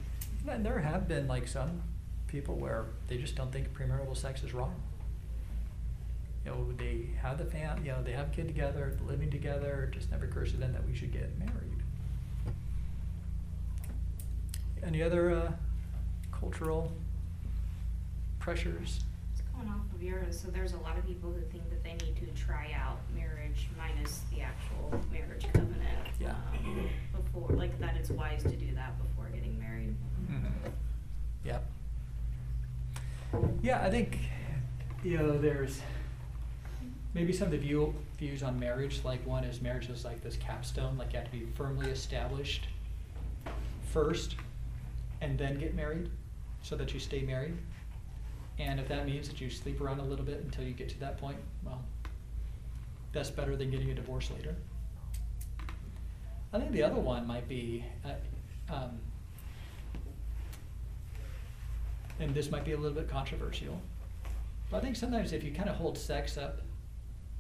and 0.49 0.67
there 0.67 0.81
have 0.81 1.07
been 1.07 1.29
like 1.29 1.47
some 1.47 1.81
people 2.27 2.57
where 2.57 2.87
they 3.07 3.19
just 3.19 3.37
don't 3.37 3.53
think 3.53 3.73
premarital 3.73 4.17
sex 4.17 4.43
is 4.43 4.53
wrong. 4.53 4.75
You 6.45 6.51
know, 6.51 6.73
they 6.77 7.11
have 7.21 7.39
the 7.39 7.45
fam, 7.45 7.85
you 7.85 7.93
know, 7.93 8.03
they 8.03 8.11
have 8.15 8.33
a 8.33 8.35
kid 8.35 8.49
together, 8.49 8.99
living 9.07 9.31
together, 9.31 9.89
it 9.89 9.95
just 9.97 10.11
never 10.11 10.25
occurs 10.25 10.51
to 10.51 10.57
them 10.57 10.73
that 10.73 10.85
we 10.85 10.97
should 10.97 11.13
get 11.13 11.39
married. 11.39 11.53
Any 14.83 15.05
other, 15.05 15.31
uh, 15.31 15.53
cultural 16.33 16.91
pressures? 18.41 18.99
It's 19.61 19.69
off 19.69 19.95
of 19.95 20.03
yours, 20.03 20.41
so 20.41 20.49
there's 20.49 20.73
a 20.73 20.79
lot 20.79 20.99
of 20.99 21.07
people 21.07 21.31
who 21.31 21.41
think 21.51 21.69
that 21.71 21.83
they 21.85 21.93
need 22.05 22.17
to 22.17 22.27
try 22.43 22.73
out 22.75 22.99
marriage 23.15 23.69
minus 23.79 24.23
the 24.35 24.43
actual 24.43 25.01
marriage 25.13 25.47
covenant. 25.53 26.09
Yeah. 26.21 26.31
um, 26.65 26.89
Before, 27.15 27.49
like 27.57 27.79
that 27.81 27.97
it's 27.97 28.11
wise 28.11 28.43
to 28.45 28.51
do 28.51 28.75
that 28.75 28.95
before 28.99 29.29
getting 29.35 29.59
married. 29.59 29.95
Yeah. 31.45 31.59
Yeah, 33.63 33.83
I 33.83 33.91
think, 33.91 34.19
you 35.03 35.17
know, 35.19 35.39
there's 35.39 35.81
maybe 37.15 37.33
some 37.33 37.47
of 37.47 37.53
the 37.53 37.59
view, 37.59 37.95
views 38.19 38.43
on 38.43 38.59
marriage, 38.59 39.01
like 39.05 39.25
one 39.27 39.45
is 39.45 39.61
marriage 39.61 39.89
is 39.89 40.05
like 40.05 40.23
this 40.23 40.37
capstone, 40.37 40.97
like 40.99 41.13
you 41.13 41.19
have 41.19 41.31
to 41.31 41.33
be 41.33 41.47
firmly 41.55 41.91
established 41.91 42.67
first 43.91 44.37
and 45.21 45.39
then 45.39 45.59
get 45.59 45.75
married, 45.75 46.11
so 46.63 46.77
that 46.77 46.93
you 46.93 47.01
stay 47.01 47.23
married. 47.23 47.57
And 48.63 48.79
if 48.79 48.87
that 48.89 49.07
means 49.07 49.29
that 49.29 49.41
you 49.41 49.51
sleep 49.51 49.81
around 49.81 49.99
a 49.99 50.05
little 50.05 50.25
bit 50.25 50.41
until 50.45 50.65
you 50.65 50.73
get 50.73 50.89
to 50.91 51.01
that 51.01 51.19
point, 51.19 51.37
well, 51.65 51.83
that's 53.13 53.29
better 53.29 53.57
than 53.57 53.71
getting 53.71 53.91
a 53.91 53.95
divorce 53.95 54.31
later. 54.31 54.55
I 56.53 56.59
think 56.59 56.71
the 56.71 56.83
other 56.83 57.01
one 57.01 57.27
might 57.27 57.49
be, 57.49 57.85
uh, 58.05 58.73
um, 58.73 59.01
and 62.21 62.33
this 62.35 62.51
might 62.53 62.65
be 62.65 62.73
a 62.73 62.77
little 62.77 62.97
bit 62.97 63.09
controversial, 63.09 63.81
but 64.71 64.77
I 64.77 64.81
think 64.81 64.95
sometimes 64.95 65.33
if 65.33 65.43
you 65.43 65.53
kind 65.53 65.69
of 65.69 65.75
hold 65.75 65.99
sex 65.99 66.39
up 66.39 66.61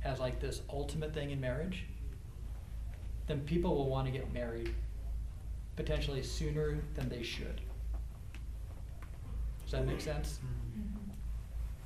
as 0.02 0.18
like 0.18 0.40
this 0.40 0.62
ultimate 0.70 1.14
thing 1.14 1.30
in 1.30 1.40
marriage, 1.40 1.84
then 3.28 3.40
people 3.42 3.76
will 3.76 3.88
want 3.88 4.06
to 4.06 4.12
get 4.12 4.32
married 4.32 4.74
potentially 5.76 6.22
sooner 6.22 6.78
than 6.94 7.08
they 7.08 7.22
should. 7.22 7.60
Does 9.62 9.72
that 9.72 9.86
make 9.86 10.00
sense? 10.00 10.40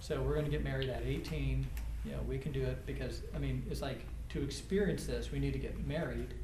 So 0.00 0.22
we're 0.22 0.34
gonna 0.36 0.48
get 0.48 0.62
married 0.62 0.88
at 0.88 1.02
eighteen, 1.02 1.66
you 2.04 2.12
know, 2.12 2.20
we 2.28 2.38
can 2.38 2.52
do 2.52 2.62
it 2.62 2.86
because, 2.86 3.22
I 3.34 3.38
mean, 3.38 3.64
it's 3.70 3.82
like, 3.82 4.00
to 4.30 4.42
experience 4.42 5.06
this, 5.06 5.32
we 5.32 5.38
need 5.38 5.52
to 5.52 5.58
get 5.58 5.86
married. 5.86 6.34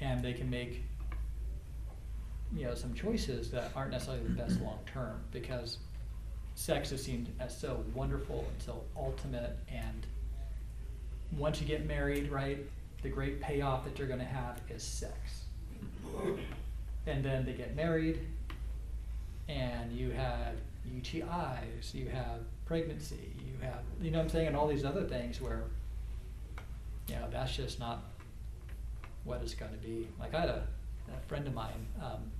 And 0.00 0.22
they 0.22 0.32
can 0.32 0.50
make, 0.50 0.82
you 2.54 2.66
know, 2.66 2.74
some 2.74 2.94
choices 2.94 3.50
that 3.52 3.70
aren't 3.76 3.92
necessarily 3.92 4.24
the 4.24 4.30
best 4.30 4.60
long-term, 4.60 5.20
because 5.30 5.78
sex 6.56 6.92
is 6.92 7.02
seen 7.02 7.26
as 7.40 7.56
so 7.56 7.84
wonderful 7.94 8.44
and 8.52 8.62
so 8.62 8.82
ultimate, 8.96 9.56
and 9.68 10.06
once 11.38 11.60
you 11.60 11.66
get 11.66 11.86
married, 11.86 12.30
right, 12.30 12.58
the 13.02 13.08
great 13.08 13.40
payoff 13.40 13.84
that 13.84 13.98
you're 13.98 14.08
gonna 14.08 14.24
have 14.24 14.60
is 14.68 14.82
sex. 14.82 15.44
And 17.06 17.24
then 17.24 17.44
they 17.44 17.52
get 17.52 17.74
married, 17.76 18.20
and 19.48 19.92
you 19.92 20.10
have 20.10 20.54
UTIs, 20.88 21.92
you 21.92 22.08
have 22.08 22.40
pregnancy, 22.66 23.34
you 23.38 23.66
have, 23.66 23.80
you 24.00 24.10
know 24.10 24.18
what 24.18 24.24
I'm 24.24 24.30
saying, 24.30 24.48
and 24.48 24.56
all 24.56 24.66
these 24.66 24.84
other 24.84 25.04
things 25.04 25.40
where, 25.40 25.64
you 27.08 27.14
know, 27.14 27.26
that's 27.30 27.54
just 27.54 27.78
not 27.78 28.04
what 29.24 29.40
it's 29.42 29.54
gonna 29.54 29.76
be. 29.76 30.08
Like 30.18 30.34
I 30.34 30.40
had 30.40 30.48
a, 30.48 30.66
a 31.08 31.28
friend 31.28 31.46
of 31.46 31.54
mine, 31.54 31.86
um, 32.02 32.30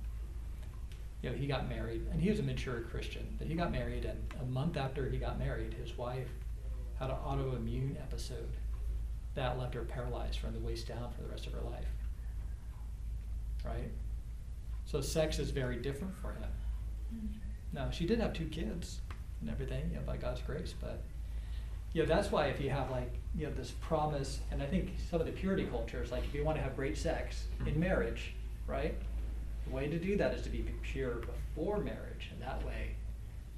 you 1.21 1.29
know, 1.29 1.35
he 1.35 1.47
got 1.47 1.67
married, 1.69 2.05
and 2.11 2.21
he 2.21 2.29
was 2.29 2.39
a 2.39 2.43
mature 2.43 2.81
Christian, 2.81 3.35
but 3.37 3.47
he 3.47 3.55
got 3.55 3.71
married, 3.71 4.05
and 4.05 4.19
a 4.41 4.45
month 4.45 4.77
after 4.77 5.09
he 5.09 5.17
got 5.17 5.39
married, 5.39 5.73
his 5.73 5.97
wife 5.97 6.27
had 6.99 7.09
an 7.09 7.15
autoimmune 7.25 7.99
episode 8.01 8.49
that 9.33 9.57
left 9.57 9.73
her 9.73 9.83
paralyzed 9.83 10.39
from 10.39 10.53
the 10.53 10.59
waist 10.59 10.87
down 10.87 11.11
for 11.11 11.23
the 11.23 11.29
rest 11.29 11.45
of 11.47 11.53
her 11.53 11.61
life. 11.61 11.87
Right? 13.65 13.91
So 14.85 15.01
sex 15.01 15.39
is 15.39 15.49
very 15.49 15.77
different 15.77 16.15
for 16.15 16.33
him. 16.33 16.49
Now, 17.73 17.89
she 17.89 18.05
did 18.05 18.19
have 18.19 18.33
two 18.33 18.45
kids 18.45 19.01
and 19.45 19.53
everything, 19.53 19.89
you 19.91 19.97
know, 19.97 20.01
by 20.05 20.17
God's 20.17 20.41
grace, 20.41 20.73
but, 20.79 21.01
you 21.93 22.01
know, 22.01 22.07
that's 22.07 22.31
why 22.31 22.47
if 22.47 22.59
you 22.59 22.69
have 22.69 22.89
like, 22.89 23.13
you 23.37 23.45
know, 23.45 23.53
this 23.53 23.71
promise, 23.81 24.39
and 24.51 24.61
I 24.61 24.65
think 24.65 24.89
some 25.09 25.19
of 25.19 25.27
the 25.27 25.31
purity 25.31 25.65
cultures, 25.65 26.11
like 26.11 26.23
if 26.23 26.33
you 26.33 26.43
wanna 26.43 26.61
have 26.61 26.75
great 26.75 26.97
sex 26.97 27.45
in 27.65 27.79
marriage, 27.79 28.33
right? 28.67 28.95
The 29.67 29.73
way 29.73 29.87
to 29.87 29.99
do 29.99 30.17
that 30.17 30.33
is 30.33 30.41
to 30.43 30.49
be 30.49 30.65
pure 30.81 31.15
before 31.15 31.77
marriage, 31.77 32.29
and 32.31 32.41
that 32.41 32.65
way, 32.65 32.95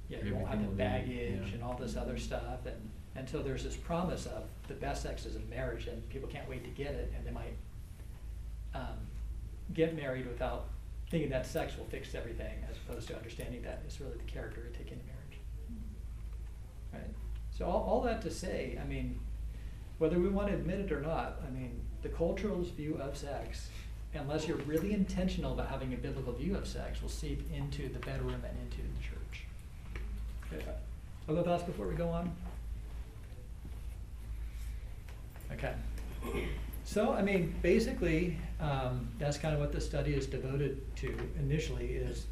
yeah, 0.08 0.18
you 0.24 0.34
won't 0.34 0.48
have 0.48 0.60
the 0.60 0.68
baggage 0.68 1.48
yeah. 1.48 1.54
and 1.54 1.62
all 1.62 1.76
this 1.78 1.96
other 1.96 2.18
stuff, 2.18 2.66
and, 2.66 2.90
and 3.16 3.28
so 3.28 3.42
there's 3.42 3.64
this 3.64 3.76
promise 3.76 4.26
of 4.26 4.44
the 4.68 4.74
best 4.74 5.02
sex 5.02 5.26
is 5.26 5.36
in 5.36 5.48
marriage, 5.48 5.86
and 5.86 6.06
people 6.08 6.28
can't 6.28 6.48
wait 6.48 6.64
to 6.64 6.70
get 6.70 6.94
it, 6.94 7.12
and 7.16 7.26
they 7.26 7.30
might, 7.30 7.56
um, 8.74 8.96
get 9.74 9.94
married 9.96 10.26
without 10.26 10.68
thinking 11.10 11.30
that 11.30 11.46
sex 11.46 11.76
will 11.76 11.86
fix 11.86 12.14
everything, 12.14 12.64
as 12.70 12.76
opposed 12.76 13.08
to 13.08 13.16
understanding 13.16 13.62
that 13.62 13.82
it's 13.86 14.00
really 14.00 14.16
the 14.16 14.30
character 14.30 14.60
you 14.60 14.76
take 14.76 14.92
into 14.92 15.04
marriage. 15.06 15.17
So 17.58 17.66
all, 17.66 17.84
all 17.88 18.00
that 18.02 18.22
to 18.22 18.30
say, 18.30 18.78
I 18.80 18.86
mean, 18.86 19.18
whether 19.98 20.16
we 20.16 20.28
wanna 20.28 20.52
admit 20.52 20.78
it 20.78 20.92
or 20.92 21.00
not, 21.00 21.40
I 21.44 21.50
mean, 21.50 21.80
the 22.02 22.08
cultural's 22.08 22.68
view 22.70 22.96
of 23.02 23.16
sex, 23.16 23.68
unless 24.14 24.46
you're 24.46 24.58
really 24.58 24.92
intentional 24.92 25.54
about 25.54 25.68
having 25.68 25.92
a 25.92 25.96
biblical 25.96 26.32
view 26.32 26.56
of 26.56 26.68
sex, 26.68 27.02
will 27.02 27.08
seep 27.08 27.42
into 27.52 27.88
the 27.88 27.98
bedroom 27.98 28.44
and 28.44 28.56
into 28.64 28.76
the 28.76 29.02
church. 29.02 29.44
Okay, 30.52 30.64
Other 31.28 31.42
thoughts 31.42 31.64
before 31.64 31.88
we 31.88 31.96
go 31.96 32.08
on? 32.08 32.30
Okay. 35.52 35.74
So, 36.84 37.12
I 37.12 37.22
mean, 37.22 37.54
basically, 37.60 38.38
um, 38.60 39.08
that's 39.18 39.36
kind 39.36 39.52
of 39.52 39.60
what 39.60 39.72
the 39.72 39.80
study 39.80 40.14
is 40.14 40.26
devoted 40.26 40.80
to 40.98 41.12
initially 41.40 41.94
is 41.94 42.26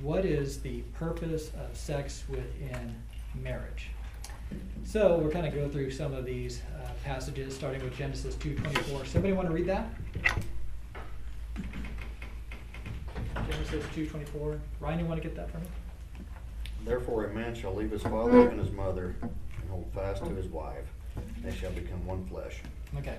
what 0.00 0.24
is 0.24 0.60
the 0.60 0.80
purpose 0.94 1.50
of 1.60 1.76
sex 1.76 2.24
within 2.30 2.94
marriage? 3.34 3.90
So 4.84 5.18
we're 5.18 5.30
kind 5.30 5.46
of 5.46 5.54
go 5.54 5.68
through 5.68 5.90
some 5.90 6.12
of 6.12 6.24
these 6.24 6.62
uh, 6.76 6.88
passages, 7.04 7.54
starting 7.54 7.82
with 7.82 7.96
Genesis 7.96 8.34
two 8.34 8.54
twenty-four. 8.56 9.04
Somebody 9.06 9.32
want 9.32 9.48
to 9.48 9.54
read 9.54 9.66
that? 9.66 9.88
Genesis 13.50 13.84
two 13.94 14.06
twenty-four. 14.06 14.60
Ryan, 14.80 15.00
you 15.00 15.06
want 15.06 15.22
to 15.22 15.26
get 15.28 15.36
that 15.36 15.50
for 15.50 15.58
me? 15.58 15.66
Therefore 16.84 17.26
a 17.26 17.32
man 17.32 17.54
shall 17.54 17.74
leave 17.74 17.90
his 17.90 18.02
father 18.02 18.48
and 18.48 18.58
his 18.58 18.70
mother, 18.70 19.14
and 19.22 19.70
hold 19.70 19.90
fast 19.94 20.24
to 20.24 20.30
his 20.34 20.46
wife, 20.46 20.86
and 21.16 21.44
they 21.44 21.56
shall 21.56 21.72
become 21.72 22.04
one 22.04 22.26
flesh. 22.26 22.60
Okay. 22.98 23.18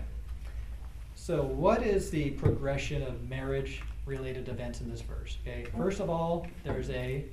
So 1.15 1.43
what 1.43 1.83
is 1.83 2.09
the 2.09 2.31
progression 2.31 3.01
of 3.03 3.29
marriage 3.29 3.81
related 4.05 4.49
events 4.49 4.81
in 4.81 4.89
this 4.89 5.01
verse? 5.01 5.37
Okay, 5.47 5.65
first 5.77 6.01
of 6.01 6.09
all, 6.09 6.45
there's 6.65 6.89
a 6.89 7.25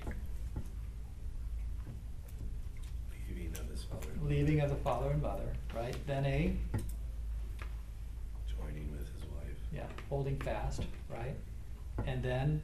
Leaving 4.23 4.61
of 4.61 4.71
his 4.71 4.79
father. 4.79 4.79
the 4.79 4.83
father 4.85 5.11
and 5.11 5.23
mother, 5.23 5.53
right? 5.75 5.97
Then 6.07 6.25
a, 6.27 6.57
Joining 8.59 8.91
with 8.93 9.01
his 9.15 9.25
wife. 9.31 9.57
yeah, 9.73 9.87
holding 10.09 10.39
fast, 10.41 10.83
right? 11.09 11.35
And 12.07 12.23
then 12.23 12.63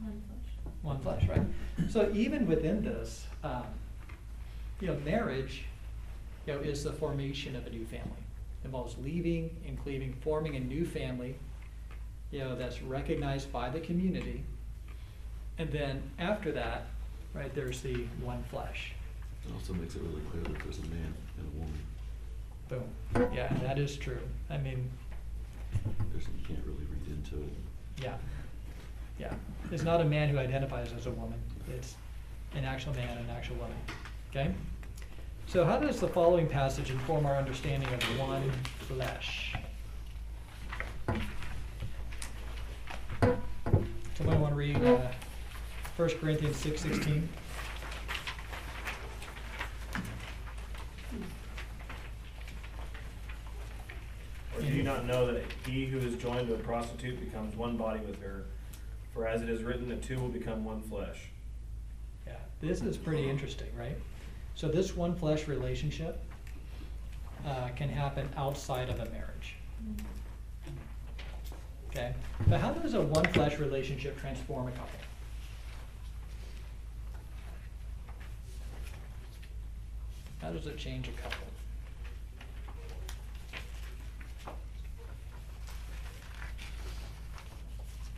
One 0.00 0.22
flesh. 0.28 0.72
one 0.82 1.00
flesh, 1.00 1.28
right? 1.28 1.90
So 1.90 2.10
even 2.14 2.46
within 2.46 2.82
this, 2.84 3.26
um, 3.42 3.64
you 4.80 4.88
know, 4.88 4.96
marriage, 5.04 5.64
you 6.46 6.54
know, 6.54 6.60
is 6.60 6.82
the 6.84 6.92
formation 6.92 7.54
of 7.56 7.66
a 7.66 7.70
new 7.70 7.84
family. 7.84 8.10
Involves 8.64 8.96
leaving 8.98 9.50
and 9.66 9.80
cleaving, 9.82 10.12
forming 10.22 10.56
a 10.56 10.60
new 10.60 10.84
family, 10.84 11.34
you 12.30 12.38
know, 12.40 12.54
that's 12.56 12.80
recognized 12.82 13.52
by 13.52 13.68
the 13.70 13.80
community. 13.80 14.44
And 15.58 15.70
then 15.70 16.02
after 16.18 16.52
that, 16.52 16.86
right, 17.34 17.52
there's 17.54 17.80
the 17.80 18.04
one 18.22 18.42
flesh. 18.50 18.92
It 19.46 19.52
also 19.54 19.74
makes 19.74 19.94
it 19.96 20.02
really 20.02 20.20
clear 20.30 20.42
that 20.42 20.62
there's 20.62 20.78
a 20.78 20.82
man 20.82 21.14
and 21.38 21.46
a 21.46 21.58
woman. 21.58 21.78
Boom. 22.68 23.32
Yeah, 23.34 23.52
that 23.62 23.78
is 23.78 23.96
true. 23.96 24.20
I 24.50 24.58
mean, 24.58 24.90
There's, 26.12 26.24
you 26.24 26.44
can't 26.46 26.64
really 26.64 26.84
read 26.90 27.16
into 27.16 27.42
it. 27.44 27.52
yeah. 28.02 28.14
Yeah. 29.18 29.32
It's 29.70 29.82
not 29.84 30.00
a 30.00 30.04
man 30.04 30.28
who 30.30 30.38
identifies 30.38 30.92
as 30.96 31.06
a 31.06 31.10
woman. 31.10 31.38
It's 31.76 31.94
an 32.54 32.64
actual 32.64 32.92
man 32.94 33.08
and 33.16 33.20
an 33.28 33.30
actual 33.36 33.56
woman. 33.56 33.76
Okay? 34.30 34.52
So 35.46 35.64
how 35.64 35.78
does 35.78 36.00
the 36.00 36.08
following 36.08 36.48
passage 36.48 36.90
inform 36.90 37.26
our 37.26 37.36
understanding 37.36 37.88
of 37.92 38.02
one 38.18 38.50
flesh? 38.88 39.54
Somebody 44.16 44.38
want 44.38 44.52
to 44.52 44.56
read 44.56 44.76
uh, 44.82 45.08
1 45.96 46.08
Corinthians 46.20 46.56
six 46.56 46.80
sixteen? 46.82 47.28
You 54.82 54.88
not 54.88 55.06
know 55.06 55.32
that 55.32 55.44
he 55.64 55.86
who 55.86 55.98
is 55.98 56.16
joined 56.16 56.48
to 56.48 56.54
a 56.54 56.58
prostitute 56.58 57.20
becomes 57.20 57.54
one 57.54 57.76
body 57.76 58.00
with 58.00 58.20
her? 58.20 58.46
For 59.14 59.28
as 59.28 59.40
it 59.40 59.48
is 59.48 59.62
written, 59.62 59.88
the 59.88 59.96
two 59.96 60.18
will 60.18 60.28
become 60.28 60.64
one 60.64 60.82
flesh. 60.82 61.28
Yeah, 62.26 62.34
this 62.60 62.82
is 62.82 62.96
pretty 62.96 63.30
interesting, 63.30 63.68
right? 63.78 63.96
So 64.56 64.66
this 64.66 64.96
one 64.96 65.14
flesh 65.14 65.46
relationship 65.46 66.20
uh, 67.46 67.68
can 67.76 67.88
happen 67.88 68.28
outside 68.36 68.88
of 68.88 68.98
a 68.98 69.04
marriage. 69.10 69.54
Okay, 71.90 72.12
but 72.48 72.60
how 72.60 72.72
does 72.72 72.94
a 72.94 73.02
one 73.02 73.26
flesh 73.26 73.58
relationship 73.58 74.18
transform 74.18 74.66
a 74.66 74.72
couple? 74.72 74.98
How 80.40 80.50
does 80.50 80.66
it 80.66 80.76
change 80.76 81.06
a 81.06 81.12
couple? 81.12 81.46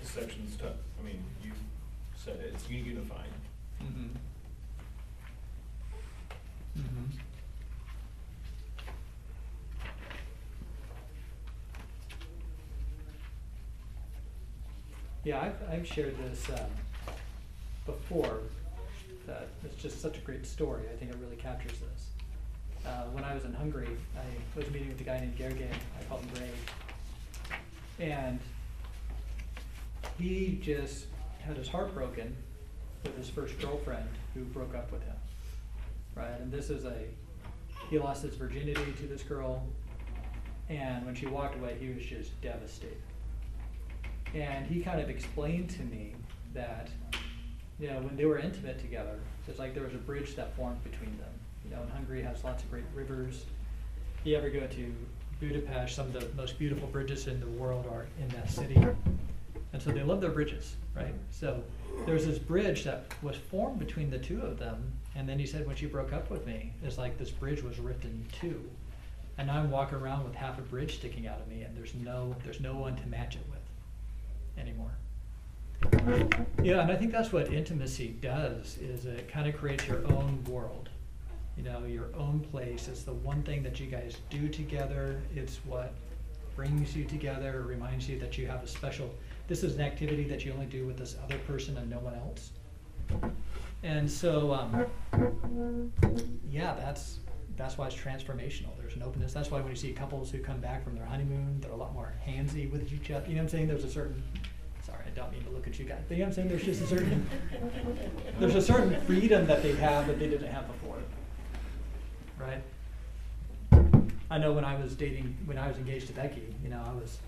The 0.05 0.21
section's 0.21 0.57
tough, 0.57 0.77
I 1.01 1.07
mean, 1.07 1.25
you 1.43 1.51
it, 2.27 2.53
it's 2.55 2.69
unified. 2.69 3.29
Mm-hmm. 3.83 4.17
Mm-hmm. 6.79 7.05
Yeah, 15.25 15.41
I've, 15.41 15.57
I've 15.73 15.87
shared 15.87 16.17
this, 16.19 16.51
um, 16.51 16.67
before, 17.87 18.41
that 19.27 19.49
it's 19.65 19.81
just 19.81 20.01
such 20.01 20.19
a 20.19 20.21
great 20.21 20.47
story, 20.47 20.83
I 20.93 20.97
think 20.97 21.11
it 21.11 21.17
really 21.21 21.37
captures 21.37 21.79
this. 21.79 22.09
Uh, 22.87 23.05
when 23.13 23.25
I 23.25 23.35
was 23.35 23.45
in 23.45 23.55
Hungary, 23.55 23.89
I 24.17 24.59
was 24.59 24.71
meeting 24.71 24.89
with 24.89 25.01
a 25.01 25.05
guy 25.05 25.19
named 25.21 25.39
Gergely, 25.39 25.71
I 25.99 26.05
called 26.05 26.23
him 26.23 26.31
Ray. 26.41 28.07
And 28.07 28.41
he 30.19 30.59
just 30.63 31.07
had 31.47 31.57
his 31.57 31.69
heart 31.69 31.95
broken 31.95 32.35
with 33.03 33.17
his 33.17 33.29
first 33.29 33.59
girlfriend 33.61 34.09
who 34.33 34.45
broke 34.45 34.75
up 34.75 34.91
with 34.91 35.03
him. 35.03 35.17
Right, 36.15 36.41
and 36.41 36.51
this 36.51 36.71
is 36.71 36.85
a, 36.85 36.95
he 37.91 37.99
lost 37.99 38.23
his 38.23 38.35
virginity 38.35 38.93
to 38.99 39.07
this 39.07 39.23
girl, 39.23 39.67
and 40.69 41.05
when 41.05 41.15
she 41.15 41.27
walked 41.27 41.57
away, 41.57 41.77
he 41.79 41.89
was 41.89 42.05
just 42.05 42.41
devastated. 42.41 42.97
And 44.35 44.67
he 44.67 44.81
kind 44.81 45.01
of 45.01 45.11
explained 45.11 45.71
to 45.71 45.83
me 45.83 46.15
that, 46.55 46.89
you 47.79 47.89
know, 47.89 48.01
when 48.01 48.17
they 48.17 48.25
were 48.25 48.39
intimate 48.39 48.79
together, 48.79 49.19
it's 49.47 49.59
like 49.59 49.75
there 49.75 49.85
was 49.85 49.95
a 49.95 49.99
bridge 49.99 50.35
that 50.37 50.57
formed 50.57 50.83
between 50.83 51.17
them. 51.19 51.31
You 51.65 51.75
know, 51.75 51.83
and 51.83 51.91
Hungary 51.91 52.23
has 52.23 52.43
lots 52.45 52.63
of 52.63 52.71
great 52.71 52.85
rivers. 52.95 53.45
If 54.21 54.27
you 54.27 54.37
ever 54.37 54.51
go 54.51 54.67
to 54.67 54.95
Budapest, 55.41 55.95
some 55.95 56.07
of 56.07 56.13
the 56.13 56.27
most 56.37 56.59
beautiful 56.59 56.89
bridges 56.89 57.27
in 57.27 57.41
the 57.41 57.47
world 57.47 57.87
are 57.91 58.07
in 58.21 58.29
that 58.29 58.51
city. 58.51 58.77
And 59.75 59.83
so 59.83 59.91
they 59.91 60.05
love 60.05 60.21
their 60.21 60.31
bridges, 60.31 60.77
right? 60.95 61.13
So 61.33 61.61
there's 62.07 62.25
this 62.25 62.39
bridge 62.39 62.85
that 62.85 63.07
was 63.23 63.37
formed 63.37 63.81
between 63.81 64.09
the 64.09 64.21
two 64.21 64.41
of 64.41 64.57
them. 64.57 64.93
And 65.17 65.29
then 65.29 65.37
he 65.37 65.47
said, 65.47 65.67
when 65.67 65.75
she 65.75 65.87
broke 65.87 66.13
up 66.13 66.31
with 66.31 66.47
me, 66.47 66.73
it's 66.85 66.97
like 66.97 67.19
this 67.19 67.33
bridge 67.33 67.61
was 67.61 67.81
ripped 67.81 68.05
in 68.05 68.25
two. 68.41 68.63
And 69.37 69.49
now 69.49 69.59
I'm 69.59 69.73
walking 69.73 69.99
around 69.99 70.23
with 70.23 70.37
half 70.37 70.61
a 70.61 70.63
bridge 70.63 70.99
sticking 70.99 71.27
out 71.27 71.41
of 71.41 71.49
me, 71.49 71.63
and 71.63 71.77
there's 71.77 71.93
no, 71.93 72.37
there's 72.45 72.61
no 72.61 72.75
one 72.77 72.95
to 72.95 73.07
match 73.09 73.35
it 73.35 73.43
with 73.51 74.63
anymore. 74.65 74.93
Yeah, 76.63 76.81
and 76.81 76.93
I 76.93 76.95
think 76.95 77.11
that's 77.11 77.33
what 77.33 77.53
intimacy 77.53 78.15
does, 78.21 78.79
is 78.79 79.07
it 79.07 79.29
kind 79.29 79.49
of 79.49 79.57
creates 79.57 79.89
your 79.89 80.07
own 80.07 80.43
world. 80.45 80.89
You 81.57 81.65
know, 81.65 81.85
your 81.85 82.15
own 82.17 82.47
place. 82.53 82.87
It's 82.87 83.03
the 83.03 83.13
one 83.13 83.43
thing 83.43 83.65
that 83.65 83.81
you 83.81 83.87
guys 83.87 84.19
do 84.31 84.49
together. 84.49 85.21
It's 85.35 85.57
what 85.67 85.95
brings 86.55 86.97
you 86.97 87.05
together, 87.05 87.65
reminds 87.67 88.09
you 88.09 88.21
that 88.21 88.39
you 88.39 88.47
have 88.47 88.63
a 88.63 88.69
special, 88.69 89.13
this 89.47 89.63
is 89.63 89.75
an 89.75 89.83
activity 89.83 90.25
that 90.25 90.45
you 90.45 90.53
only 90.53 90.67
do 90.67 90.87
with 90.87 90.97
this 90.97 91.17
other 91.23 91.39
person 91.39 91.77
and 91.77 91.91
no 91.91 91.99
one 91.99 92.15
else. 92.15 92.51
And 93.83 94.11
so, 94.11 94.55
um, 94.55 95.93
yeah, 96.51 96.75
that's, 96.75 97.19
that's 97.57 97.77
why 97.77 97.87
it's 97.87 97.97
transformational. 97.97 98.71
There's 98.79 98.97
an 98.97 99.03
openness. 99.03 99.35
That's 99.35 99.51
why 99.51 99.61
when 99.61 99.71
you 99.71 99.77
see 99.77 99.93
couples 99.93 100.31
who 100.31 100.39
come 100.39 100.59
back 100.61 100.83
from 100.83 100.95
their 100.95 101.05
honeymoon, 101.05 101.61
they're 101.61 101.71
a 101.71 101.77
lot 101.77 101.93
more 101.93 102.15
handsy 102.27 102.71
with 102.71 102.91
each 102.93 103.11
other. 103.11 103.27
You 103.27 103.35
know 103.35 103.41
what 103.41 103.43
I'm 103.43 103.49
saying? 103.51 103.69
There's 103.69 103.85
a 103.85 103.91
certain, 103.91 104.23
sorry, 104.83 105.05
I 105.07 105.11
don't 105.11 105.31
mean 105.31 105.45
to 105.45 105.51
look 105.51 105.67
at 105.67 105.79
you 105.79 105.85
guys, 105.85 106.01
but 106.09 106.17
you 106.17 106.23
know 106.23 106.31
what 106.31 106.39
I'm 106.39 106.49
saying? 106.49 106.49
There's 106.49 106.65
just 106.65 106.83
a 106.83 106.87
certain, 106.87 107.29
there's 108.41 108.55
a 108.55 108.63
certain 108.63 108.99
freedom 109.03 109.47
that 109.47 109.63
they 109.63 109.75
have 109.77 110.07
that 110.07 110.19
they 110.19 110.29
didn't 110.29 110.51
have 110.51 110.67
before. 110.67 110.97
Right? 112.39 112.63
I 114.31 114.39
know 114.39 114.53
when 114.53 114.65
I 114.65 114.81
was 114.81 114.95
dating, 114.95 115.37
when 115.45 115.59
I 115.59 115.69
was 115.69 115.77
engaged 115.77 116.07
to 116.07 116.15
Becky, 116.15 116.55
you 116.63 116.71
know, 116.71 116.83
I 116.85 116.95
was 116.95 117.19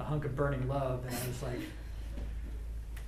a 0.00 0.04
hunk 0.04 0.24
of 0.24 0.34
burning 0.34 0.66
love, 0.66 1.04
and 1.06 1.14
I 1.14 1.28
was 1.28 1.42
like, 1.42 1.60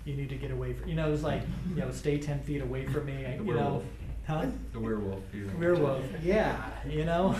you 0.05 0.15
need 0.15 0.29
to 0.29 0.37
get 0.37 0.51
away 0.51 0.75
from, 0.75 0.89
you 0.89 0.95
know, 0.95 1.09
it 1.09 1.11
was 1.11 1.23
like, 1.23 1.43
you 1.71 1.77
know, 1.77 1.91
stay 1.91 2.19
ten 2.19 2.41
feet 2.41 2.61
away 2.61 2.87
from 2.87 3.07
me, 3.07 3.25
The 3.39 3.45
you 3.45 3.55
know? 3.55 3.83
Huh? 4.27 4.47
The 4.73 4.79
werewolf 4.81 5.25
feeling. 5.33 5.59
Werewolf, 5.59 6.05
yeah, 6.23 6.57
you 6.89 7.05
know? 7.05 7.35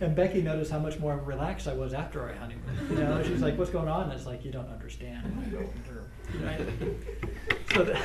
And 0.00 0.16
Becky 0.16 0.40
noticed 0.40 0.70
how 0.70 0.78
much 0.78 0.98
more 0.98 1.16
relaxed 1.18 1.68
I 1.68 1.74
was 1.74 1.92
after 1.92 2.22
our 2.22 2.32
honeymoon, 2.32 2.86
you 2.90 2.96
know? 2.96 3.22
She's 3.22 3.42
like, 3.42 3.58
what's 3.58 3.70
going 3.70 3.88
on? 3.88 4.04
And 4.04 4.12
it's 4.12 4.26
like, 4.26 4.44
you 4.44 4.52
don't 4.52 4.70
understand. 4.70 5.76
Right? 6.42 6.60
So, 7.74 7.84
the- 7.84 8.00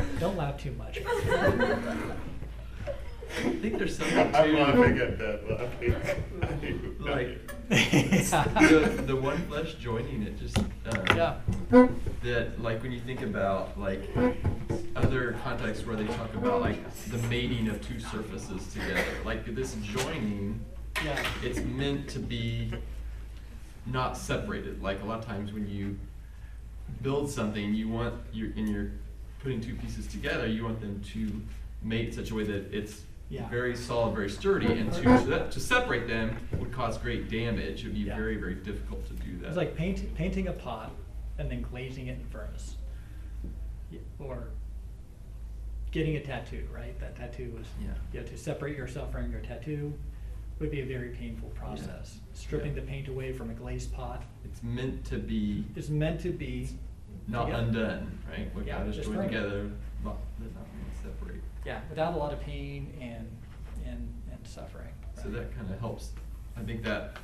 don't 0.20 0.36
laugh 0.36 0.60
too 0.60 0.72
much. 0.72 1.00
I 3.38 3.50
think 3.60 3.78
there's 3.78 3.96
something 3.96 4.32
too. 4.32 4.38
I'm 4.38 4.54
laughing 4.54 4.98
at 4.98 5.18
that, 5.18 5.50
laughing. 5.50 6.96
Like, 7.00 7.50
Yeah. 7.68 8.44
the, 8.68 9.02
the 9.06 9.16
one 9.16 9.38
flesh 9.48 9.74
joining 9.74 10.22
it 10.22 10.38
just, 10.38 10.58
um, 10.58 10.66
Yeah. 11.14 11.36
that 12.22 12.60
like 12.60 12.82
when 12.82 12.92
you 12.92 13.00
think 13.00 13.22
about 13.22 13.78
like 13.78 14.08
other 14.94 15.36
contexts 15.44 15.84
where 15.86 15.96
they 15.96 16.06
talk 16.06 16.32
about 16.34 16.60
like 16.60 16.78
the 17.10 17.18
mating 17.28 17.68
of 17.68 17.86
two 17.86 18.00
surfaces 18.00 18.66
together, 18.72 19.04
like 19.24 19.44
this 19.54 19.74
joining, 19.82 20.60
Yeah. 21.04 21.22
it's 21.42 21.58
meant 21.60 22.08
to 22.10 22.18
be 22.18 22.72
not 23.84 24.16
separated. 24.16 24.82
Like 24.82 25.02
a 25.02 25.04
lot 25.04 25.18
of 25.18 25.26
times 25.26 25.52
when 25.52 25.68
you 25.68 25.98
build 27.02 27.30
something, 27.30 27.74
you 27.74 27.88
want 27.88 28.14
your 28.32 28.48
and 28.56 28.68
you're 28.68 28.90
putting 29.42 29.60
two 29.60 29.74
pieces 29.74 30.06
together, 30.06 30.46
you 30.46 30.64
want 30.64 30.80
them 30.80 31.00
to 31.12 31.42
mate 31.82 32.06
in 32.08 32.12
such 32.12 32.30
a 32.30 32.34
way 32.34 32.42
that 32.44 32.72
it's 32.74 33.02
Yeah. 33.28 33.48
very 33.48 33.74
solid, 33.76 34.14
very 34.14 34.30
sturdy, 34.30 34.66
and 34.66 34.92
to 34.92 35.48
to 35.50 35.60
separate 35.60 36.06
them 36.06 36.36
would 36.58 36.72
cause 36.72 36.96
great 36.98 37.28
damage. 37.28 37.80
It 37.80 37.88
would 37.88 37.94
be 37.94 38.00
Yeah. 38.02 38.16
very, 38.16 38.36
very 38.36 38.54
difficult 38.54 39.04
to 39.06 39.14
do 39.14 39.36
that. 39.38 39.48
It's 39.48 39.56
like 39.56 39.74
painting, 39.76 40.10
painting 40.14 40.48
a 40.48 40.52
pot 40.52 40.92
and 41.38 41.50
then 41.50 41.62
glazing 41.62 42.06
it 42.06 42.18
in 42.18 42.24
furnace. 42.26 42.76
Y- 43.90 43.98
Or 44.20 44.48
getting 45.90 46.16
a 46.16 46.20
tattoo, 46.22 46.66
right? 46.72 46.98
That 47.00 47.16
tattoo 47.16 47.50
was, 47.56 47.66
Yeah. 47.80 47.88
you 48.12 48.20
know, 48.20 48.26
to 48.26 48.36
separate 48.36 48.76
yourself 48.76 49.10
from 49.12 49.30
your 49.32 49.40
tattoo 49.40 49.92
would 50.58 50.70
be 50.70 50.80
a 50.80 50.86
very 50.86 51.10
painful 51.10 51.48
process. 51.50 52.20
Stripping 52.32 52.74
Yeah. 52.74 52.80
the 52.80 52.86
paint 52.86 53.08
away 53.08 53.32
from 53.32 53.50
a 53.50 53.54
glazed 53.54 53.92
pot 53.92 54.22
It's 54.44 54.62
meant 54.62 55.04
to 55.06 55.18
be 55.18 55.64
is 55.74 55.90
meant 55.90 56.20
to 56.20 56.30
be. 56.32 56.68
not 57.28 57.46
together. 57.46 57.62
undone, 57.64 58.18
right? 58.30 58.54
What 58.54 58.66
Yeah, 58.66 58.78
God 58.78 58.86
has 58.86 58.96
just 58.96 59.08
joined 59.10 59.22
together, 59.30 59.64
not, 60.04 60.16
not 60.38 60.38
mean 60.38 60.48
separate. 60.50 60.65
Yeah, 61.66 61.80
without 61.90 62.14
a 62.14 62.16
lot 62.16 62.32
of 62.32 62.40
pain 62.40 62.96
and, 63.00 63.28
and, 63.84 64.08
and 64.30 64.46
suffering. 64.46 64.88
So 65.20 65.28
that 65.30 65.54
kind 65.56 65.68
of 65.68 65.80
helps, 65.80 66.12
I 66.56 66.62
think 66.62 66.84
that 66.84 67.16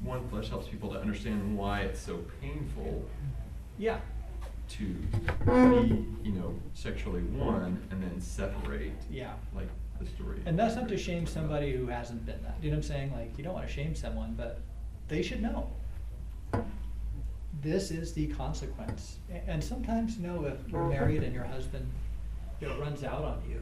one 0.00 0.28
flesh 0.28 0.50
helps 0.50 0.68
people 0.68 0.92
to 0.92 1.00
understand 1.00 1.56
why 1.56 1.80
it's 1.80 1.98
so 2.00 2.22
painful 2.42 3.02
Yeah, 3.78 4.00
to 4.70 4.84
be, 4.84 6.04
you 6.22 6.32
know, 6.32 6.54
sexually 6.74 7.22
one 7.22 7.82
and 7.90 8.02
then 8.02 8.20
separate. 8.20 8.92
yeah. 9.10 9.32
Like 9.54 9.68
the 9.98 10.06
story. 10.06 10.42
And 10.44 10.58
that's 10.58 10.74
not 10.76 10.88
to 10.88 10.98
shame 10.98 11.26
somebody 11.26 11.72
who 11.74 11.86
hasn't 11.86 12.26
been 12.26 12.42
that. 12.42 12.56
You 12.60 12.70
know 12.70 12.76
what 12.76 12.84
I'm 12.84 12.88
saying? 12.90 13.12
Like, 13.12 13.38
you 13.38 13.44
don't 13.44 13.54
want 13.54 13.66
to 13.66 13.72
shame 13.72 13.94
someone, 13.94 14.34
but 14.36 14.60
they 15.08 15.22
should 15.22 15.40
know. 15.40 15.70
This 17.62 17.90
is 17.90 18.12
the 18.12 18.26
consequence. 18.26 19.18
And 19.46 19.62
sometimes, 19.62 20.18
you 20.18 20.26
know, 20.26 20.44
if 20.44 20.58
you're 20.68 20.88
married 20.88 21.22
and 21.22 21.32
your 21.32 21.44
husband 21.44 21.88
it 22.60 22.68
runs 22.80 23.04
out 23.04 23.24
on 23.24 23.42
you. 23.48 23.60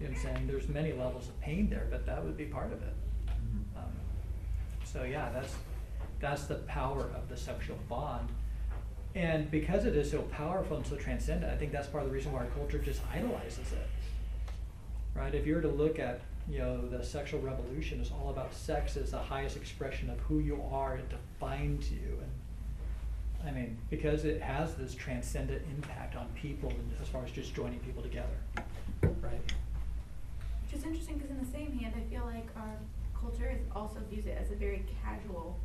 You 0.00 0.06
know 0.06 0.12
what 0.14 0.16
I'm 0.16 0.16
saying? 0.36 0.46
There's 0.46 0.68
many 0.68 0.92
levels 0.92 1.28
of 1.28 1.38
pain 1.40 1.68
there, 1.68 1.86
but 1.90 2.06
that 2.06 2.24
would 2.24 2.36
be 2.36 2.46
part 2.46 2.72
of 2.72 2.82
it. 2.82 2.94
Mhm. 3.28 3.76
Um, 3.78 3.92
So 4.84 5.04
yeah, 5.04 5.30
that's, 5.30 5.54
that's 6.20 6.44
the 6.46 6.56
power 6.66 7.10
of 7.14 7.28
the 7.28 7.36
sexual 7.36 7.76
bond. 7.88 8.28
And 9.14 9.50
because 9.50 9.84
it 9.84 9.96
is 9.96 10.10
so 10.10 10.22
powerful 10.22 10.76
and 10.76 10.86
so 10.86 10.96
transcendent, 10.96 11.52
I 11.52 11.56
think 11.56 11.72
that's 11.72 11.88
part 11.88 12.04
of 12.04 12.10
the 12.10 12.14
reason 12.14 12.32
why 12.32 12.40
our 12.40 12.46
culture 12.46 12.78
just 12.78 13.02
idolizes 13.12 13.72
it. 13.72 13.88
Right? 15.14 15.34
If 15.34 15.46
you 15.46 15.54
were 15.56 15.62
to 15.62 15.68
look 15.68 15.98
at, 15.98 16.20
you 16.48 16.58
know, 16.58 16.86
the 16.88 17.02
sexual 17.04 17.40
revolution 17.40 18.00
is 18.00 18.10
all 18.12 18.30
about 18.30 18.54
sex 18.54 18.96
as 18.96 19.10
the 19.10 19.18
highest 19.18 19.56
expression 19.56 20.08
of 20.10 20.18
who 20.20 20.38
you 20.38 20.62
are, 20.70 20.96
it 20.96 21.08
defines 21.10 21.90
you. 21.90 22.18
And 22.22 22.30
I 23.46 23.50
mean, 23.50 23.78
because 23.88 24.24
it 24.24 24.42
has 24.42 24.74
this 24.74 24.94
transcendent 24.94 25.62
impact 25.76 26.16
on 26.16 26.28
people 26.34 26.72
as 27.00 27.08
far 27.08 27.24
as 27.24 27.30
just 27.30 27.54
joining 27.54 27.78
people 27.80 28.02
together. 28.02 28.28
Right? 29.02 29.40
Which 30.64 30.74
is 30.78 30.84
interesting 30.84 31.16
because 31.16 31.30
in 31.30 31.40
the 31.40 31.50
same 31.50 31.78
hand, 31.78 31.94
I 31.96 32.02
feel 32.12 32.24
like 32.26 32.46
our 32.56 32.76
culture 33.18 33.50
is 33.50 33.60
also 33.74 34.00
views 34.10 34.26
it 34.26 34.38
as 34.40 34.50
a 34.50 34.54
very 34.56 34.84
casual 35.02 35.58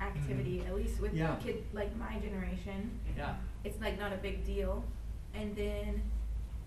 activity, 0.00 0.58
Mhm. 0.60 0.66
at 0.66 0.74
least 0.74 1.00
with 1.00 1.14
Yeah. 1.14 1.36
kid 1.36 1.64
like 1.72 1.94
my 1.96 2.18
generation. 2.18 2.90
Yeah. 3.16 3.36
It's 3.62 3.80
like 3.80 3.98
not 3.98 4.12
a 4.12 4.16
big 4.16 4.44
deal, 4.44 4.84
and 5.34 5.54
then 5.56 6.02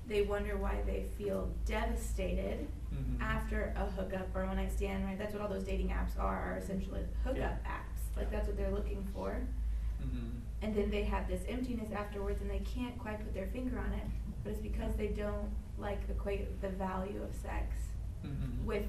they 0.08 0.22
wonder 0.22 0.56
why 0.56 0.82
they 0.86 1.04
feel 1.18 1.50
devastated 1.66 2.68
Mhm. 2.94 3.20
after 3.22 3.74
a 3.76 3.86
hookup 3.86 4.34
or 4.34 4.46
one 4.46 4.56
night 4.56 4.72
stand. 4.72 5.04
Right? 5.06 5.18
That's 5.18 5.34
what 5.34 5.42
all 5.42 5.50
those 5.50 5.66
dating 5.66 5.90
apps 5.90 6.18
are. 6.18 6.54
Are 6.54 6.58
essentially 6.58 7.04
hookup 7.24 7.38
Yeah. 7.38 7.58
apps. 7.66 8.16
Like 8.16 8.32
that's 8.32 8.48
what 8.48 8.56
they're 8.56 8.72
looking 8.72 9.04
for. 9.14 9.42
Mhm. 10.08 10.32
And 10.62 10.76
then 10.76 10.90
they 10.90 11.04
have 11.04 11.28
this 11.28 11.44
emptiness 11.48 11.92
afterwards, 11.92 12.42
and 12.42 12.50
they 12.50 12.60
can't 12.60 12.98
quite 12.98 13.20
put 13.20 13.34
their 13.34 13.48
finger 13.48 13.78
on 13.80 13.94
it. 13.94 14.04
But 14.44 14.52
it's 14.54 14.62
because 14.62 14.96
they 14.96 15.08
don't 15.10 15.50
like 15.78 16.00
equate 16.10 16.60
the 16.62 16.70
value 16.70 17.22
of 17.22 17.34
sex 17.36 17.76
Mhm. 18.24 18.64
with 18.66 18.86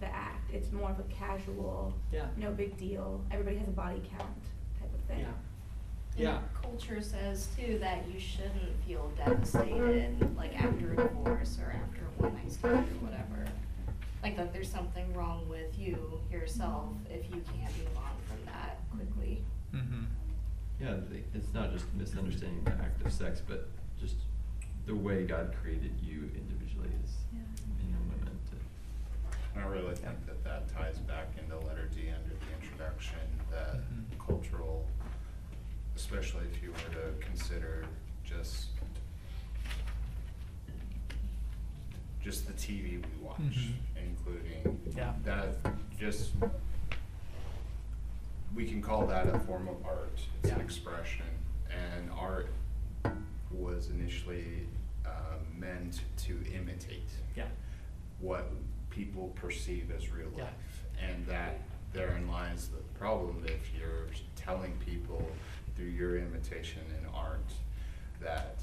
the 0.00 0.06
act. 0.06 0.52
It's 0.52 0.70
more 0.70 0.90
of 0.90 1.00
a 1.00 1.04
casual, 1.04 1.92
Yeah. 2.12 2.28
no 2.36 2.52
big 2.52 2.76
deal. 2.76 3.20
Everybody 3.32 3.56
has 3.58 3.68
a 3.68 3.72
body 3.72 4.00
count 4.08 4.42
type 4.78 4.94
of 4.94 5.00
thing. 5.02 5.20
Yeah. 5.20 5.32
And 6.12 6.20
Yeah. 6.20 6.42
Culture 6.54 7.00
says 7.00 7.48
too 7.56 7.78
that 7.80 8.06
you 8.08 8.20
shouldn't 8.20 8.76
feel 8.86 9.08
devastated, 9.16 10.36
like 10.36 10.54
after 10.62 10.92
a 10.92 10.96
divorce 10.96 11.58
or 11.58 11.72
after 11.72 12.04
a 12.04 12.22
one 12.22 12.34
night 12.34 12.50
stand 12.52 12.88
or 12.92 13.06
whatever. 13.06 13.46
Like 14.22 14.36
that 14.36 14.52
there's 14.52 14.70
something 14.70 15.12
wrong 15.14 15.48
with 15.48 15.76
you 15.78 16.20
yourself 16.30 16.92
if 17.10 17.24
you 17.34 17.40
can't 17.42 17.76
move 17.78 17.96
on 17.96 18.16
from 18.26 18.44
that 18.46 18.78
quickly. 18.90 19.42
Mhm. 19.72 20.06
Yeah, 20.80 20.94
the- 20.94 21.22
it's 21.34 21.52
not 21.52 21.72
just 21.72 21.92
misunderstanding 21.94 22.62
the 22.64 22.72
act 22.72 23.02
of 23.04 23.12
sex, 23.12 23.42
but 23.46 23.68
just 23.98 24.16
the 24.86 24.94
way 24.94 25.26
God 25.26 25.54
created 25.60 25.92
you 26.00 26.30
individually 26.34 26.90
as 27.04 27.16
Yeah. 27.32 27.40
men 27.40 27.94
and 27.94 28.10
women 28.12 28.38
to. 28.50 29.58
I 29.60 29.64
really 29.66 29.96
think 29.96 30.24
that 30.26 30.42
that 30.44 30.68
ties 30.68 30.98
back 31.00 31.36
into 31.38 31.58
letter 31.58 31.86
D 31.88 32.10
under 32.10 32.28
the 32.34 32.52
introduction, 32.62 33.18
that 33.50 33.74
Mhm. 33.76 34.18
cultural, 34.24 34.86
especially 35.96 36.46
if 36.46 36.62
you 36.62 36.70
were 36.72 36.94
to 36.94 37.14
consider 37.20 37.86
just 38.24 38.68
just 42.20 42.46
the 42.46 42.52
TV 42.52 42.98
we 42.98 43.22
watch, 43.24 43.38
Mhm. 43.38 43.74
including 43.96 44.80
Yeah. 44.94 45.14
that 45.24 45.56
just 45.98 46.34
we 48.54 48.64
can 48.64 48.80
call 48.82 49.06
that 49.06 49.26
a 49.28 49.38
form 49.40 49.68
of 49.68 49.76
art. 49.84 50.18
It's 50.42 50.52
an 50.52 50.60
expression, 50.60 51.26
and 51.70 52.10
art 52.10 52.48
was 53.50 53.88
initially 53.90 54.66
uh, 55.06 55.10
meant 55.56 56.02
to 56.18 56.38
imitate 56.52 57.08
Yeah. 57.34 57.48
what 58.20 58.50
people 58.90 59.28
perceive 59.34 59.90
as 59.90 60.10
real 60.10 60.30
Yeah. 60.36 60.44
life. 60.44 60.84
And 61.00 61.24
that 61.26 61.60
therein 61.92 62.28
lies 62.28 62.68
the 62.68 62.82
problem 62.98 63.44
if 63.46 63.72
you're 63.74 64.08
telling 64.36 64.76
people 64.78 65.30
through 65.76 65.86
your 65.86 66.18
imitation 66.18 66.82
in 67.00 67.06
art 67.06 67.50
that 68.20 68.56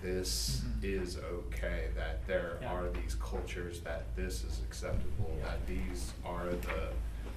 this 0.00 0.62
Mhm. 0.62 0.84
is 0.84 1.18
okay, 1.18 1.90
that 1.94 2.26
there 2.26 2.58
Yeah. 2.60 2.72
are 2.72 2.90
these 2.90 3.14
cultures, 3.14 3.80
that 3.82 4.14
this 4.16 4.42
is 4.44 4.60
acceptable, 4.60 5.34
Yeah. 5.38 5.44
that 5.50 5.66
these 5.66 6.12
are 6.24 6.50
the 6.50 6.92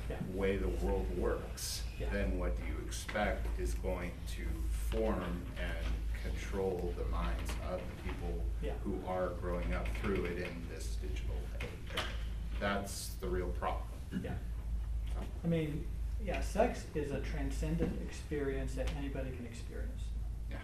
Yeah. 0.09 0.15
way 0.33 0.57
the 0.57 0.69
world 0.85 1.05
works, 1.17 1.83
Yeah. 1.99 2.07
then 2.11 2.37
what 2.39 2.55
do 2.57 2.63
you 2.65 2.77
expect 2.85 3.59
is 3.59 3.73
going 3.75 4.11
to 4.35 4.45
form 4.91 5.41
and 5.59 5.85
control 6.23 6.93
the 6.97 7.05
minds 7.05 7.51
of 7.69 7.81
the 7.81 8.03
people 8.09 8.43
Yeah. 8.61 8.73
who 8.83 8.99
are 9.07 9.29
growing 9.41 9.73
up 9.73 9.87
through 10.01 10.25
it 10.25 10.37
in 10.39 10.67
this 10.69 10.95
digital 10.95 11.35
age. 11.61 12.01
That's 12.59 13.09
the 13.19 13.27
real 13.27 13.49
problem. 13.49 13.83
Yeah. 14.23 14.35
I 15.43 15.47
mean, 15.47 15.85
yeah, 16.23 16.41
sex 16.41 16.85
is 16.95 17.11
a 17.11 17.19
transcendent 17.21 18.01
experience 18.01 18.75
that 18.75 18.89
anybody 18.97 19.31
can 19.31 19.45
experience 19.45 20.03
Yeah. 20.49 20.57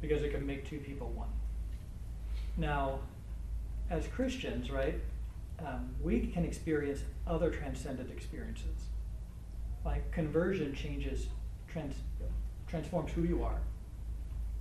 because 0.00 0.22
it 0.22 0.32
can 0.32 0.44
make 0.46 0.68
two 0.68 0.78
people 0.78 1.08
one. 1.10 1.30
Now, 2.56 3.00
as 3.90 4.06
Christians, 4.08 4.70
right, 4.70 4.98
um, 5.66 5.94
we 6.02 6.26
can 6.26 6.44
experience 6.44 7.00
other 7.26 7.50
transcendent 7.50 8.10
experiences. 8.10 8.88
Like 9.84 10.10
conversion 10.12 10.74
changes, 10.74 11.26
trans, 11.68 11.94
transforms 12.68 13.12
who 13.12 13.22
you 13.22 13.42
are. 13.42 13.60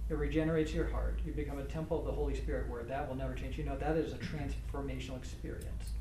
It 0.10 0.18
regenerates 0.18 0.74
your 0.74 0.88
heart. 0.88 1.20
You 1.26 1.32
become 1.32 1.60
a 1.60 1.64
temple 1.64 2.00
of 2.00 2.06
the 2.06 2.12
Holy 2.12 2.36
Spirit 2.36 2.70
where 2.70 2.84
that 2.84 3.08
will 3.08 3.16
never 3.16 3.34
change. 3.34 3.58
You 3.58 3.64
know, 3.64 3.78
that 3.78 3.96
is 3.96 4.14
a 4.14 4.18
transformational 4.18 5.18
experience. 5.18 5.92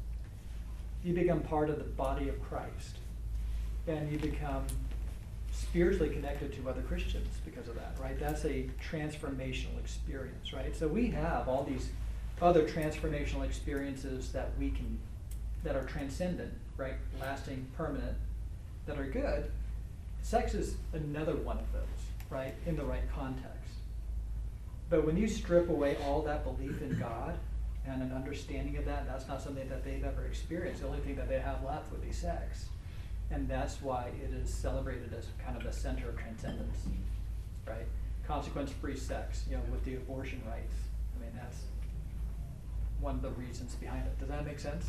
You 1.05 1.15
become 1.15 1.41
part 1.41 1.71
of 1.71 1.79
the 1.79 1.85
body 1.85 2.29
of 2.29 2.43
Christ. 2.43 2.99
And 3.87 4.11
you 4.11 4.19
become 4.19 4.67
spiritually 5.53 6.13
connected 6.13 6.53
to 6.55 6.69
other 6.69 6.83
Christians 6.83 7.29
because 7.45 7.69
of 7.69 7.75
that, 7.77 7.97
right? 8.01 8.19
That's 8.19 8.45
a 8.45 8.69
transformational 8.91 9.79
experience, 9.79 10.53
right? 10.53 10.75
So 10.75 10.89
we 10.89 11.09
have 11.11 11.49
all 11.49 11.65
these 11.65 11.91
other 12.43 12.63
transformational 12.63 13.45
experiences 13.45 14.33
that 14.33 14.51
we 14.59 14.71
can, 14.71 14.99
that 15.65 15.77
are 15.77 15.85
transcendent, 15.85 16.53
right? 16.77 16.95
Lasting, 17.21 17.67
permanent, 17.77 18.17
that 18.87 18.99
are 18.99 19.07
good. 19.07 19.51
Sex 20.23 20.55
is 20.55 20.77
another 20.93 21.37
one 21.37 21.59
of 21.59 21.73
those, 21.73 21.83
right? 22.31 22.55
In 22.67 22.77
the 22.77 22.85
right 22.85 23.03
context. 23.15 23.57
But 24.89 25.07
when 25.07 25.17
you 25.17 25.29
strip 25.29 25.69
away 25.69 25.97
all 26.05 26.23
that 26.23 26.45
belief 26.45 26.83
in 26.83 26.99
God 26.99 27.39
and 27.87 28.03
an 28.03 28.13
understanding 28.13 28.77
of 28.77 28.85
that, 28.87 29.07
that's 29.07 29.29
not 29.29 29.41
something 29.41 29.69
that 29.69 29.85
they've 29.85 30.05
ever 30.05 30.25
experienced. 30.27 30.83
The 30.83 30.89
only 30.89 31.01
thing 31.01 31.17
that 31.17 31.29
they 31.29 31.41
have 31.41 31.63
left 31.65 31.91
would 31.93 32.03
be 32.03 32.13
sex. 32.13 32.67
And 33.31 33.49
that's 33.49 33.81
why 33.81 34.11
it 34.23 34.35
is 34.35 34.53
celebrated 34.53 35.15
as 35.17 35.27
kind 35.45 35.57
of 35.57 35.63
the 35.63 35.73
center 35.73 36.09
of 36.09 36.19
transcendence, 36.19 36.87
right? 37.67 37.87
Consequence-free 38.27 38.97
sex, 38.97 39.45
you 39.49 39.57
know, 39.57 39.63
with 39.71 39.85
the 39.85 39.95
abortion 39.95 40.43
rights. 40.47 40.75
I 41.17 41.23
mean, 41.23 41.31
that's 41.37 41.59
one 43.01 43.17
of 43.17 43.23
the 43.23 43.31
reasons 43.31 43.75
behind 43.75 44.07
it. 44.07 44.19
Does 44.19 44.29
that 44.29 44.47
make 44.47 44.59
sense? 44.59 44.87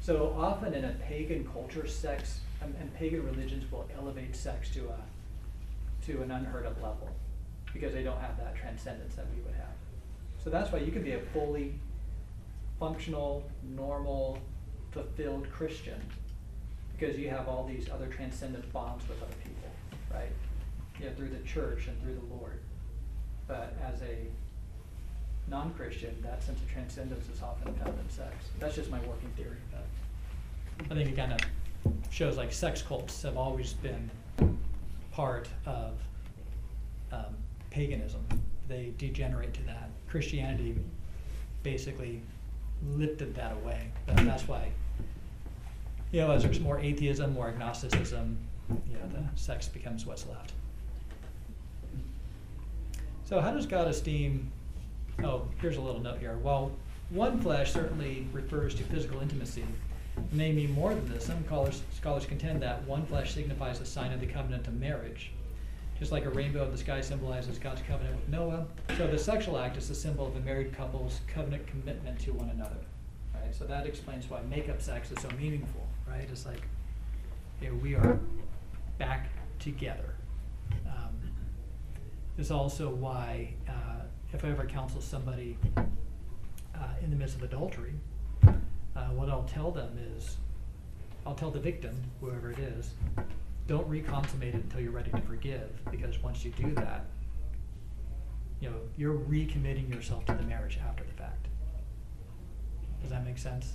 So 0.00 0.34
often 0.36 0.74
in 0.74 0.84
a 0.84 0.92
pagan 0.92 1.48
culture, 1.52 1.86
sex, 1.86 2.40
and, 2.60 2.74
and 2.80 2.92
pagan 2.94 3.24
religions 3.24 3.70
will 3.70 3.88
elevate 3.96 4.34
sex 4.34 4.70
to 4.70 4.88
a, 4.88 6.06
to 6.06 6.22
an 6.22 6.30
unheard 6.30 6.66
of 6.66 6.76
level 6.82 7.08
because 7.72 7.92
they 7.92 8.02
don't 8.02 8.20
have 8.20 8.36
that 8.38 8.56
transcendence 8.56 9.14
that 9.14 9.26
we 9.34 9.42
would 9.42 9.54
have. 9.54 9.74
So 10.42 10.50
that's 10.50 10.72
why 10.72 10.80
you 10.80 10.90
can 10.90 11.04
be 11.04 11.12
a 11.12 11.20
fully 11.32 11.74
functional, 12.80 13.44
normal, 13.62 14.38
fulfilled 14.90 15.46
Christian 15.52 16.00
because 16.98 17.18
you 17.18 17.30
have 17.30 17.48
all 17.48 17.64
these 17.64 17.88
other 17.88 18.06
transcendent 18.06 18.70
bonds 18.72 19.08
with 19.08 19.22
other 19.22 19.34
people, 19.42 19.70
right? 20.12 20.30
Know, 21.00 21.12
through 21.16 21.30
the 21.30 21.44
church 21.44 21.88
and 21.88 22.00
through 22.00 22.14
the 22.14 22.34
Lord. 22.34 22.60
But 23.48 23.76
as 23.82 24.02
a 24.02 24.26
non-Christian, 25.52 26.16
that 26.22 26.42
sense 26.42 26.58
of 26.60 26.72
transcendence 26.72 27.28
is 27.28 27.42
often 27.42 27.72
found 27.74 27.96
in 27.98 28.08
sex. 28.08 28.34
That's 28.58 28.74
just 28.74 28.90
my 28.90 28.98
working 29.00 29.30
theory, 29.36 29.58
but 29.70 30.90
I 30.90 30.94
think 30.94 31.10
it 31.10 31.16
kind 31.16 31.32
of 31.34 31.40
shows 32.10 32.36
like 32.38 32.52
sex 32.52 32.82
cults 32.82 33.22
have 33.22 33.36
always 33.36 33.74
been 33.74 34.10
part 35.12 35.48
of 35.66 35.92
um, 37.12 37.36
paganism. 37.70 38.24
They 38.66 38.94
degenerate 38.96 39.52
to 39.54 39.62
that. 39.64 39.90
Christianity 40.08 40.74
basically 41.62 42.22
lifted 42.88 43.34
that 43.34 43.52
away. 43.52 43.90
But 44.06 44.16
that's 44.24 44.48
why, 44.48 44.70
you 46.12 46.22
know, 46.22 46.30
as 46.30 46.42
there's 46.42 46.60
more 46.60 46.80
atheism, 46.80 47.34
more 47.34 47.48
agnosticism, 47.48 48.38
you 48.70 48.94
know, 48.94 49.06
the 49.12 49.38
sex 49.38 49.68
becomes 49.68 50.06
what's 50.06 50.26
left. 50.26 50.52
So 53.24 53.40
how 53.40 53.52
does 53.52 53.66
God 53.66 53.86
esteem, 53.88 54.50
oh, 55.24 55.46
here's 55.60 55.76
a 55.76 55.80
little 55.80 56.00
note 56.00 56.18
here. 56.18 56.36
While 56.38 56.72
one 57.10 57.40
flesh 57.40 57.72
certainly 57.72 58.26
refers 58.32 58.74
to 58.76 58.84
physical 58.84 59.20
intimacy, 59.20 59.64
it 60.16 60.32
may 60.32 60.52
mean 60.52 60.72
more 60.72 60.94
than 60.94 61.08
this. 61.08 61.26
Some 61.26 61.44
scholars, 61.44 61.82
scholars 61.94 62.26
contend 62.26 62.62
that 62.62 62.84
one 62.86 63.06
flesh 63.06 63.34
signifies 63.34 63.80
a 63.80 63.86
sign 63.86 64.12
of 64.12 64.20
the 64.20 64.26
covenant 64.26 64.66
of 64.66 64.74
marriage. 64.74 65.32
Just 65.98 66.10
like 66.10 66.24
a 66.24 66.30
rainbow 66.30 66.64
in 66.64 66.72
the 66.72 66.78
sky 66.78 67.00
symbolizes 67.00 67.58
God's 67.58 67.82
covenant 67.82 68.16
with 68.16 68.28
Noah, 68.28 68.66
so 68.96 69.06
the 69.06 69.18
sexual 69.18 69.56
act 69.56 69.76
is 69.76 69.88
a 69.88 69.94
symbol 69.94 70.26
of 70.26 70.34
a 70.34 70.40
married 70.40 70.76
couple's 70.76 71.20
covenant 71.28 71.66
commitment 71.66 72.18
to 72.20 72.32
one 72.32 72.48
another. 72.48 72.76
Right? 73.34 73.54
So 73.54 73.64
that 73.66 73.86
explains 73.86 74.28
why 74.28 74.40
makeup 74.50 74.82
sex 74.82 75.12
is 75.12 75.20
so 75.20 75.28
meaningful, 75.38 75.86
right? 76.08 76.26
It's 76.30 76.44
like, 76.44 76.62
we 77.80 77.94
are 77.94 78.18
back 78.98 79.28
together. 79.60 80.14
Um, 80.86 81.14
it's 82.36 82.50
also 82.50 82.90
why, 82.90 83.54
uh, 83.68 84.02
if 84.32 84.44
I 84.44 84.48
ever 84.48 84.64
counsel 84.64 85.00
somebody 85.00 85.56
uh, 85.76 86.88
in 87.02 87.10
the 87.10 87.16
midst 87.16 87.36
of 87.36 87.42
adultery, 87.42 87.92
uh, 88.46 89.08
what 89.14 89.28
I'll 89.28 89.44
tell 89.44 89.70
them 89.70 89.98
is, 90.16 90.36
I'll 91.26 91.34
tell 91.34 91.50
the 91.50 91.60
victim, 91.60 91.94
whoever 92.20 92.50
it 92.50 92.58
is, 92.58 92.94
don't 93.68 93.88
reconsummate 93.88 94.54
it 94.54 94.54
until 94.54 94.80
you're 94.80 94.90
ready 94.92 95.10
to 95.10 95.20
forgive, 95.20 95.70
because 95.90 96.18
once 96.22 96.44
you 96.44 96.50
do 96.52 96.74
that, 96.74 97.04
you 98.60 98.70
know, 98.70 98.76
you're 98.96 99.18
recommitting 99.18 99.92
yourself 99.92 100.24
to 100.26 100.34
the 100.34 100.42
marriage 100.42 100.78
after 100.86 101.04
the 101.04 101.12
fact. 101.12 101.48
Does 103.00 103.10
that 103.10 103.24
make 103.24 103.38
sense? 103.38 103.74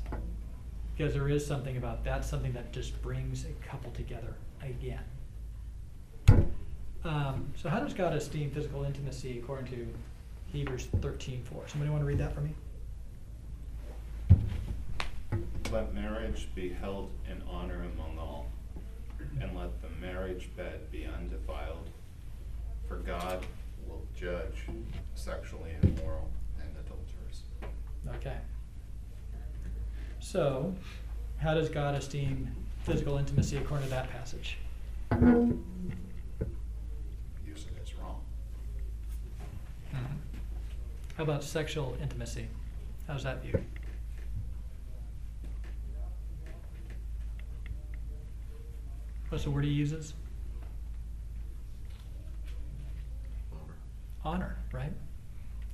Because 0.96 1.14
there 1.14 1.30
is 1.30 1.46
something 1.46 1.78
about, 1.78 2.04
that's 2.04 2.28
something 2.28 2.54
that 2.54 2.72
just 2.72 3.00
brings 3.02 3.46
a 3.46 3.68
couple 3.68 3.92
together 3.92 4.34
again. 4.62 5.04
Um, 7.04 7.54
so 7.56 7.70
how 7.70 7.80
does 7.80 7.94
God 7.94 8.14
esteem 8.14 8.50
physical 8.52 8.84
intimacy 8.84 9.40
according 9.40 9.68
to 9.68 9.88
Hebrews 10.52 10.88
thirteen 11.02 11.44
four? 11.44 11.64
Somebody 11.68 11.92
wanna 11.92 12.06
read 12.06 12.20
that 12.20 12.34
for 12.34 12.42
me? 12.42 12.52
Let 15.72 15.94
marriage 15.94 16.48
be 16.56 16.70
held 16.70 17.12
in 17.30 17.42
honor 17.50 17.86
among 17.94 18.18
all, 18.18 18.48
and 19.42 19.56
let 19.58 19.82
the 19.82 19.90
marriage 20.00 20.50
bed 20.56 20.90
be 20.92 21.06
undefiled. 21.06 21.90
For 22.88 22.98
God 22.98 23.46
will 23.86 24.06
judge 24.18 24.64
sexually 25.16 25.72
immoral 25.84 26.30
and 26.62 26.70
adulterers. 26.86 27.44
Okay. 28.16 28.38
So, 30.22 30.74
how 31.38 31.54
does 31.54 31.68
God 31.70 31.96
esteem 31.96 32.56
physical 32.84 33.18
intimacy 33.18 33.58
according 33.58 33.88
to 33.88 33.92
that 33.92 34.10
passage? 34.10 34.58
Use 37.46 37.66
it 37.66 37.78
as 37.82 37.94
wrong. 37.96 38.22
How 41.18 41.24
about 41.24 41.44
sexual 41.44 41.98
intimacy? 42.00 42.48
How's 43.08 43.24
that 43.24 43.42
viewed? 43.42 43.66
What's 49.30 49.44
the 49.44 49.50
word 49.50 49.66
he 49.66 49.72
uses? 49.72 50.14
Honor, 54.24 54.58
right? 54.72 54.94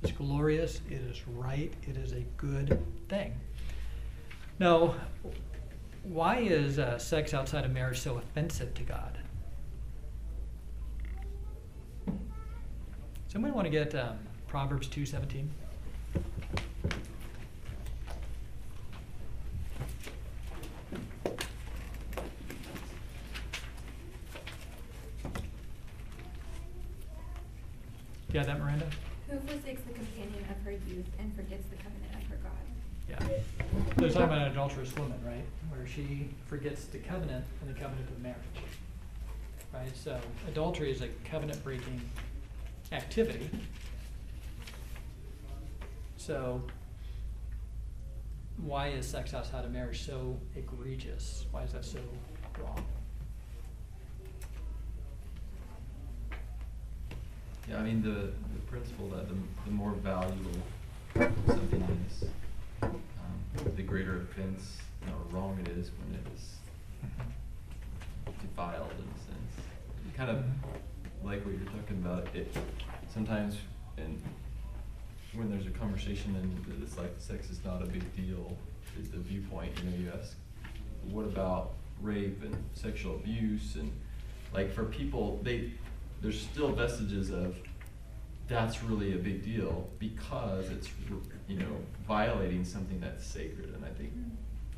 It's 0.02 0.12
glorious, 0.12 0.80
it 0.88 1.02
is 1.02 1.28
right, 1.28 1.72
it 1.86 1.98
is 1.98 2.12
a 2.12 2.24
good 2.38 2.82
thing. 3.10 3.38
Now, 4.58 4.94
why 6.04 6.38
is 6.38 6.78
uh, 6.78 6.96
sex 6.98 7.34
outside 7.34 7.66
of 7.66 7.70
marriage 7.70 8.00
so 8.00 8.16
offensive 8.16 8.72
to 8.72 8.82
God? 8.82 9.18
Somebody 13.28 13.52
want 13.52 13.66
to 13.66 13.70
get 13.70 13.94
um, 13.94 14.18
Proverbs 14.54 14.86
two 14.86 15.04
seventeen? 15.04 15.50
You 16.14 16.20
got 28.32 28.46
that, 28.46 28.60
Miranda? 28.60 28.86
Who 29.28 29.40
forsakes 29.40 29.82
the 29.82 29.92
companion 29.92 30.44
of 30.48 30.64
her 30.64 30.70
youth 30.70 31.04
and 31.18 31.34
forgets 31.34 31.66
the 31.66 31.74
covenant 31.74 32.14
of 32.14 32.22
her 32.30 32.36
God? 32.44 32.52
Yeah. 33.10 33.18
They're 33.96 34.08
talking 34.08 34.22
about 34.22 34.38
an 34.38 34.52
adulterous 34.52 34.94
woman, 34.94 35.18
right? 35.26 35.44
Where 35.70 35.84
she 35.84 36.28
forgets 36.46 36.84
the 36.84 36.98
covenant 36.98 37.44
and 37.60 37.74
the 37.74 37.80
covenant 37.80 38.08
of 38.08 38.22
marriage. 38.22 38.38
Right? 39.72 39.96
So 39.96 40.16
adultery 40.46 40.92
is 40.92 41.02
a 41.02 41.08
covenant 41.24 41.64
breaking 41.64 42.00
activity. 42.92 43.50
So 46.24 46.62
why 48.56 48.88
is 48.88 49.06
sex 49.06 49.34
outside 49.34 49.66
of 49.66 49.72
marriage 49.72 50.06
so 50.06 50.40
egregious? 50.56 51.44
Why 51.50 51.64
is 51.64 51.72
that 51.72 51.84
so 51.84 51.98
wrong? 52.58 52.82
Yeah, 57.68 57.76
I 57.76 57.82
mean, 57.82 58.00
the, 58.02 58.30
the 58.54 58.60
principle 58.70 59.10
that 59.10 59.28
the, 59.28 59.34
the 59.66 59.70
more 59.70 59.90
valuable 59.90 60.50
something 61.46 62.06
is, 62.08 62.24
um, 62.82 62.94
the 63.76 63.82
greater 63.82 64.22
offense 64.22 64.78
or 65.06 65.36
wrong 65.36 65.58
it 65.60 65.68
is 65.76 65.90
when 65.98 66.18
it 66.18 66.26
is 66.34 66.54
defiled 68.40 68.92
in 68.92 69.04
a 69.04 69.18
sense. 69.26 69.66
Kind 70.16 70.30
of 70.30 70.42
like 71.22 71.44
what 71.44 71.52
you're 71.52 71.66
talking 71.66 72.02
about, 72.02 72.34
it, 72.34 72.56
sometimes, 73.12 73.58
and 73.98 74.22
when 75.36 75.50
there's 75.50 75.66
a 75.66 75.70
conversation 75.70 76.36
and 76.36 76.82
it's 76.82 76.96
like 76.96 77.14
sex 77.18 77.50
is 77.50 77.64
not 77.64 77.82
a 77.82 77.86
big 77.86 78.14
deal, 78.14 78.56
is 79.00 79.08
the 79.08 79.18
viewpoint, 79.18 79.72
you 79.78 79.90
know, 79.90 79.96
you 79.96 80.12
ask, 80.18 80.36
what 81.10 81.24
about 81.24 81.72
rape 82.00 82.42
and 82.42 82.56
sexual 82.74 83.16
abuse? 83.16 83.76
And, 83.76 83.90
like, 84.52 84.72
for 84.72 84.84
people, 84.84 85.40
they, 85.42 85.72
there's 86.22 86.40
still 86.40 86.72
vestiges 86.72 87.30
of, 87.30 87.56
that's 88.46 88.82
really 88.82 89.14
a 89.14 89.18
big 89.18 89.42
deal 89.42 89.88
because 89.98 90.70
it's, 90.70 90.88
you 91.48 91.58
know, 91.58 91.76
violating 92.06 92.64
something 92.64 93.00
that's 93.00 93.26
sacred, 93.26 93.74
and 93.74 93.84
I 93.84 93.88
think 93.88 94.12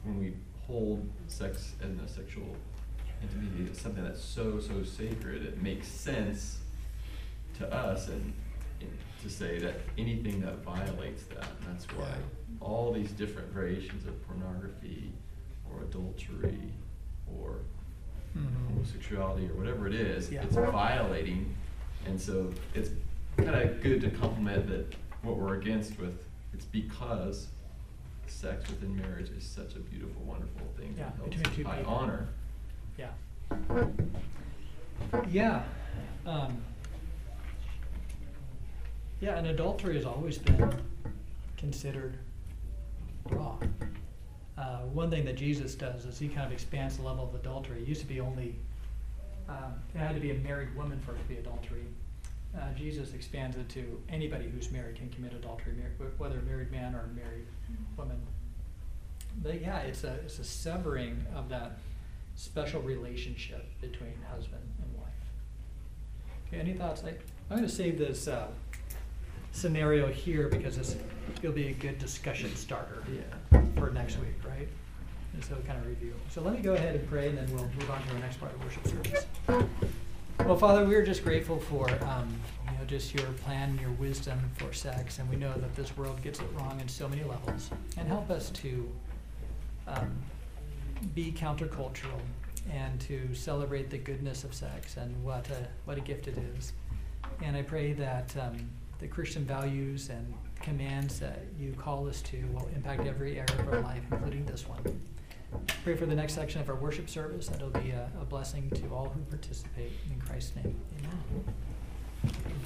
when 0.04 0.18
we 0.18 0.34
hold 0.66 1.08
sex 1.26 1.72
and 1.82 2.00
a 2.00 2.08
sexual 2.08 2.56
intimacy 3.22 3.70
as 3.70 3.78
something 3.78 4.04
that's 4.04 4.22
so, 4.22 4.60
so 4.60 4.82
sacred, 4.84 5.44
it 5.44 5.62
makes 5.62 5.88
sense 5.88 6.58
to 7.58 7.72
us 7.74 8.08
and, 8.08 8.32
and 8.80 8.90
to 9.26 9.32
say 9.32 9.58
that 9.58 9.74
anything 9.98 10.40
that 10.40 10.58
violates 10.62 11.24
that, 11.24 11.44
and 11.60 11.66
that's 11.74 11.84
why 11.94 12.12
all 12.60 12.92
these 12.92 13.10
different 13.12 13.48
variations 13.52 14.06
of 14.06 14.14
pornography 14.26 15.10
or 15.70 15.82
adultery 15.82 16.72
or 17.36 17.56
Mhm. 18.36 18.68
homosexuality 18.68 19.48
or 19.48 19.54
whatever 19.54 19.86
it 19.88 19.94
is, 19.94 20.30
Yeah. 20.30 20.42
it's 20.44 20.54
violating, 20.54 21.54
and 22.06 22.20
so 22.20 22.52
it's 22.74 22.90
kinda 23.36 23.66
good 23.82 24.00
to 24.02 24.10
complement 24.10 24.68
that 24.68 24.94
what 25.22 25.36
we're 25.36 25.54
against 25.58 25.98
with, 25.98 26.24
it's 26.54 26.64
because 26.66 27.48
sex 28.28 28.68
within 28.70 28.94
marriage 28.96 29.30
is 29.30 29.44
such 29.44 29.74
a 29.74 29.80
beautiful, 29.80 30.22
wonderful 30.22 30.66
thing 30.76 30.94
Yeah, 30.96 31.10
that 31.10 31.16
holds 31.18 31.36
between 31.36 31.66
high 31.66 31.82
honor. 31.82 32.28
Yeah. 32.96 33.10
Yeah. 35.28 35.64
Um, 36.24 36.62
yeah, 39.20 39.36
and 39.36 39.46
adultery 39.46 39.96
has 39.96 40.04
always 40.04 40.38
been 40.38 40.74
considered 41.56 42.16
wrong. 43.30 43.74
Uh, 44.58 44.78
one 44.92 45.10
thing 45.10 45.24
that 45.24 45.36
Jesus 45.36 45.74
does 45.74 46.04
is 46.04 46.18
he 46.18 46.28
kind 46.28 46.46
of 46.46 46.52
expands 46.52 46.96
the 46.96 47.02
level 47.02 47.24
of 47.24 47.34
adultery. 47.34 47.82
It 47.82 47.88
used 47.88 48.00
to 48.00 48.06
be 48.06 48.20
only, 48.20 48.56
um, 49.48 49.74
it 49.94 49.98
had 49.98 50.14
to 50.14 50.20
be 50.20 50.30
a 50.30 50.38
married 50.38 50.74
woman 50.74 50.98
for 51.00 51.12
it 51.12 51.18
to 51.18 51.24
be 51.24 51.36
adultery. 51.36 51.84
Uh, 52.56 52.72
Jesus 52.74 53.12
expands 53.12 53.56
it 53.56 53.68
to 53.70 54.00
anybody 54.08 54.48
who's 54.48 54.70
married 54.70 54.96
can 54.96 55.10
commit 55.10 55.34
adultery, 55.34 55.74
mar- 55.74 56.08
whether 56.16 56.38
a 56.38 56.42
married 56.42 56.70
man 56.70 56.94
or 56.94 57.00
a 57.00 57.08
married 57.08 57.46
woman. 57.98 58.18
But 59.42 59.60
yeah, 59.60 59.80
it's 59.80 60.04
a, 60.04 60.14
it's 60.24 60.38
a 60.38 60.44
severing 60.44 61.26
of 61.34 61.50
that 61.50 61.78
special 62.34 62.80
relationship 62.80 63.66
between 63.80 64.14
husband 64.30 64.62
and 64.82 65.00
wife. 65.02 65.12
Okay, 66.48 66.60
any 66.60 66.72
thoughts? 66.72 67.02
I, 67.04 67.10
I'm 67.50 67.58
gonna 67.58 67.68
save 67.68 67.98
this, 67.98 68.26
uh, 68.26 68.48
scenario 69.56 70.06
here 70.08 70.48
because 70.48 70.76
this, 70.76 70.96
it'll 71.42 71.52
be 71.52 71.68
a 71.68 71.72
good 71.72 71.98
discussion 71.98 72.54
starter 72.54 73.02
Yeah. 73.10 73.60
for 73.78 73.90
next 73.90 74.18
week, 74.18 74.34
right? 74.46 74.68
And 75.32 75.42
so 75.44 75.54
kind 75.66 75.78
of 75.78 75.86
review. 75.86 76.12
So 76.30 76.42
let 76.42 76.54
me 76.54 76.60
go 76.60 76.74
ahead 76.74 76.94
and 76.94 77.08
pray 77.08 77.28
and 77.28 77.38
then 77.38 77.46
we'll 77.54 77.64
move 77.64 77.90
on 77.90 78.02
to 78.06 78.12
our 78.14 78.18
next 78.20 78.38
part 78.38 78.52
of 78.54 78.62
worship 78.62 78.86
service. 78.86 79.26
Well, 80.44 80.58
Father, 80.58 80.84
we 80.84 80.94
are 80.94 81.04
just 81.04 81.24
grateful 81.24 81.58
for, 81.58 81.88
um, 82.04 82.28
you 82.66 82.72
know, 82.78 82.84
just 82.86 83.14
your 83.14 83.26
plan, 83.44 83.78
your 83.80 83.90
wisdom 83.92 84.38
for 84.56 84.72
sex, 84.74 85.18
and 85.18 85.28
we 85.30 85.36
know 85.36 85.52
that 85.54 85.74
this 85.74 85.96
world 85.96 86.22
gets 86.22 86.38
it 86.40 86.46
wrong 86.54 86.78
in 86.80 86.86
so 86.88 87.08
many 87.08 87.24
levels. 87.24 87.70
And 87.96 88.06
help 88.06 88.30
us 88.30 88.50
to, 88.50 88.88
um, 89.88 90.14
be 91.14 91.32
countercultural 91.32 92.20
and 92.70 93.00
to 93.00 93.34
celebrate 93.34 93.88
the 93.90 93.98
goodness 93.98 94.44
of 94.44 94.52
sex 94.54 94.96
and 94.98 95.24
what 95.24 95.48
a, 95.50 95.66
what 95.86 95.96
a 95.96 96.00
gift 96.02 96.28
it 96.28 96.36
is. 96.58 96.74
And 97.42 97.56
I 97.56 97.62
pray 97.62 97.92
that, 97.94 98.34
um, 98.36 98.68
the 98.98 99.06
Christian 99.06 99.44
values 99.44 100.08
and 100.08 100.34
commands 100.60 101.18
that 101.20 101.42
you 101.58 101.72
call 101.72 102.08
us 102.08 102.22
to 102.22 102.44
will 102.52 102.68
impact 102.74 103.06
every 103.06 103.38
area 103.38 103.44
of 103.58 103.68
our 103.72 103.80
life, 103.80 104.02
including 104.10 104.44
this 104.46 104.66
one. 104.68 105.00
Pray 105.84 105.94
for 105.96 106.06
the 106.06 106.14
next 106.14 106.34
section 106.34 106.60
of 106.60 106.68
our 106.68 106.74
worship 106.74 107.08
service, 107.08 107.48
that 107.48 107.56
it'll 107.56 107.70
be 107.70 107.90
a, 107.90 108.10
a 108.20 108.24
blessing 108.24 108.68
to 108.70 108.88
all 108.92 109.08
who 109.08 109.20
participate. 109.22 109.92
In 110.12 110.20
Christ's 110.20 110.56
name, 110.56 110.74
amen. 110.98 112.64